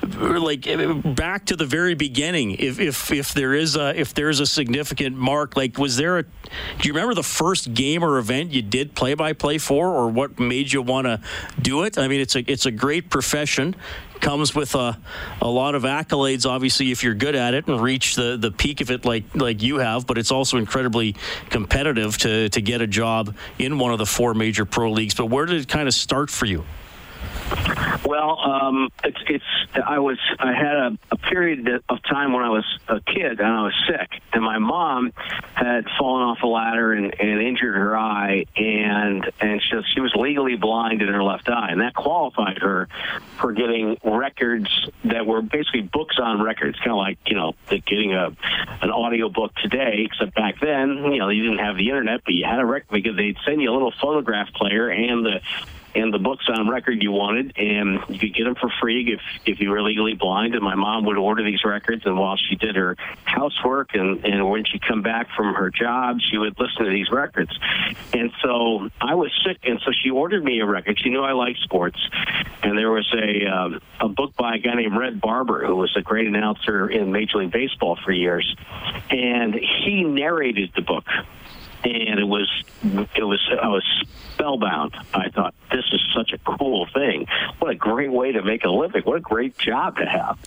like 0.03 0.67
back 1.17 1.47
to 1.47 1.57
the 1.57 1.67
very 1.67 1.95
beginning. 1.95 2.53
If 2.53 2.79
if 2.79 3.11
if 3.13 3.35
there 3.35 3.55
is 3.55 3.77
a 3.77 3.99
if 3.99 4.15
there 4.15 4.29
is 4.29 4.41
a 4.41 4.47
significant 4.47 5.17
mark, 5.17 5.57
like 5.57 5.79
was 5.79 5.97
there 5.97 6.19
a? 6.19 6.23
Do 6.23 6.29
you 6.83 6.93
remember 6.93 7.15
the 7.15 7.23
first 7.23 7.75
game 7.75 8.05
or 8.05 8.19
event 8.19 8.53
you 8.53 8.63
did 8.63 8.95
play 8.95 9.15
by 9.15 9.33
play 9.33 9.59
for, 9.59 9.89
or 9.89 10.09
what 10.09 10.39
made 10.39 10.73
you 10.73 10.83
want 10.83 11.07
to 11.07 11.21
do 11.61 11.83
it? 11.83 11.99
I 11.99 12.09
mean, 12.09 12.21
it's 12.21 12.37
a 12.37 12.41
it's 12.51 12.67
a 12.67 12.71
great 12.71 13.11
profession. 13.11 13.75
Comes 14.21 14.55
with 14.55 14.75
a, 14.75 14.99
a 15.43 15.47
lot 15.47 15.75
of 15.75 15.83
accolades, 15.83 16.47
obviously, 16.47 16.91
if 16.91 17.05
you're 17.05 17.15
good 17.15 17.35
at 17.35 17.53
it 17.53 17.69
and 17.69 17.79
reach 17.79 18.15
the, 18.15 18.39
the 18.39 18.51
peak 18.51 18.81
of 18.81 18.91
it 18.91 19.05
like 19.05 19.25
like 19.35 19.63
you 19.63 19.77
have. 19.77 20.07
But 20.07 20.17
it's 20.17 20.33
also 20.33 20.57
incredibly 20.57 21.17
competitive 21.51 22.17
to 22.19 22.49
to 22.49 22.61
get 22.63 22.81
a 22.81 22.87
job 22.87 23.37
in 23.59 23.79
one 23.79 23.93
of 23.93 23.99
the 23.99 24.07
four 24.07 24.33
major 24.33 24.65
pro 24.65 24.91
leagues. 24.91 25.15
But 25.15 25.27
where 25.27 25.45
did 25.45 25.61
it 25.61 25.69
kind 25.69 25.87
of 25.87 25.93
start 25.93 26.31
for 26.31 26.47
you? 26.47 26.65
Well, 28.05 28.39
um, 28.39 28.89
it's 29.03 29.19
it's. 29.29 29.45
I 29.85 29.99
was 29.99 30.19
I 30.39 30.53
had 30.53 30.77
a, 30.77 30.99
a 31.11 31.17
period 31.17 31.69
of 31.89 32.03
time 32.05 32.33
when 32.33 32.45
I 32.45 32.51
was 32.51 32.65
a 32.89 33.01
kid 33.01 33.41
and 33.41 33.49
I 33.49 33.63
was 33.63 33.75
sick, 33.89 34.23
and 34.33 34.45
my 34.45 34.59
mom 34.59 35.13
had 35.55 35.87
fallen 35.99 36.23
off 36.23 36.39
a 36.43 36.47
ladder 36.47 36.93
and, 36.93 37.15
and 37.19 37.43
injured 37.43 37.75
her 37.75 37.97
eye, 37.97 38.45
and 38.57 39.31
and 39.41 39.61
she, 39.61 39.81
she 39.95 40.01
was 40.01 40.15
legally 40.15 40.57
blind 40.57 41.03
in 41.03 41.09
her 41.09 41.23
left 41.23 41.49
eye, 41.49 41.71
and 41.71 41.81
that 41.81 41.95
qualified 41.95 42.59
her 42.59 42.89
for 43.39 43.53
getting 43.53 43.97
records 44.05 44.69
that 45.05 45.27
were 45.27 45.43
basically 45.43 45.83
books 45.83 46.17
on 46.23 46.41
records, 46.41 46.79
kind 46.79 46.93
of 46.93 46.99
like 46.99 47.19
you 47.27 47.35
know 47.35 47.55
getting 47.69 48.15
a 48.15 48.37
an 48.83 48.91
audio 48.91 49.29
book 49.29 49.53
today. 49.57 50.07
Except 50.11 50.35
back 50.35 50.61
then, 50.61 51.13
you 51.13 51.19
know, 51.19 51.31
you 51.31 51.43
didn't 51.43 51.65
have 51.65 51.77
the 51.77 51.89
internet, 51.89 52.23
but 52.25 52.35
you 52.35 52.45
had 52.45 52.61
a 52.61 52.65
record 52.65 52.93
because 52.93 53.17
they'd 53.17 53.37
send 53.45 53.61
you 53.61 53.71
a 53.71 53.75
little 53.75 53.93
phonograph 54.01 54.53
player 54.55 54.89
and 54.89 55.25
the 55.25 55.41
and 55.97 56.13
the 56.13 56.19
books 56.19 56.45
on 56.49 56.69
record 56.69 57.03
you 57.03 57.11
wanted, 57.11 57.57
and 57.57 58.01
you 58.09 58.19
could 58.19 58.35
get 58.35 58.45
them 58.45 58.55
for 58.55 58.71
free 58.81 59.15
if 59.15 59.21
if 59.47 59.61
you 59.61 59.71
were 59.71 59.83
legally 59.83 60.15
blind. 60.15 60.55
And 60.55 60.63
my 60.63 60.75
mom 60.75 61.07
would 61.07 61.17
order 61.17 61.43
these 61.43 61.65
records, 61.65 62.05
and 62.05 62.19
while 62.19 62.37
she 62.37 62.55
did 62.57 62.77
her 62.77 62.97
housework, 63.25 63.95
and 63.95 64.25
and 64.25 64.49
when 64.49 64.65
she'd 64.65 64.87
come 64.87 65.03
back 65.03 65.29
from 65.35 65.55
her 65.55 65.71
job, 65.71 66.19
she 66.21 66.37
would 66.37 66.59
listen 66.59 66.85
to 66.85 66.91
these 66.91 67.11
records. 67.11 67.59
And 68.13 68.31
so 68.43 68.89
I 69.01 69.15
was 69.15 69.33
sick, 69.45 69.59
and 69.65 69.81
so 69.85 69.93
she 70.03 70.11
ordered 70.11 70.45
me 70.45 70.61
a 70.61 70.67
record. 70.67 70.99
She 71.03 71.09
knew 71.09 71.23
I 71.23 71.33
liked 71.33 71.61
sports, 71.61 71.99
and 72.63 72.77
there 72.77 72.91
was 72.91 73.11
a 73.15 73.47
um, 73.47 73.81
a 74.01 74.09
book 74.09 74.37
by 74.37 74.57
a 74.57 74.59
guy 74.59 74.75
named 74.75 74.97
Red 74.97 75.21
Barber, 75.21 75.67
who 75.67 75.77
was 75.77 75.95
a 75.97 76.03
great 76.03 76.27
announcer 76.27 76.89
in 76.89 77.11
Major 77.11 77.39
League 77.39 77.53
Baseball 77.53 77.99
for 78.05 78.13
years, 78.13 78.55
and 79.11 79.55
he 79.55 80.05
narrated 80.05 80.73
the 80.77 80.83
book 80.83 81.05
and 81.93 82.19
it 82.19 82.25
was 82.25 82.51
it 82.83 83.25
was 83.25 83.41
I 83.63 83.69
was 83.69 83.85
spellbound. 84.35 84.95
I 85.15 85.31
thought 85.31 85.55
this 85.71 85.85
is 85.93 86.01
such 86.15 86.33
a 86.33 86.39
cool 86.39 86.87
thing. 86.93 87.27
What 87.59 87.71
a 87.71 87.75
great 87.75 88.13
way 88.13 88.33
to 88.33 88.43
make 88.43 88.65
a 88.65 88.71
living. 88.71 89.03
What 89.03 89.17
a 89.17 89.21
great 89.21 89.57
job 89.59 89.97
to 89.99 90.07
have. 90.07 90.39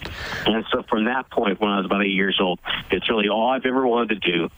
And 0.45 0.65
so 0.71 0.83
from 0.83 1.05
that 1.05 1.29
point, 1.29 1.59
when 1.59 1.69
I 1.69 1.77
was 1.77 1.85
about 1.85 2.03
eight 2.03 2.11
years 2.11 2.39
old, 2.41 2.59
it's 2.91 3.09
really 3.09 3.29
all 3.29 3.49
I've 3.49 3.65
ever 3.65 3.85
wanted 3.87 4.21
to 4.21 4.31
do, 4.31 4.49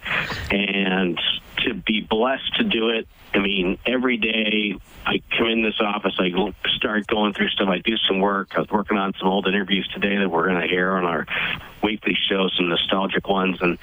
and 0.50 1.20
to 1.65 1.74
be 1.74 2.02
blessed 2.02 2.56
to 2.58 2.63
do 2.63 2.89
it. 2.89 3.08
I 3.34 3.39
mean, 3.39 3.78
every 3.86 4.17
day 4.17 4.76
I 5.06 5.22
come 5.38 5.48
in 5.48 5.62
this 5.63 5.80
office, 5.80 6.13
I 6.20 6.32
start 6.76 7.08
going 7.08 7.34
through 7.34 7.50
stuff. 7.50 7.70
I 7.70 7.80
do 7.80 7.96
some 8.08 8.20
work. 8.20 8.52
I 8.56 8.60
was 8.60 8.70
working 8.70 8.98
on 8.98 9.13
some 9.20 9.30
old 9.30 9.48
interviews 9.48 9.88
today 9.94 10.17
that 10.17 10.30
we're 10.30 10.50
going 10.50 10.67
to 10.67 10.74
air 10.74 10.98
on 10.98 11.06
our 11.06 11.26
weekly 11.82 12.15
show, 12.30 12.50
some 12.50 12.70
nostalgic 12.70 13.28
ones, 13.28 13.58
and 13.62 13.78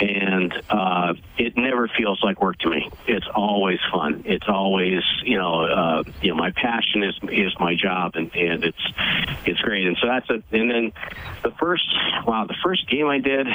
and 0.00 0.62
uh, 0.68 1.14
it 1.38 1.56
never 1.56 1.88
feels 1.88 2.22
like 2.22 2.40
work 2.40 2.58
to 2.58 2.70
me. 2.70 2.90
It's 3.06 3.26
always 3.34 3.78
fun. 3.90 4.22
It's 4.26 4.48
always 4.48 5.02
you 5.24 5.38
know 5.38 5.64
uh, 5.64 6.02
you 6.20 6.30
know 6.30 6.36
my 6.36 6.50
passion 6.50 7.02
is 7.02 7.18
is 7.30 7.52
my 7.58 7.74
job, 7.74 8.12
and 8.14 8.34
and 8.36 8.64
it's 8.64 8.92
it's 9.46 9.60
great. 9.60 9.86
And 9.86 9.96
so 10.00 10.08
that's 10.08 10.28
it. 10.28 10.44
And 10.52 10.70
then 10.70 10.92
the 11.42 11.52
first 11.52 11.88
wow, 12.26 12.44
the 12.46 12.56
first 12.62 12.88
game 12.88 13.06
I 13.06 13.18
did 13.18 13.46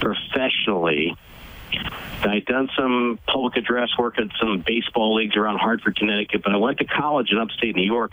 professionally. 0.00 1.16
I'd 2.22 2.44
done 2.44 2.68
some 2.76 3.18
public 3.26 3.56
address 3.56 3.90
work 3.98 4.18
at 4.18 4.28
some 4.40 4.62
baseball 4.66 5.14
leagues 5.14 5.36
around 5.36 5.58
Hartford, 5.58 5.96
Connecticut, 5.96 6.42
but 6.42 6.52
I 6.52 6.56
went 6.56 6.78
to 6.78 6.84
college 6.84 7.30
in 7.30 7.38
upstate 7.38 7.76
New 7.76 7.84
York, 7.84 8.12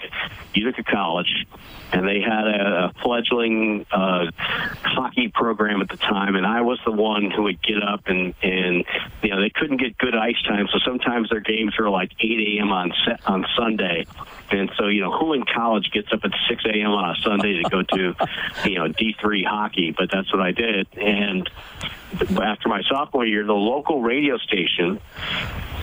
Utica 0.53 0.83
College, 0.83 1.45
and 1.91 2.07
they 2.07 2.21
had 2.21 2.47
a, 2.47 2.93
fledgling 3.01 3.85
uh, 3.91 4.25
hockey 4.37 5.29
program 5.33 5.81
at 5.81 5.89
the 5.89 5.97
time, 5.97 6.35
and 6.35 6.45
I 6.45 6.61
was 6.61 6.79
the 6.85 6.91
one 6.91 7.31
who 7.31 7.43
would 7.43 7.61
get 7.61 7.83
up 7.83 8.07
and 8.07 8.33
and 8.41 8.85
you 9.21 9.29
know 9.29 9.41
they 9.41 9.49
couldn't 9.49 9.77
get 9.77 9.97
good 9.97 10.15
ice 10.15 10.41
time, 10.47 10.67
so 10.71 10.79
sometimes 10.85 11.29
their 11.29 11.39
games 11.39 11.73
were 11.77 11.89
like 11.89 12.11
8 12.19 12.57
a.m. 12.57 12.71
on 12.71 12.93
set, 13.05 13.19
on 13.27 13.45
Sunday, 13.57 14.05
and 14.51 14.71
so 14.77 14.87
you 14.87 15.01
know 15.01 15.11
who 15.17 15.33
in 15.33 15.43
college 15.43 15.91
gets 15.91 16.11
up 16.13 16.21
at 16.23 16.31
6 16.47 16.63
a.m. 16.65 16.91
on 16.91 17.15
a 17.15 17.21
Sunday 17.21 17.61
to 17.61 17.69
go 17.69 17.83
to 17.83 18.15
you 18.65 18.79
know 18.79 18.87
D3 18.87 19.45
hockey, 19.45 19.93
but 19.97 20.09
that's 20.11 20.31
what 20.31 20.41
I 20.41 20.51
did, 20.51 20.87
and 20.97 21.49
after 22.41 22.69
my 22.69 22.81
sophomore 22.83 23.25
year, 23.25 23.43
the 23.53 23.59
local 23.59 24.01
radio 24.01 24.37
station, 24.37 24.99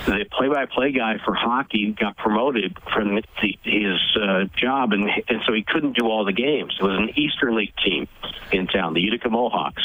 the 0.07 0.25
play-by-play 0.33 0.91
guy 0.91 1.19
for 1.25 1.35
hockey, 1.35 1.93
got 1.93 2.17
promoted 2.17 2.77
from 2.93 3.15
the, 3.15 3.23
his 3.63 4.01
uh, 4.21 4.45
job, 4.57 4.93
and, 4.93 5.09
and 5.29 5.41
so 5.47 5.53
he 5.53 5.63
couldn't 5.63 5.97
do 5.97 6.07
all 6.07 6.25
the 6.25 6.33
games. 6.33 6.77
It 6.81 6.83
was 6.83 6.99
an 6.99 7.11
Eastern 7.17 7.55
League 7.55 7.75
team 7.85 8.09
in 8.51 8.67
town, 8.67 8.95
the 8.95 9.01
Utica 9.01 9.31
Mohawks, 9.31 9.85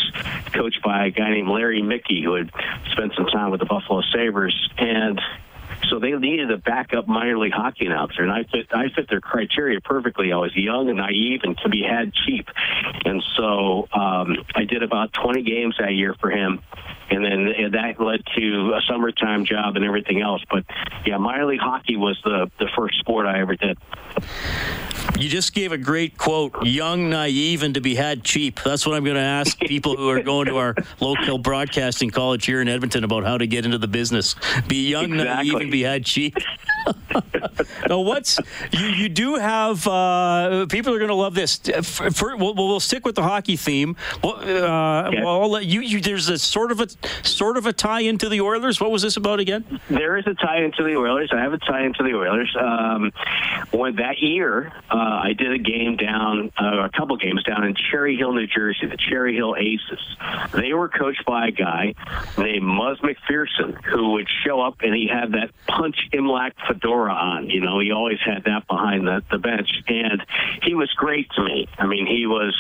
coached 0.52 0.82
by 0.82 1.06
a 1.06 1.12
guy 1.12 1.30
named 1.30 1.50
Larry 1.50 1.84
Mickey, 1.84 2.24
who 2.24 2.34
had 2.34 2.50
spent 2.92 3.14
some 3.16 3.28
time 3.28 3.52
with 3.52 3.60
the 3.60 3.68
Buffalo 3.68 4.02
Sabres, 4.12 4.56
and 4.80 5.22
so 5.90 6.00
they 6.00 6.12
needed 6.12 6.52
a 6.52 6.58
backup 6.58 7.08
minor 7.08 7.38
league 7.38 7.54
hockey 7.54 7.86
announcer, 7.86 8.24
and 8.24 8.32
I 8.32 8.44
fit 8.44 8.68
I 8.72 8.90
fit 8.96 9.10
their 9.10 9.22
criteria 9.22 9.82
perfectly. 9.82 10.32
I 10.32 10.38
was 10.38 10.56
young 10.56 10.90
and 10.90 10.98
naive 10.98 11.42
and 11.44 11.58
to 11.60 11.70
be 11.70 11.84
had 11.84 12.14
cheap, 12.14 12.48
and 13.06 13.24
so 13.38 13.88
um, 13.94 14.38
I 14.56 14.66
did 14.66 14.84
about 14.84 15.14
20 15.14 15.44
games 15.44 15.76
that 15.80 15.94
year 15.94 16.16
for 16.20 16.30
him, 16.30 16.62
and 17.10 17.24
then 17.24 17.72
that 17.72 18.00
led 18.00 18.22
to 18.38 18.74
a 18.76 18.82
summertime 18.90 19.46
job 19.46 19.76
and 19.76 19.86
everything 19.86 20.22
else. 20.22 20.44
But 20.50 20.66
yeah, 21.06 21.18
minor 21.18 21.46
league 21.46 21.60
hockey 21.60 21.98
was 21.98 22.20
the 22.24 22.50
the 22.60 22.70
first 22.76 23.00
sport 23.00 23.26
I 23.26 23.40
ever 23.42 23.56
did. 23.56 23.78
You 25.18 25.30
just 25.30 25.54
gave 25.54 25.72
a 25.72 25.78
great 25.78 26.18
quote 26.18 26.66
young, 26.66 27.10
naive, 27.10 27.64
and 27.64 27.74
to 27.76 27.82
be 27.82 27.96
had 27.96 28.24
cheap. 28.24 28.60
That's 28.64 28.86
what 28.86 28.96
I'm 28.96 29.04
going 29.04 29.16
to 29.16 29.22
ask 29.22 29.58
people 29.62 29.96
who 29.96 30.10
are 30.10 30.22
going 30.22 30.48
to 30.48 30.58
our 30.58 30.76
local 31.00 31.38
broadcasting 31.38 32.10
college 32.10 32.46
here 32.46 32.62
in 32.62 32.68
Edmonton 32.68 33.04
about 33.04 33.24
how 33.24 33.38
to 33.38 33.48
get 33.48 33.66
into 33.66 33.78
the 33.78 33.88
business. 33.88 34.36
Be 34.68 34.90
young, 34.90 35.14
Exactly. 35.14 35.26
naive, 35.52 35.62
and 35.62 35.72
be 35.72 35.84
had 35.84 36.04
cheap. 36.06 36.36
now, 37.90 38.00
what's 38.02 38.40
you, 38.72 38.88
you 38.88 39.10
do 39.10 39.36
have 39.36 39.88
uh, 39.88 40.66
people 40.70 40.94
are 40.94 40.98
going 41.00 41.10
to 41.10 41.16
love 41.16 41.34
this. 41.34 41.58
For, 41.58 42.12
for, 42.12 42.36
we'll, 42.38 42.54
we'll 42.54 42.80
stick 42.80 43.06
with 43.06 43.16
the 43.16 43.24
hockey 43.24 43.56
theme. 43.56 43.96
Well, 44.24 44.36
uh, 44.36 45.12
well, 45.12 45.42
I'll 45.42 45.50
let 45.50 45.66
you, 45.66 45.82
you. 45.82 46.02
There's 46.02 46.30
a 46.30 46.38
sort 46.38 46.72
of 46.72 46.82
a 46.82 46.88
sort 47.26 47.58
of 47.58 47.66
a 47.66 47.74
tie 47.74 48.02
into 48.02 48.30
the 48.30 48.42
Oilers. 48.42 48.80
What 48.82 48.92
was 48.92 49.02
this 49.02 49.18
about 49.18 49.40
again? 49.40 49.80
There 49.90 50.18
is 50.18 50.28
a 50.28 50.34
tie 50.36 50.64
into 50.64 50.84
the 50.84 50.96
Oilers. 50.96 51.32
I 51.34 51.40
have 51.40 51.54
a 51.54 51.58
tie 51.58 51.86
into 51.86 52.04
the 52.04 52.14
Oilers. 52.14 52.56
Um, 52.60 53.12
when 53.72 53.96
that 53.96 54.20
year, 54.20 54.72
uh, 54.92 55.05
I 55.08 55.34
did 55.34 55.52
a 55.52 55.58
game 55.58 55.98
down, 55.98 56.52
uh, 56.60 56.84
a 56.86 56.90
couple 56.90 57.16
games 57.18 57.44
down 57.44 57.64
in 57.64 57.76
Cherry 57.76 58.16
Hill, 58.16 58.34
New 58.34 58.48
Jersey, 58.48 58.88
the 58.88 58.98
Cherry 58.98 59.36
Hill 59.36 59.56
Aces. 59.58 60.18
They 60.54 60.74
were 60.74 60.90
coached 60.90 61.26
by 61.26 61.48
a 61.48 61.52
guy 61.52 61.94
named 62.38 62.64
Muzz 62.64 63.00
McPherson, 63.02 63.84
who 63.84 64.12
would 64.14 64.28
show 64.46 64.62
up 64.62 64.78
and 64.82 64.94
he 64.94 65.08
had 65.08 65.34
that 65.34 65.52
punch 65.68 65.98
Imlach 66.14 66.54
fedora 66.68 67.14
on. 67.14 67.50
You 67.50 67.62
know, 67.62 67.80
he 67.80 67.92
always 67.92 68.20
had 68.26 68.44
that 68.46 68.68
behind 68.68 69.08
the, 69.08 69.24
the 69.32 69.38
bench, 69.38 69.70
and 69.88 70.26
he 70.64 70.76
was 70.76 70.92
great 70.94 71.30
to 71.32 71.44
me. 71.44 71.68
I 71.78 71.86
mean, 71.86 72.06
he 72.08 72.26
was 72.26 72.56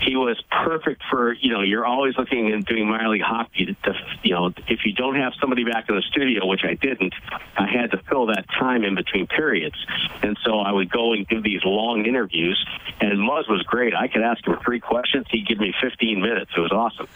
he 0.00 0.16
was 0.16 0.42
perfect 0.50 1.02
for 1.10 1.32
you 1.34 1.52
know 1.52 1.62
you're 1.62 1.86
always 1.86 2.16
looking 2.16 2.52
and 2.52 2.64
doing 2.64 2.88
minor 2.88 3.08
league 3.08 3.22
hockey. 3.22 3.66
To, 3.66 3.74
to 3.74 3.94
you 4.22 4.34
know 4.34 4.52
if 4.66 4.80
you 4.84 4.92
don't 4.92 5.16
have 5.16 5.32
somebody 5.40 5.64
back 5.64 5.88
in 5.88 5.96
the 5.96 6.02
studio 6.02 6.46
which 6.46 6.62
i 6.64 6.74
didn't 6.74 7.14
i 7.56 7.66
had 7.66 7.90
to 7.90 7.98
fill 8.08 8.26
that 8.26 8.46
time 8.48 8.84
in 8.84 8.94
between 8.94 9.26
periods. 9.26 9.76
And 10.22 10.38
so 10.44 10.60
i 10.60 10.72
would 10.72 10.90
go 10.90 11.12
and 11.12 11.26
do 11.26 11.40
these 11.40 11.60
long 11.64 12.06
interviews 12.06 12.64
and 13.00 13.18
muzz 13.18 13.48
was 13.48 13.62
great. 13.62 13.94
I 13.94 14.08
could 14.08 14.22
ask 14.22 14.46
him 14.46 14.58
three 14.64 14.80
questions. 14.80 15.26
He'd 15.30 15.46
give 15.46 15.58
me 15.58 15.74
15 15.80 16.20
minutes. 16.20 16.50
It 16.56 16.60
was 16.60 16.72
awesome. 16.72 17.08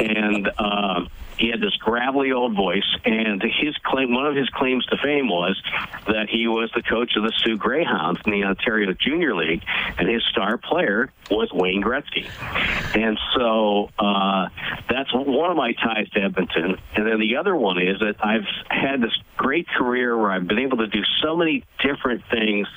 And 0.00 0.50
um 0.58 1.10
he 1.40 1.48
had 1.48 1.60
this 1.60 1.74
gravelly 1.76 2.32
old 2.32 2.54
voice, 2.54 2.84
and 3.06 3.42
his 3.42 3.74
claim, 3.82 4.12
one 4.12 4.26
of 4.26 4.36
his 4.36 4.48
claims 4.50 4.84
to 4.86 4.98
fame 5.02 5.28
was 5.28 5.60
that 6.06 6.28
he 6.28 6.46
was 6.46 6.70
the 6.74 6.82
coach 6.82 7.16
of 7.16 7.22
the 7.22 7.32
Soo 7.42 7.56
Greyhounds 7.56 8.20
in 8.26 8.32
the 8.32 8.44
Ontario 8.44 8.92
Junior 8.92 9.34
League, 9.34 9.64
and 9.98 10.06
his 10.06 10.22
star 10.24 10.58
player 10.58 11.10
was 11.30 11.50
Wayne 11.52 11.82
Gretzky. 11.82 12.28
And 12.94 13.18
so 13.34 13.88
uh, 13.98 14.48
that's 14.90 15.12
one 15.14 15.50
of 15.50 15.56
my 15.56 15.72
ties 15.72 16.10
to 16.10 16.20
Edmonton. 16.20 16.76
And 16.94 17.06
then 17.06 17.18
the 17.18 17.36
other 17.36 17.56
one 17.56 17.80
is 17.80 17.98
that 18.00 18.16
I've 18.20 18.46
had 18.68 19.00
this 19.00 19.16
great 19.38 19.66
career 19.66 20.18
where 20.18 20.32
I've 20.32 20.46
been 20.46 20.58
able 20.58 20.78
to 20.78 20.88
do 20.88 21.02
so 21.22 21.36
many 21.36 21.64
different 21.82 22.22
things 22.30 22.68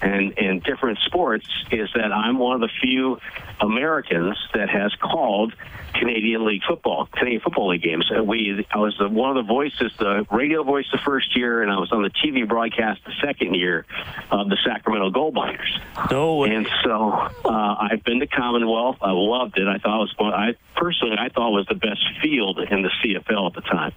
and 0.00 0.32
in 0.38 0.60
different 0.60 0.98
sports 1.06 1.46
is 1.72 1.88
that 1.94 2.12
I'm 2.12 2.38
one 2.38 2.54
of 2.54 2.60
the 2.60 2.70
few 2.80 3.18
Americans 3.60 4.36
that 4.52 4.68
has 4.68 4.94
called 5.00 5.54
Canadian 5.94 6.44
League 6.44 6.62
football, 6.68 7.08
Canadian 7.12 7.40
Football 7.40 7.70
League 7.70 7.82
games. 7.82 8.10
Uh, 8.10 8.22
we, 8.22 8.66
I 8.70 8.78
was 8.78 8.96
the, 8.98 9.08
one 9.08 9.36
of 9.36 9.46
the 9.46 9.48
voices, 9.48 9.92
the 9.98 10.26
radio 10.30 10.62
voice 10.62 10.86
the 10.92 10.98
first 10.98 11.36
year, 11.36 11.62
and 11.62 11.70
I 11.70 11.78
was 11.78 11.92
on 11.92 12.02
the 12.02 12.10
TV 12.10 12.46
broadcast 12.46 13.00
the 13.04 13.12
second 13.22 13.54
year 13.54 13.86
of 14.30 14.48
the 14.48 14.58
Sacramento 14.64 15.10
Gold 15.10 15.34
Miners. 15.34 15.78
No 16.10 16.36
way. 16.36 16.54
And 16.54 16.68
so 16.84 17.10
uh, 17.10 17.76
I've 17.90 18.04
been 18.04 18.20
to 18.20 18.26
Commonwealth. 18.26 18.98
I 19.00 19.12
loved 19.12 19.58
it. 19.58 19.68
I 19.68 19.78
thought 19.78 19.96
it 19.96 20.08
was 20.08 20.14
one. 20.18 20.34
I 20.34 20.54
personally, 20.76 21.16
I 21.18 21.28
thought 21.28 21.48
it 21.48 21.56
was 21.56 21.66
the 21.68 21.74
best 21.74 22.04
field 22.22 22.58
in 22.58 22.82
the 22.82 22.90
CFL 23.02 23.46
at 23.48 23.54
the 23.54 23.62
time 23.62 23.92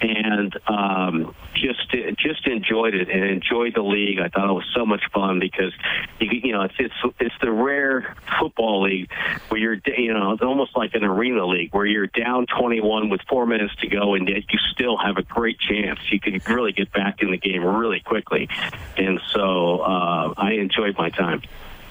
and 0.00 0.58
um, 0.66 1.34
just 1.54 1.90
just 2.18 2.46
enjoyed 2.46 2.94
it 2.94 3.08
and 3.10 3.24
enjoyed 3.24 3.74
the 3.74 3.82
league. 3.82 4.18
I 4.18 4.28
thought 4.28 4.48
it 4.48 4.52
was 4.52 4.68
so 4.74 4.86
much 4.86 5.02
fun 5.12 5.40
because 5.40 5.72
you, 6.18 6.28
you 6.42 6.52
know 6.52 6.62
it's 6.62 6.74
it's 6.78 6.94
it's 7.18 7.34
the 7.40 7.50
rare 7.50 8.16
football 8.40 8.82
league 8.82 9.10
where 9.48 9.60
you're 9.60 9.78
you 9.98 10.14
know 10.14 10.32
it's 10.32 10.42
almost 10.42 10.76
like 10.76 10.94
an 10.94 11.04
arena 11.04 11.39
league 11.46 11.72
where 11.72 11.86
you're 11.86 12.06
down 12.06 12.46
21 12.46 13.08
with 13.08 13.20
four 13.28 13.46
minutes 13.46 13.74
to 13.80 13.88
go 13.88 14.14
and 14.14 14.28
yet 14.28 14.44
you 14.50 14.58
still 14.72 14.96
have 14.96 15.16
a 15.16 15.22
great 15.22 15.58
chance. 15.58 15.98
You 16.10 16.20
can 16.20 16.40
really 16.48 16.72
get 16.72 16.92
back 16.92 17.22
in 17.22 17.30
the 17.30 17.36
game 17.36 17.64
really 17.64 18.00
quickly, 18.00 18.48
and 18.96 19.20
so 19.32 19.80
uh, 19.80 20.34
I 20.36 20.52
enjoyed 20.52 20.96
my 20.96 21.10
time. 21.10 21.42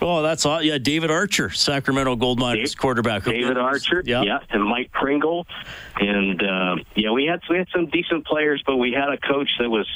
Oh, 0.02 0.22
that's 0.22 0.46
all. 0.46 0.62
Yeah, 0.62 0.78
David 0.78 1.12
Archer, 1.12 1.50
Sacramento 1.50 2.16
Gold 2.16 2.40
Miners 2.40 2.76
quarterback. 2.76 3.24
David 3.24 3.58
Archer, 3.58 4.02
yeah. 4.06 4.22
yeah, 4.22 4.40
and 4.50 4.64
Mike 4.64 4.92
Pringle, 4.92 5.46
and 6.00 6.42
uh, 6.42 6.76
yeah, 6.96 7.12
we 7.12 7.26
had 7.26 7.42
we 7.50 7.58
had 7.58 7.68
some 7.74 7.88
decent 7.88 8.26
players, 8.26 8.64
but 8.66 8.78
we 8.78 8.92
had 8.94 9.10
a 9.10 9.18
coach 9.18 9.50
that 9.60 9.70
was 9.70 9.88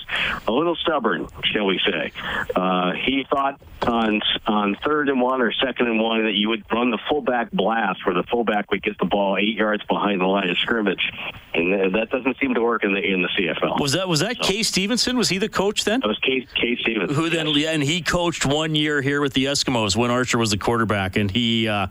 a 0.47 0.51
little 0.51 0.75
stubborn, 0.75 1.27
shall 1.43 1.65
we 1.65 1.79
say? 1.85 2.11
Uh, 2.55 2.91
he 2.93 3.25
thought 3.29 3.61
on 3.87 4.21
on 4.47 4.75
third 4.83 5.09
and 5.09 5.21
one 5.21 5.41
or 5.41 5.51
second 5.53 5.87
and 5.87 5.99
one 5.99 6.23
that 6.25 6.33
you 6.33 6.49
would 6.49 6.63
run 6.71 6.91
the 6.91 6.99
fullback 7.09 7.51
blast, 7.51 8.05
where 8.05 8.15
the 8.15 8.23
fullback 8.23 8.71
would 8.71 8.83
get 8.83 8.97
the 8.97 9.05
ball 9.05 9.37
eight 9.37 9.55
yards 9.55 9.83
behind 9.85 10.21
the 10.21 10.25
line 10.25 10.49
of 10.49 10.57
scrimmage, 10.57 11.11
and 11.53 11.95
that 11.95 12.09
doesn't 12.09 12.37
seem 12.39 12.53
to 12.53 12.61
work 12.61 12.83
in 12.83 12.93
the 12.93 13.01
in 13.01 13.21
the 13.21 13.29
CFL. 13.29 13.79
Was 13.79 13.93
that 13.93 14.07
was 14.07 14.19
that 14.19 14.37
so, 14.37 14.43
Kay 14.43 14.63
Stevenson? 14.63 15.17
Was 15.17 15.29
he 15.29 15.37
the 15.37 15.49
coach 15.49 15.85
then? 15.85 16.01
That 16.01 16.07
was 16.07 16.19
Kay, 16.19 16.47
Kay 16.55 16.77
Stevenson. 16.81 17.15
Who 17.15 17.29
then? 17.29 17.47
Yeah, 17.47 17.71
and 17.71 17.83
he 17.83 18.01
coached 18.01 18.45
one 18.45 18.75
year 18.75 19.01
here 19.01 19.21
with 19.21 19.33
the 19.33 19.45
Eskimos 19.45 19.92
when 19.95 20.11
Archer 20.11 20.37
was 20.37 20.51
the 20.51 20.57
quarterback, 20.57 21.15
and 21.15 21.29
he 21.29 21.67
uh, 21.67 21.87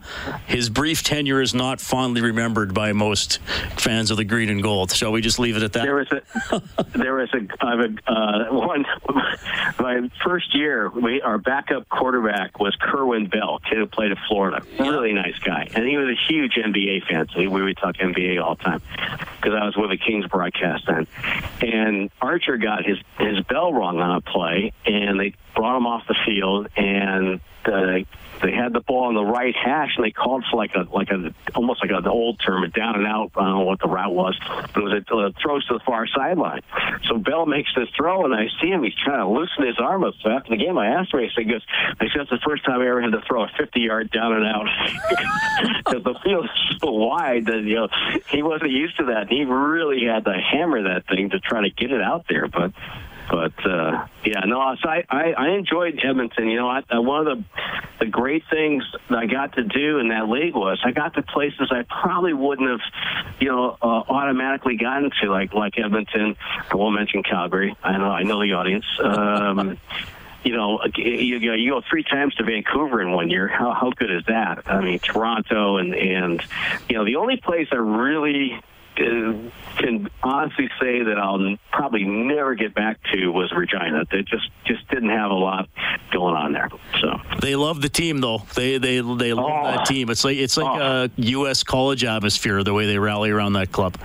his 0.47 0.69
brief 0.69 1.03
tenure 1.03 1.41
is 1.41 1.55
not 1.55 1.81
fondly 1.81 2.21
remembered 2.21 2.75
by 2.75 2.93
most 2.93 3.39
fans 3.79 4.11
of 4.11 4.17
the 4.17 4.25
green 4.25 4.49
and 4.49 4.63
gold. 4.63 4.93
Shall 4.93 5.13
we 5.13 5.21
just 5.21 5.39
leave 5.39 5.57
it 5.57 5.63
at 5.63 5.73
that? 5.75 5.83
There 5.83 5.97
was 5.97 6.11
a 6.11 6.99
there 6.99 7.15
was 7.15 7.31
a, 7.35 7.67
a 7.67 8.13
uh, 8.13 8.53
one 8.53 8.85
my 9.79 10.11
first 10.25 10.55
year. 10.55 10.89
We 10.91 11.21
our 11.21 11.39
backup 11.39 11.89
quarterback 11.89 12.59
was 12.59 12.77
Kerwin 12.81 13.27
Bell, 13.27 13.61
kid 13.69 13.79
who 13.79 13.87
played 13.87 14.13
at 14.13 14.19
Florida. 14.29 14.65
Really 14.79 15.13
nice 15.13 15.39
guy, 15.39 15.69
and 15.75 15.87
he 15.87 15.97
was 15.97 16.09
a 16.09 16.33
huge 16.33 16.55
NBA 16.55 17.07
fan. 17.07 17.29
So 17.33 17.39
we 17.49 17.63
would 17.63 17.77
talk 17.77 17.97
NBA 17.97 18.43
all 18.43 18.57
the 18.57 18.65
time 18.65 18.83
because 19.37 19.55
I 19.55 19.65
was 19.65 19.77
with 19.77 19.91
the 19.91 19.99
Kings 19.99 20.27
broadcast 20.27 20.87
then. 20.87 21.07
And 21.61 22.11
Archer 22.21 22.57
got 22.57 22.85
his 22.85 22.99
his 23.19 23.41
bell 23.45 23.73
rung 23.73 23.99
on 23.99 24.17
a 24.17 24.21
play, 24.21 24.73
and 24.87 25.19
they 25.19 25.35
brought 25.55 25.77
him 25.77 25.87
off 25.87 26.07
the 26.07 26.17
field, 26.27 26.69
and 26.77 27.41
they 27.65 28.51
had 28.51 28.73
the 28.73 28.81
ball 28.81 29.05
on 29.05 29.15
the 29.15 29.25
right 29.25 29.55
hash, 29.55 29.93
and 29.97 30.05
they 30.05 30.11
called 30.11 30.45
for 30.51 30.57
like 30.57 30.75
a 30.75 30.87
like 30.93 31.11
a 31.11 31.33
almost 31.55 31.81
like 31.81 31.91
an 31.91 32.07
old 32.07 32.41
term, 32.45 32.65
a 32.65 32.69
down 32.69 32.97
and 32.97 33.07
out. 33.07 33.31
I 33.37 33.45
don't 33.45 33.59
know 33.59 33.65
what 33.65 33.81
the 33.81 33.89
route 33.89 34.13
was, 34.13 34.39
but 34.75 34.77
it 34.77 34.83
was 34.83 34.93
a, 34.93 35.17
a 35.17 35.33
throws 35.41 35.65
to 35.67 35.75
the 35.75 35.81
far 35.87 36.07
sideline. 36.09 36.63
So 37.05 37.19
Bell 37.19 37.47
makes 37.47 37.71
this 37.75 37.89
throw, 37.97 38.25
and 38.25 38.35
I 38.35 38.47
see 38.61 38.69
him. 38.69 38.83
He's 38.83 38.95
trying 39.05 39.21
to 39.21 39.29
loosen 39.29 39.67
his 39.67 39.79
arm 39.79 40.05
up. 40.05 40.15
So 40.23 40.31
after 40.31 40.51
the 40.51 40.57
game, 40.57 40.77
I 40.77 40.89
asked 40.89 41.15
him. 41.15 41.21
He 41.21 41.31
said, 41.35 41.49
"Goes, 41.49 41.63
I 42.01 42.07
said 42.09 42.27
that's 42.27 42.31
the 42.31 42.41
first 42.45 42.65
time 42.65 42.81
I 42.81 42.89
ever 42.89 43.01
had 43.01 43.13
to 43.13 43.23
throw 43.27 43.45
a 43.45 43.49
50-yard 43.49 44.11
down 44.11 44.33
and 44.33 44.45
out 44.45 44.67
because 45.85 46.03
the 46.03 46.15
field 46.25 46.45
is 46.47 46.79
so 46.81 46.91
wide 46.91 47.47
that 47.47 47.63
you 47.63 47.77
know 47.77 47.89
he 48.29 48.43
wasn't 48.43 48.73
used 48.73 48.97
to 48.99 49.05
that. 49.07 49.29
He 49.29 49.45
really 49.45 50.05
had 50.05 50.25
to 50.25 50.33
hammer 50.33 50.83
that 50.95 51.07
thing 51.07 51.31
to 51.31 51.39
try 51.39 51.63
to 51.63 51.71
get 51.71 51.93
it 51.93 52.03
out 52.03 52.27
there, 52.29 52.49
but." 52.49 52.73
But 53.33 53.67
uh, 53.67 54.07
yeah, 54.27 54.41
no. 54.45 54.77
So 54.83 54.91
I, 54.91 55.05
I, 55.09 55.33
I 55.33 55.49
enjoyed 55.57 55.99
Edmonton. 56.05 56.49
You 56.49 56.59
know, 56.59 56.69
I, 56.69 56.83
I, 56.91 56.99
one 56.99 57.27
of 57.27 57.39
the 57.39 57.45
the 57.99 58.05
great 58.05 58.43
things 58.51 58.85
that 59.09 59.19
I 59.19 59.25
got 59.25 59.55
to 59.55 59.65
do 59.65 60.01
in 60.01 60.09
that 60.09 60.29
league 60.29 60.55
was 60.55 60.79
I 60.85 60.91
got 60.91 61.15
to 61.15 61.23
places 61.23 61.73
I 61.73 61.85
probably 61.89 62.35
wouldn't 62.35 62.69
have, 62.69 62.81
you 63.41 63.49
know, 63.49 63.79
uh, 63.81 63.87
automatically 63.87 64.77
gotten 64.77 65.11
to, 65.23 65.31
like 65.31 65.55
like 65.55 65.79
Edmonton. 65.79 66.37
I 66.71 66.77
won't 66.77 66.95
mention 66.95 67.23
Calgary. 67.23 67.75
I 67.83 67.97
know 67.97 68.11
I 68.11 68.23
know 68.23 68.43
the 68.43 68.53
audience. 68.53 68.85
Um, 69.03 69.79
you 70.45 70.55
know, 70.55 70.81
you, 70.95 71.39
you 71.39 71.71
go 71.71 71.81
three 71.89 72.05
times 72.05 72.35
to 72.35 72.45
Vancouver 72.45 73.01
in 73.01 73.13
one 73.13 73.31
year. 73.31 73.49
How 73.49 73.73
how 73.73 73.93
good 73.93 74.11
is 74.11 74.25
that? 74.27 74.65
I 74.67 74.83
mean, 74.83 74.99
Toronto 74.99 75.79
and 75.79 75.95
and 75.95 76.43
you 76.87 76.97
know, 76.97 77.07
the 77.07 77.17
only 77.17 77.39
place 77.39 77.69
I 77.73 77.77
really 77.77 78.61
Uh, 78.99 79.51
can 79.79 80.09
honestly 80.23 80.69
say 80.81 81.03
that 81.03 81.19
I'll 81.19 81.57
probably 81.71 82.05
never 82.05 82.55
get 82.55 82.75
back 82.75 82.99
to 83.13 83.29
was 83.29 83.51
Regina. 83.53 84.05
They 84.11 84.23
just 84.23 84.51
just 84.65 84.87
didn't 84.89 85.11
have 85.11 85.31
a 85.31 85.35
lot 85.35 85.69
going 86.13 86.35
on 86.35 86.53
there. 86.53 86.69
So 87.01 87.21
they 87.41 87.57
love 87.57 87.81
the 87.81 87.89
team 87.89 88.19
though. 88.19 88.43
They 88.55 88.79
they 88.79 89.01
they 89.01 89.33
love 89.33 89.51
oh. 89.51 89.65
that 89.65 89.87
team. 89.87 90.11
It's 90.11 90.25
like 90.25 90.37
it's 90.37 90.57
like 90.57 90.81
oh. 90.81 91.05
a 91.05 91.11
U.S. 91.17 91.63
college 91.63 92.05
atmosphere 92.05 92.63
the 92.63 92.75
way 92.75 92.87
they 92.87 92.99
rally 92.99 93.31
around 93.31 93.55
that 93.55 93.73
club. 93.73 93.97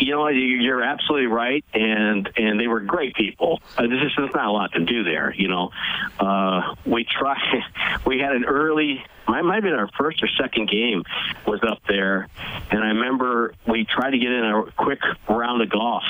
You 0.00 0.12
know, 0.12 0.28
you're 0.28 0.82
absolutely 0.82 1.26
right, 1.26 1.64
and 1.74 2.28
and 2.36 2.58
they 2.58 2.66
were 2.66 2.80
great 2.80 3.14
people. 3.14 3.60
Uh, 3.76 3.86
there's 3.86 4.02
just 4.02 4.16
there's 4.16 4.34
not 4.34 4.46
a 4.46 4.50
lot 4.50 4.72
to 4.72 4.80
do 4.80 5.04
there. 5.04 5.34
You 5.36 5.48
know, 5.48 5.70
uh, 6.18 6.74
we 6.84 7.04
tried. 7.04 7.38
We 8.06 8.18
had 8.18 8.32
an 8.32 8.44
early 8.44 9.04
might, 9.28 9.42
might 9.42 9.54
have 9.56 9.62
been 9.62 9.74
our 9.74 9.90
first 9.98 10.22
or 10.22 10.28
second 10.40 10.68
game 10.68 11.04
was 11.46 11.60
up 11.62 11.80
there, 11.86 12.28
and 12.70 12.82
I 12.82 12.88
remember 12.88 13.54
we 13.66 13.84
tried 13.84 14.12
to 14.12 14.18
get 14.18 14.32
in 14.32 14.44
a 14.44 14.64
quick 14.72 15.00
round 15.28 15.62
of 15.62 15.70
golf, 15.70 16.02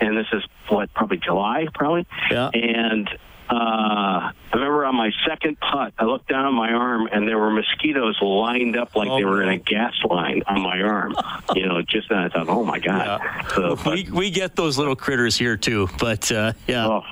and 0.00 0.16
this 0.16 0.26
is 0.32 0.42
what 0.68 0.92
probably 0.94 1.18
July, 1.18 1.66
probably, 1.74 2.06
yeah, 2.30 2.50
and 2.54 3.08
uh, 3.48 3.52
I 3.52 4.32
remember 4.52 4.84
on 4.84 4.96
my 4.96 5.10
second 5.26 5.58
putt, 5.60 5.94
I 5.98 6.04
looked 6.04 6.28
down 6.28 6.46
on 6.46 6.54
my 6.54 6.72
arm 6.72 7.08
and 7.10 7.28
there 7.28 7.38
were 7.38 7.50
mosquitoes 7.50 8.18
lined 8.20 8.76
up 8.76 8.96
like 8.96 9.08
oh, 9.08 9.18
they 9.18 9.24
were 9.24 9.42
in 9.42 9.48
a 9.48 9.58
gas 9.58 9.94
line 10.04 10.42
on 10.46 10.60
my 10.60 10.80
arm. 10.80 11.14
you 11.54 11.66
know, 11.66 11.82
just 11.82 12.08
then 12.08 12.18
I 12.18 12.28
thought, 12.28 12.48
oh 12.48 12.64
my 12.64 12.78
god. 12.78 13.20
Yeah. 13.20 13.46
So, 13.48 13.76
but, 13.76 13.94
we 13.94 14.10
we 14.10 14.30
get 14.30 14.56
those 14.56 14.78
little 14.78 14.96
critters 14.96 15.36
here 15.36 15.56
too, 15.56 15.88
but 15.98 16.30
uh, 16.32 16.52
yeah. 16.66 16.86
Oh 16.86 17.02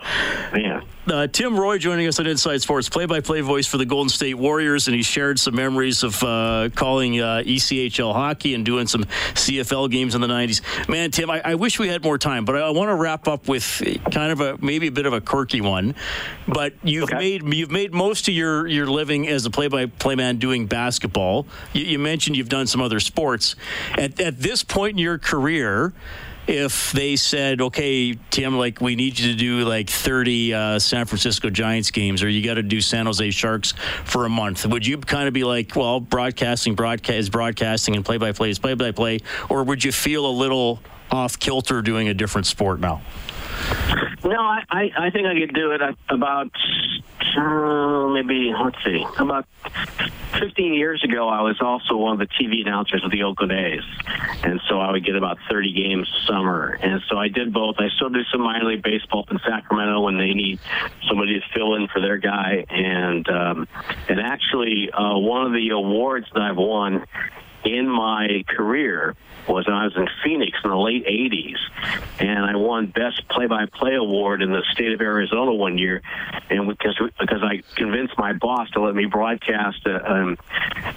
man. 0.52 0.82
Uh, 1.06 1.26
Tim 1.26 1.58
Roye 1.58 1.76
joining 1.76 2.06
us 2.06 2.18
on 2.18 2.26
Inside 2.26 2.62
Sports, 2.62 2.88
play-by-play 2.88 3.42
voice 3.42 3.66
for 3.66 3.76
the 3.76 3.84
Golden 3.84 4.08
State 4.08 4.36
Warriors, 4.36 4.88
and 4.88 4.96
he 4.96 5.02
shared 5.02 5.38
some 5.38 5.54
memories 5.54 6.02
of 6.02 6.22
uh, 6.22 6.70
calling 6.74 7.20
uh, 7.20 7.42
ECHL 7.44 8.14
hockey 8.14 8.54
and 8.54 8.64
doing 8.64 8.86
some 8.86 9.04
CFL 9.34 9.90
games 9.90 10.14
in 10.14 10.22
the 10.22 10.26
'90s. 10.26 10.88
Man, 10.88 11.10
Tim, 11.10 11.28
I, 11.28 11.42
I 11.44 11.54
wish 11.56 11.78
we 11.78 11.88
had 11.88 12.02
more 12.02 12.16
time, 12.16 12.46
but 12.46 12.56
I, 12.56 12.60
I 12.60 12.70
want 12.70 12.88
to 12.88 12.94
wrap 12.94 13.28
up 13.28 13.48
with 13.48 13.82
kind 14.12 14.32
of 14.32 14.40
a 14.40 14.56
maybe 14.64 14.86
a 14.86 14.92
bit 14.92 15.04
of 15.04 15.12
a 15.12 15.20
quirky 15.20 15.60
one. 15.60 15.94
But 16.48 16.72
you've 16.82 17.04
okay. 17.04 17.18
made 17.18 17.54
you've 17.54 17.70
made 17.70 17.92
most 17.92 18.26
of 18.28 18.32
your 18.32 18.66
your 18.66 18.86
living 18.86 19.28
as 19.28 19.44
a 19.44 19.50
play-by-play 19.50 20.14
man 20.14 20.38
doing 20.38 20.66
basketball. 20.66 21.46
You, 21.74 21.84
you 21.84 21.98
mentioned 21.98 22.36
you've 22.36 22.48
done 22.48 22.66
some 22.66 22.80
other 22.80 22.98
sports. 22.98 23.56
At, 23.98 24.18
at 24.20 24.38
this 24.38 24.64
point 24.64 24.92
in 24.92 24.98
your 24.98 25.18
career 25.18 25.92
if 26.46 26.92
they 26.92 27.16
said, 27.16 27.60
okay, 27.60 28.14
Tim, 28.30 28.58
like 28.58 28.80
we 28.80 28.96
need 28.96 29.18
you 29.18 29.32
to 29.32 29.36
do 29.36 29.64
like 29.64 29.88
30 29.88 30.54
uh, 30.54 30.78
San 30.78 31.06
Francisco 31.06 31.50
Giants 31.50 31.90
games, 31.90 32.22
or 32.22 32.28
you 32.28 32.44
got 32.44 32.54
to 32.54 32.62
do 32.62 32.80
San 32.80 33.06
Jose 33.06 33.30
Sharks 33.30 33.72
for 34.04 34.26
a 34.26 34.28
month, 34.28 34.66
would 34.66 34.86
you 34.86 34.98
kind 34.98 35.28
of 35.28 35.34
be 35.34 35.44
like, 35.44 35.74
well, 35.74 36.00
broadcasting, 36.00 36.74
broadcast 36.74 37.18
is 37.18 37.30
broadcasting, 37.30 37.96
and 37.96 38.04
play 38.04 38.18
by 38.18 38.32
play 38.32 38.50
is 38.50 38.58
play 38.58 38.74
by 38.74 38.90
play, 38.90 39.20
or 39.48 39.64
would 39.64 39.82
you 39.84 39.92
feel 39.92 40.26
a 40.26 40.30
little 40.30 40.80
off 41.10 41.38
kilter 41.38 41.82
doing 41.82 42.08
a 42.08 42.14
different 42.14 42.46
sport 42.46 42.80
now? 42.80 43.00
No, 44.24 44.40
I, 44.40 44.62
I, 44.70 44.90
I 44.96 45.10
think 45.10 45.26
I 45.26 45.38
could 45.38 45.54
do 45.54 45.72
it 45.72 45.82
about 46.08 46.50
uh, 47.36 48.08
maybe 48.08 48.54
let's 48.58 48.82
see 48.82 49.04
about 49.18 49.46
15 50.38 50.72
years 50.72 51.04
ago. 51.04 51.28
I 51.28 51.42
was 51.42 51.60
also 51.60 51.96
one 51.96 52.18
of 52.18 52.18
the 52.18 52.34
TV 52.34 52.62
announcers 52.62 53.04
of 53.04 53.10
the 53.10 53.22
Oakland 53.24 53.52
A's, 53.52 53.82
and 54.42 54.60
so 54.68 54.80
I 54.80 54.92
would 54.92 55.04
get 55.04 55.14
about 55.14 55.38
30 55.50 55.72
games 55.72 56.08
summer. 56.26 56.78
And 56.80 57.02
so 57.08 57.18
I 57.18 57.28
did 57.28 57.52
both. 57.52 57.76
I 57.78 57.88
still 57.96 58.08
do 58.08 58.22
some 58.32 58.40
minor 58.40 58.64
league 58.64 58.82
baseball 58.82 59.26
in 59.30 59.38
Sacramento 59.46 60.00
when 60.00 60.16
they 60.16 60.32
need 60.32 60.58
somebody 61.06 61.38
to 61.38 61.46
fill 61.54 61.74
in 61.74 61.88
for 61.88 62.00
their 62.00 62.16
guy. 62.16 62.64
And 62.70 63.28
um, 63.28 63.68
and 64.08 64.20
actually, 64.20 64.90
uh, 64.90 65.18
one 65.18 65.46
of 65.46 65.52
the 65.52 65.68
awards 65.70 66.26
that 66.32 66.40
I've 66.40 66.56
won 66.56 67.04
in 67.64 67.88
my 67.88 68.44
career 68.48 69.16
was 69.48 69.66
when 69.66 69.76
I 69.76 69.84
was 69.84 69.96
in 69.96 70.08
Phoenix 70.22 70.58
in 70.64 70.70
the 70.70 70.76
late 70.76 71.06
80s, 71.06 71.58
and 72.18 72.44
I 72.44 72.56
won 72.56 72.86
Best 72.86 73.28
Play-by-Play 73.28 73.94
award 73.94 74.42
in 74.42 74.52
the 74.52 74.62
state 74.72 74.92
of 74.92 75.00
Arizona 75.00 75.52
one 75.52 75.78
year, 75.78 76.02
and 76.50 76.68
because 76.68 76.98
because 77.18 77.42
I 77.42 77.62
convinced 77.76 78.16
my 78.18 78.32
boss 78.32 78.70
to 78.70 78.80
let 78.80 78.94
me 78.94 79.06
broadcast 79.06 79.86
a, 79.86 80.12
um, 80.12 80.38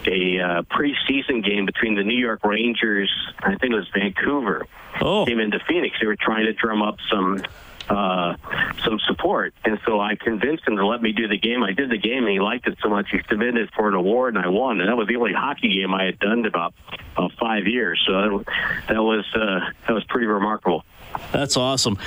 a 0.05 0.39
uh, 0.39 0.61
preseason 0.63 1.43
game 1.43 1.65
between 1.65 1.95
the 1.95 2.03
New 2.03 2.17
York 2.17 2.43
Rangers, 2.43 3.11
I 3.39 3.55
think 3.55 3.73
it 3.73 3.75
was 3.75 3.89
Vancouver, 3.93 4.65
oh. 5.01 5.25
came 5.25 5.39
into 5.39 5.59
Phoenix. 5.67 5.97
They 5.99 6.07
were 6.07 6.15
trying 6.15 6.45
to 6.45 6.53
drum 6.53 6.81
up 6.81 6.97
some 7.09 7.41
uh, 7.89 8.35
some 8.83 8.99
support. 8.99 9.53
And 9.63 9.79
so 9.85 9.99
I 9.99 10.15
convinced 10.15 10.67
him 10.67 10.77
to 10.77 10.85
let 10.85 11.01
me 11.01 11.11
do 11.11 11.27
the 11.27 11.37
game. 11.37 11.63
I 11.63 11.71
did 11.71 11.89
the 11.89 11.97
game, 11.97 12.23
and 12.23 12.31
he 12.31 12.39
liked 12.39 12.67
it 12.67 12.77
so 12.81 12.89
much 12.89 13.07
he 13.11 13.19
submitted 13.29 13.69
for 13.75 13.87
an 13.87 13.95
award, 13.95 14.35
and 14.35 14.43
I 14.43 14.49
won. 14.49 14.79
And 14.79 14.89
that 14.89 14.97
was 14.97 15.07
the 15.07 15.15
only 15.15 15.33
hockey 15.33 15.73
game 15.73 15.93
I 15.93 16.05
had 16.05 16.19
done 16.19 16.39
in 16.39 16.45
about 16.45 16.73
uh, 17.15 17.29
five 17.39 17.65
years. 17.67 18.01
So 18.05 18.43
that 18.87 19.01
was 19.01 19.25
uh, 19.35 19.71
that 19.87 19.93
was 19.93 20.03
pretty 20.05 20.27
remarkable. 20.27 20.83
That's 21.31 21.57
awesome. 21.57 21.97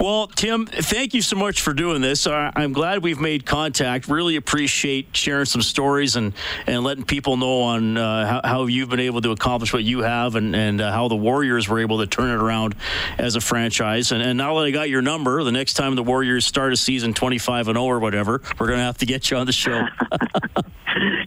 Well, 0.00 0.26
Tim, 0.26 0.66
thank 0.66 1.14
you 1.14 1.22
so 1.22 1.36
much 1.36 1.60
for 1.60 1.72
doing 1.72 2.02
this. 2.02 2.26
I'm 2.26 2.72
glad 2.72 3.02
we've 3.02 3.20
made 3.20 3.46
contact. 3.46 4.08
Really 4.08 4.36
appreciate 4.36 5.16
sharing 5.16 5.44
some 5.44 5.62
stories 5.62 6.16
and, 6.16 6.34
and 6.66 6.82
letting 6.82 7.04
people 7.04 7.36
know 7.36 7.62
on 7.62 7.96
uh, 7.96 8.26
how, 8.26 8.48
how, 8.48 8.66
you've 8.66 8.88
been 8.88 9.00
able 9.00 9.20
to 9.22 9.30
accomplish 9.30 9.72
what 9.72 9.84
you 9.84 10.00
have 10.00 10.34
and, 10.34 10.56
and 10.56 10.80
uh, 10.80 10.90
how 10.90 11.08
the 11.08 11.16
Warriors 11.16 11.68
were 11.68 11.78
able 11.78 11.98
to 11.98 12.06
turn 12.06 12.30
it 12.30 12.42
around 12.42 12.74
as 13.16 13.36
a 13.36 13.40
franchise. 13.40 14.10
And, 14.10 14.22
and 14.22 14.36
now 14.36 14.58
that 14.58 14.66
I 14.66 14.70
got 14.70 14.88
your 14.88 15.02
number, 15.02 15.42
the 15.44 15.52
next 15.52 15.74
time 15.74 15.94
the 15.94 16.02
Warriors 16.02 16.44
start 16.44 16.72
a 16.72 16.76
season 16.76 17.14
25 17.14 17.68
and 17.68 17.76
0 17.76 17.84
or 17.84 18.00
whatever, 18.00 18.42
we're 18.58 18.66
going 18.66 18.78
to 18.78 18.84
have 18.84 18.98
to 18.98 19.06
get 19.06 19.30
you 19.30 19.36
on 19.36 19.46
the 19.46 19.52
show. 19.52 19.86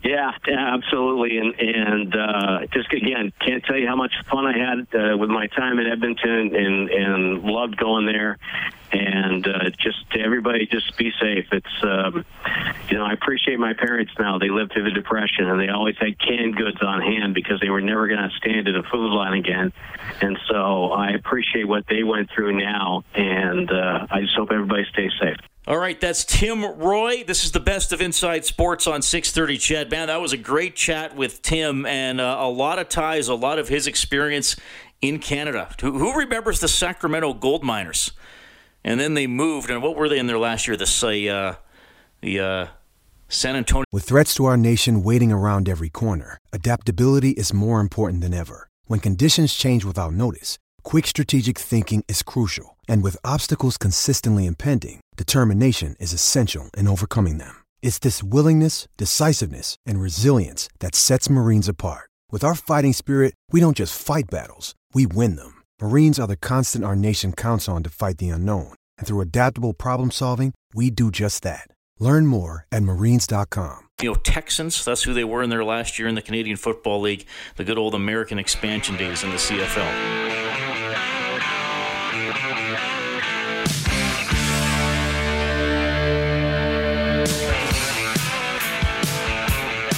yeah, 0.08 0.32
yeah, 0.48 0.74
absolutely. 0.74 1.38
And, 1.38 1.54
and 1.60 2.16
uh, 2.16 2.60
just 2.72 2.92
again, 2.94 3.34
can't 3.46 3.64
tell 3.66 3.76
you 3.76 3.88
how 3.88 3.98
much 3.98 4.14
fun 4.32 4.46
I 4.46 4.58
had 4.58 4.88
uh, 4.96 5.18
with 5.18 5.30
my 5.30 5.48
time 5.48 5.80
in 5.80 5.88
Edmonton 5.88 6.56
and, 6.56 6.90
and 6.90 7.44
loved 7.44 7.76
going 7.76 8.06
there. 8.06 8.38
And 8.90 9.46
uh, 9.46 9.70
just 9.78 10.10
to 10.12 10.22
everybody, 10.22 10.66
just 10.66 10.98
be 10.98 11.12
safe. 11.22 11.48
It's 11.52 11.84
um, 11.84 12.24
you 12.90 12.98
know 12.98 13.04
I 13.04 13.12
appreciate 13.12 13.60
my 13.60 13.74
parents 13.74 14.14
now. 14.18 14.40
They 14.40 14.50
lived 14.50 14.72
through 14.72 14.86
the 14.86 14.92
depression, 14.92 15.50
and 15.50 15.60
they 15.60 15.68
always 15.68 15.98
had 16.00 16.18
canned 16.18 16.56
goods 16.56 16.78
on 16.82 17.02
hand 17.02 17.34
because 17.34 17.60
they 17.60 17.70
were 17.70 17.82
never 17.82 18.08
going 18.08 18.22
to 18.22 18.30
stand 18.38 18.70
in 18.70 18.78
a 18.78 18.84
food 18.84 19.12
line 19.12 19.34
again. 19.34 19.74
And 20.22 20.40
so 20.50 20.92
I 20.94 21.10
appreciate 21.10 21.68
what 21.68 21.84
they 21.90 22.04
went 22.04 22.30
through 22.34 22.58
now, 22.58 23.04
and 23.14 23.70
uh, 23.70 24.08
I 24.10 24.22
just 24.22 24.38
hope 24.38 24.52
everybody 24.54 24.86
stays 24.94 25.12
safe. 25.22 25.36
All 25.68 25.78
right, 25.78 26.00
that's 26.00 26.24
Tim 26.24 26.64
Roye. 26.64 27.26
This 27.26 27.44
is 27.44 27.52
the 27.52 27.60
best 27.60 27.92
of 27.92 28.00
Inside 28.00 28.46
Sports 28.46 28.88
on 28.88 29.02
630 29.02 29.58
CHED. 29.58 29.92
Man, 29.92 30.08
that 30.08 30.22
was 30.22 30.32
a 30.32 30.38
great 30.38 30.78
chat 30.78 31.14
with 31.14 31.42
Tim 31.42 31.86
and 31.86 32.22
uh, 32.22 32.38
a 32.40 32.48
lot 32.50 32.80
of 32.80 32.88
ties, 32.88 33.28
a 33.28 33.36
lot 33.36 33.60
of 33.60 33.68
his 33.68 33.86
experience 33.86 34.56
in 35.02 35.20
Canada. 35.20 35.76
Who, 35.82 36.00
who 36.00 36.18
remembers 36.18 36.62
the 36.62 36.70
Sacramento 36.70 37.34
gold 37.34 37.66
miners? 37.66 38.14
And 38.86 38.98
then 38.98 39.14
they 39.14 39.28
moved, 39.28 39.70
and 39.70 39.84
what 39.84 39.98
were 39.98 40.08
they 40.08 40.20
in 40.20 40.28
there 40.28 40.38
last 40.38 40.70
year? 40.70 40.78
The, 40.78 41.30
uh, 41.30 41.56
the 42.22 42.40
uh, 42.40 42.68
San 43.28 43.58
Antonio. 43.58 43.84
With 43.92 44.06
threats 44.06 44.36
to 44.36 44.46
our 44.46 44.56
nation 44.56 45.04
waiting 45.04 45.34
around 45.34 45.68
every 45.68 45.90
corner, 45.90 46.38
adaptability 46.54 47.32
is 47.32 47.54
more 47.54 47.82
important 47.82 48.22
than 48.22 48.34
ever. 48.34 48.70
When 48.86 49.02
conditions 49.02 49.54
change 49.54 49.84
without 49.84 50.14
notice, 50.14 50.58
quick 50.84 51.06
strategic 51.08 51.60
thinking 51.60 52.06
is 52.08 52.24
crucial. 52.24 52.78
And 52.88 53.04
with 53.04 53.18
obstacles 53.26 53.78
consistently 53.78 54.46
impending, 54.46 55.02
determination 55.18 55.98
is 56.00 56.14
essential 56.14 56.70
in 56.78 56.88
overcoming 56.88 57.40
them. 57.40 57.64
It's 57.82 58.00
this 58.00 58.24
willingness, 58.24 58.88
decisiveness, 58.96 59.76
and 59.86 60.00
resilience 60.00 60.70
that 60.80 60.96
sets 60.96 61.30
Marines 61.30 61.68
apart. 61.68 62.10
With 62.32 62.44
our 62.44 62.56
fighting 62.56 62.94
spirit, 62.94 63.34
we 63.52 63.60
don't 63.60 63.76
just 63.76 64.00
fight 64.00 64.30
battles 64.30 64.74
we 64.94 65.06
win 65.06 65.36
them. 65.36 65.64
Marines 65.82 66.20
are 66.20 66.28
the 66.28 66.38
constant 66.38 66.84
our 66.84 66.96
nation 66.96 67.34
counts 67.34 67.68
on 67.68 67.84
to 67.84 67.90
fight 67.90 68.18
the 68.18 68.30
unknown. 68.30 68.74
And 68.98 69.08
through 69.08 69.22
adaptable 69.22 69.74
problem 69.74 70.12
solving, 70.12 70.54
we 70.74 70.90
do 70.90 71.12
just 71.12 71.44
that. 71.44 71.68
Learn 72.00 72.26
more 72.26 72.66
at 72.72 72.84
marines.com. 72.84 73.90
You 74.02 74.10
know, 74.10 74.16
Texans, 74.16 74.84
that's 74.84 75.04
who 75.04 75.14
they 75.14 75.24
were 75.24 75.44
in 75.44 75.50
their 75.50 75.64
last 75.64 75.98
year 75.98 76.08
in 76.08 76.16
the 76.16 76.22
Canadian 76.22 76.58
Football 76.58 77.02
League, 77.02 77.26
the 77.56 77.64
good 77.64 77.78
old 77.78 77.96
American 77.96 78.38
expansion 78.38 78.98
days 78.98 79.24
in 79.24 79.30
the 79.32 79.38
CFL. 79.38 80.27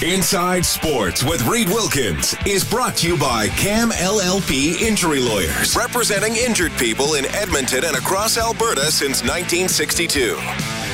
Inside 0.02 0.64
Sports 0.64 1.22
with 1.22 1.46
Reid 1.46 1.68
Wilkins 1.68 2.34
is 2.46 2.64
brought 2.64 2.96
to 2.96 3.06
you 3.06 3.18
by 3.18 3.48
CAM 3.48 3.90
LLP 3.90 4.80
Injury 4.80 5.20
Lawyers, 5.20 5.76
representing 5.76 6.36
injured 6.36 6.72
people 6.78 7.16
in 7.16 7.26
Edmonton 7.34 7.84
and 7.84 7.94
across 7.94 8.38
Alberta 8.38 8.90
since 8.90 9.20
1962. 9.22 10.89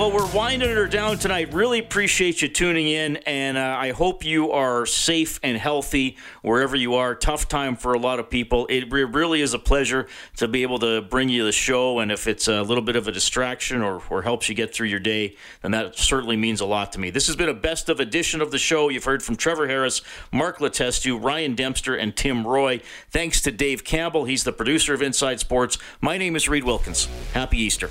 Well, 0.00 0.12
we're 0.12 0.32
winding 0.34 0.70
her 0.70 0.88
down 0.88 1.18
tonight. 1.18 1.52
Really 1.52 1.78
appreciate 1.78 2.40
you 2.40 2.48
tuning 2.48 2.88
in, 2.88 3.18
and 3.18 3.58
uh, 3.58 3.76
I 3.78 3.90
hope 3.90 4.24
you 4.24 4.50
are 4.50 4.86
safe 4.86 5.38
and 5.42 5.58
healthy 5.58 6.16
wherever 6.40 6.74
you 6.74 6.94
are. 6.94 7.14
Tough 7.14 7.48
time 7.48 7.76
for 7.76 7.92
a 7.92 7.98
lot 7.98 8.18
of 8.18 8.30
people. 8.30 8.66
It 8.68 8.90
re- 8.90 9.04
really 9.04 9.42
is 9.42 9.52
a 9.52 9.58
pleasure 9.58 10.06
to 10.38 10.48
be 10.48 10.62
able 10.62 10.78
to 10.78 11.02
bring 11.02 11.28
you 11.28 11.44
the 11.44 11.52
show, 11.52 11.98
and 11.98 12.10
if 12.10 12.26
it's 12.26 12.48
a 12.48 12.62
little 12.62 12.82
bit 12.82 12.96
of 12.96 13.08
a 13.08 13.12
distraction 13.12 13.82
or, 13.82 14.00
or 14.08 14.22
helps 14.22 14.48
you 14.48 14.54
get 14.54 14.72
through 14.72 14.86
your 14.86 15.00
day, 15.00 15.36
then 15.60 15.72
that 15.72 15.98
certainly 15.98 16.38
means 16.38 16.62
a 16.62 16.66
lot 16.66 16.92
to 16.92 16.98
me. 16.98 17.10
This 17.10 17.26
has 17.26 17.36
been 17.36 17.50
a 17.50 17.54
best 17.54 17.90
of 17.90 18.00
edition 18.00 18.40
of 18.40 18.52
the 18.52 18.58
show. 18.58 18.88
You've 18.88 19.04
heard 19.04 19.22
from 19.22 19.36
Trevor 19.36 19.68
Harris, 19.68 20.00
Mark 20.32 20.60
Letestu, 20.60 21.22
Ryan 21.22 21.54
Dempster, 21.54 21.94
and 21.94 22.16
Tim 22.16 22.46
Roye. 22.46 22.80
Thanks 23.10 23.42
to 23.42 23.50
Dave 23.50 23.84
Campbell. 23.84 24.24
He's 24.24 24.44
the 24.44 24.52
producer 24.52 24.94
of 24.94 25.02
Inside 25.02 25.40
Sports. 25.40 25.76
My 26.00 26.16
name 26.16 26.36
is 26.36 26.48
Reid 26.48 26.64
Wilkins. 26.64 27.06
Happy 27.34 27.58
Easter. 27.58 27.90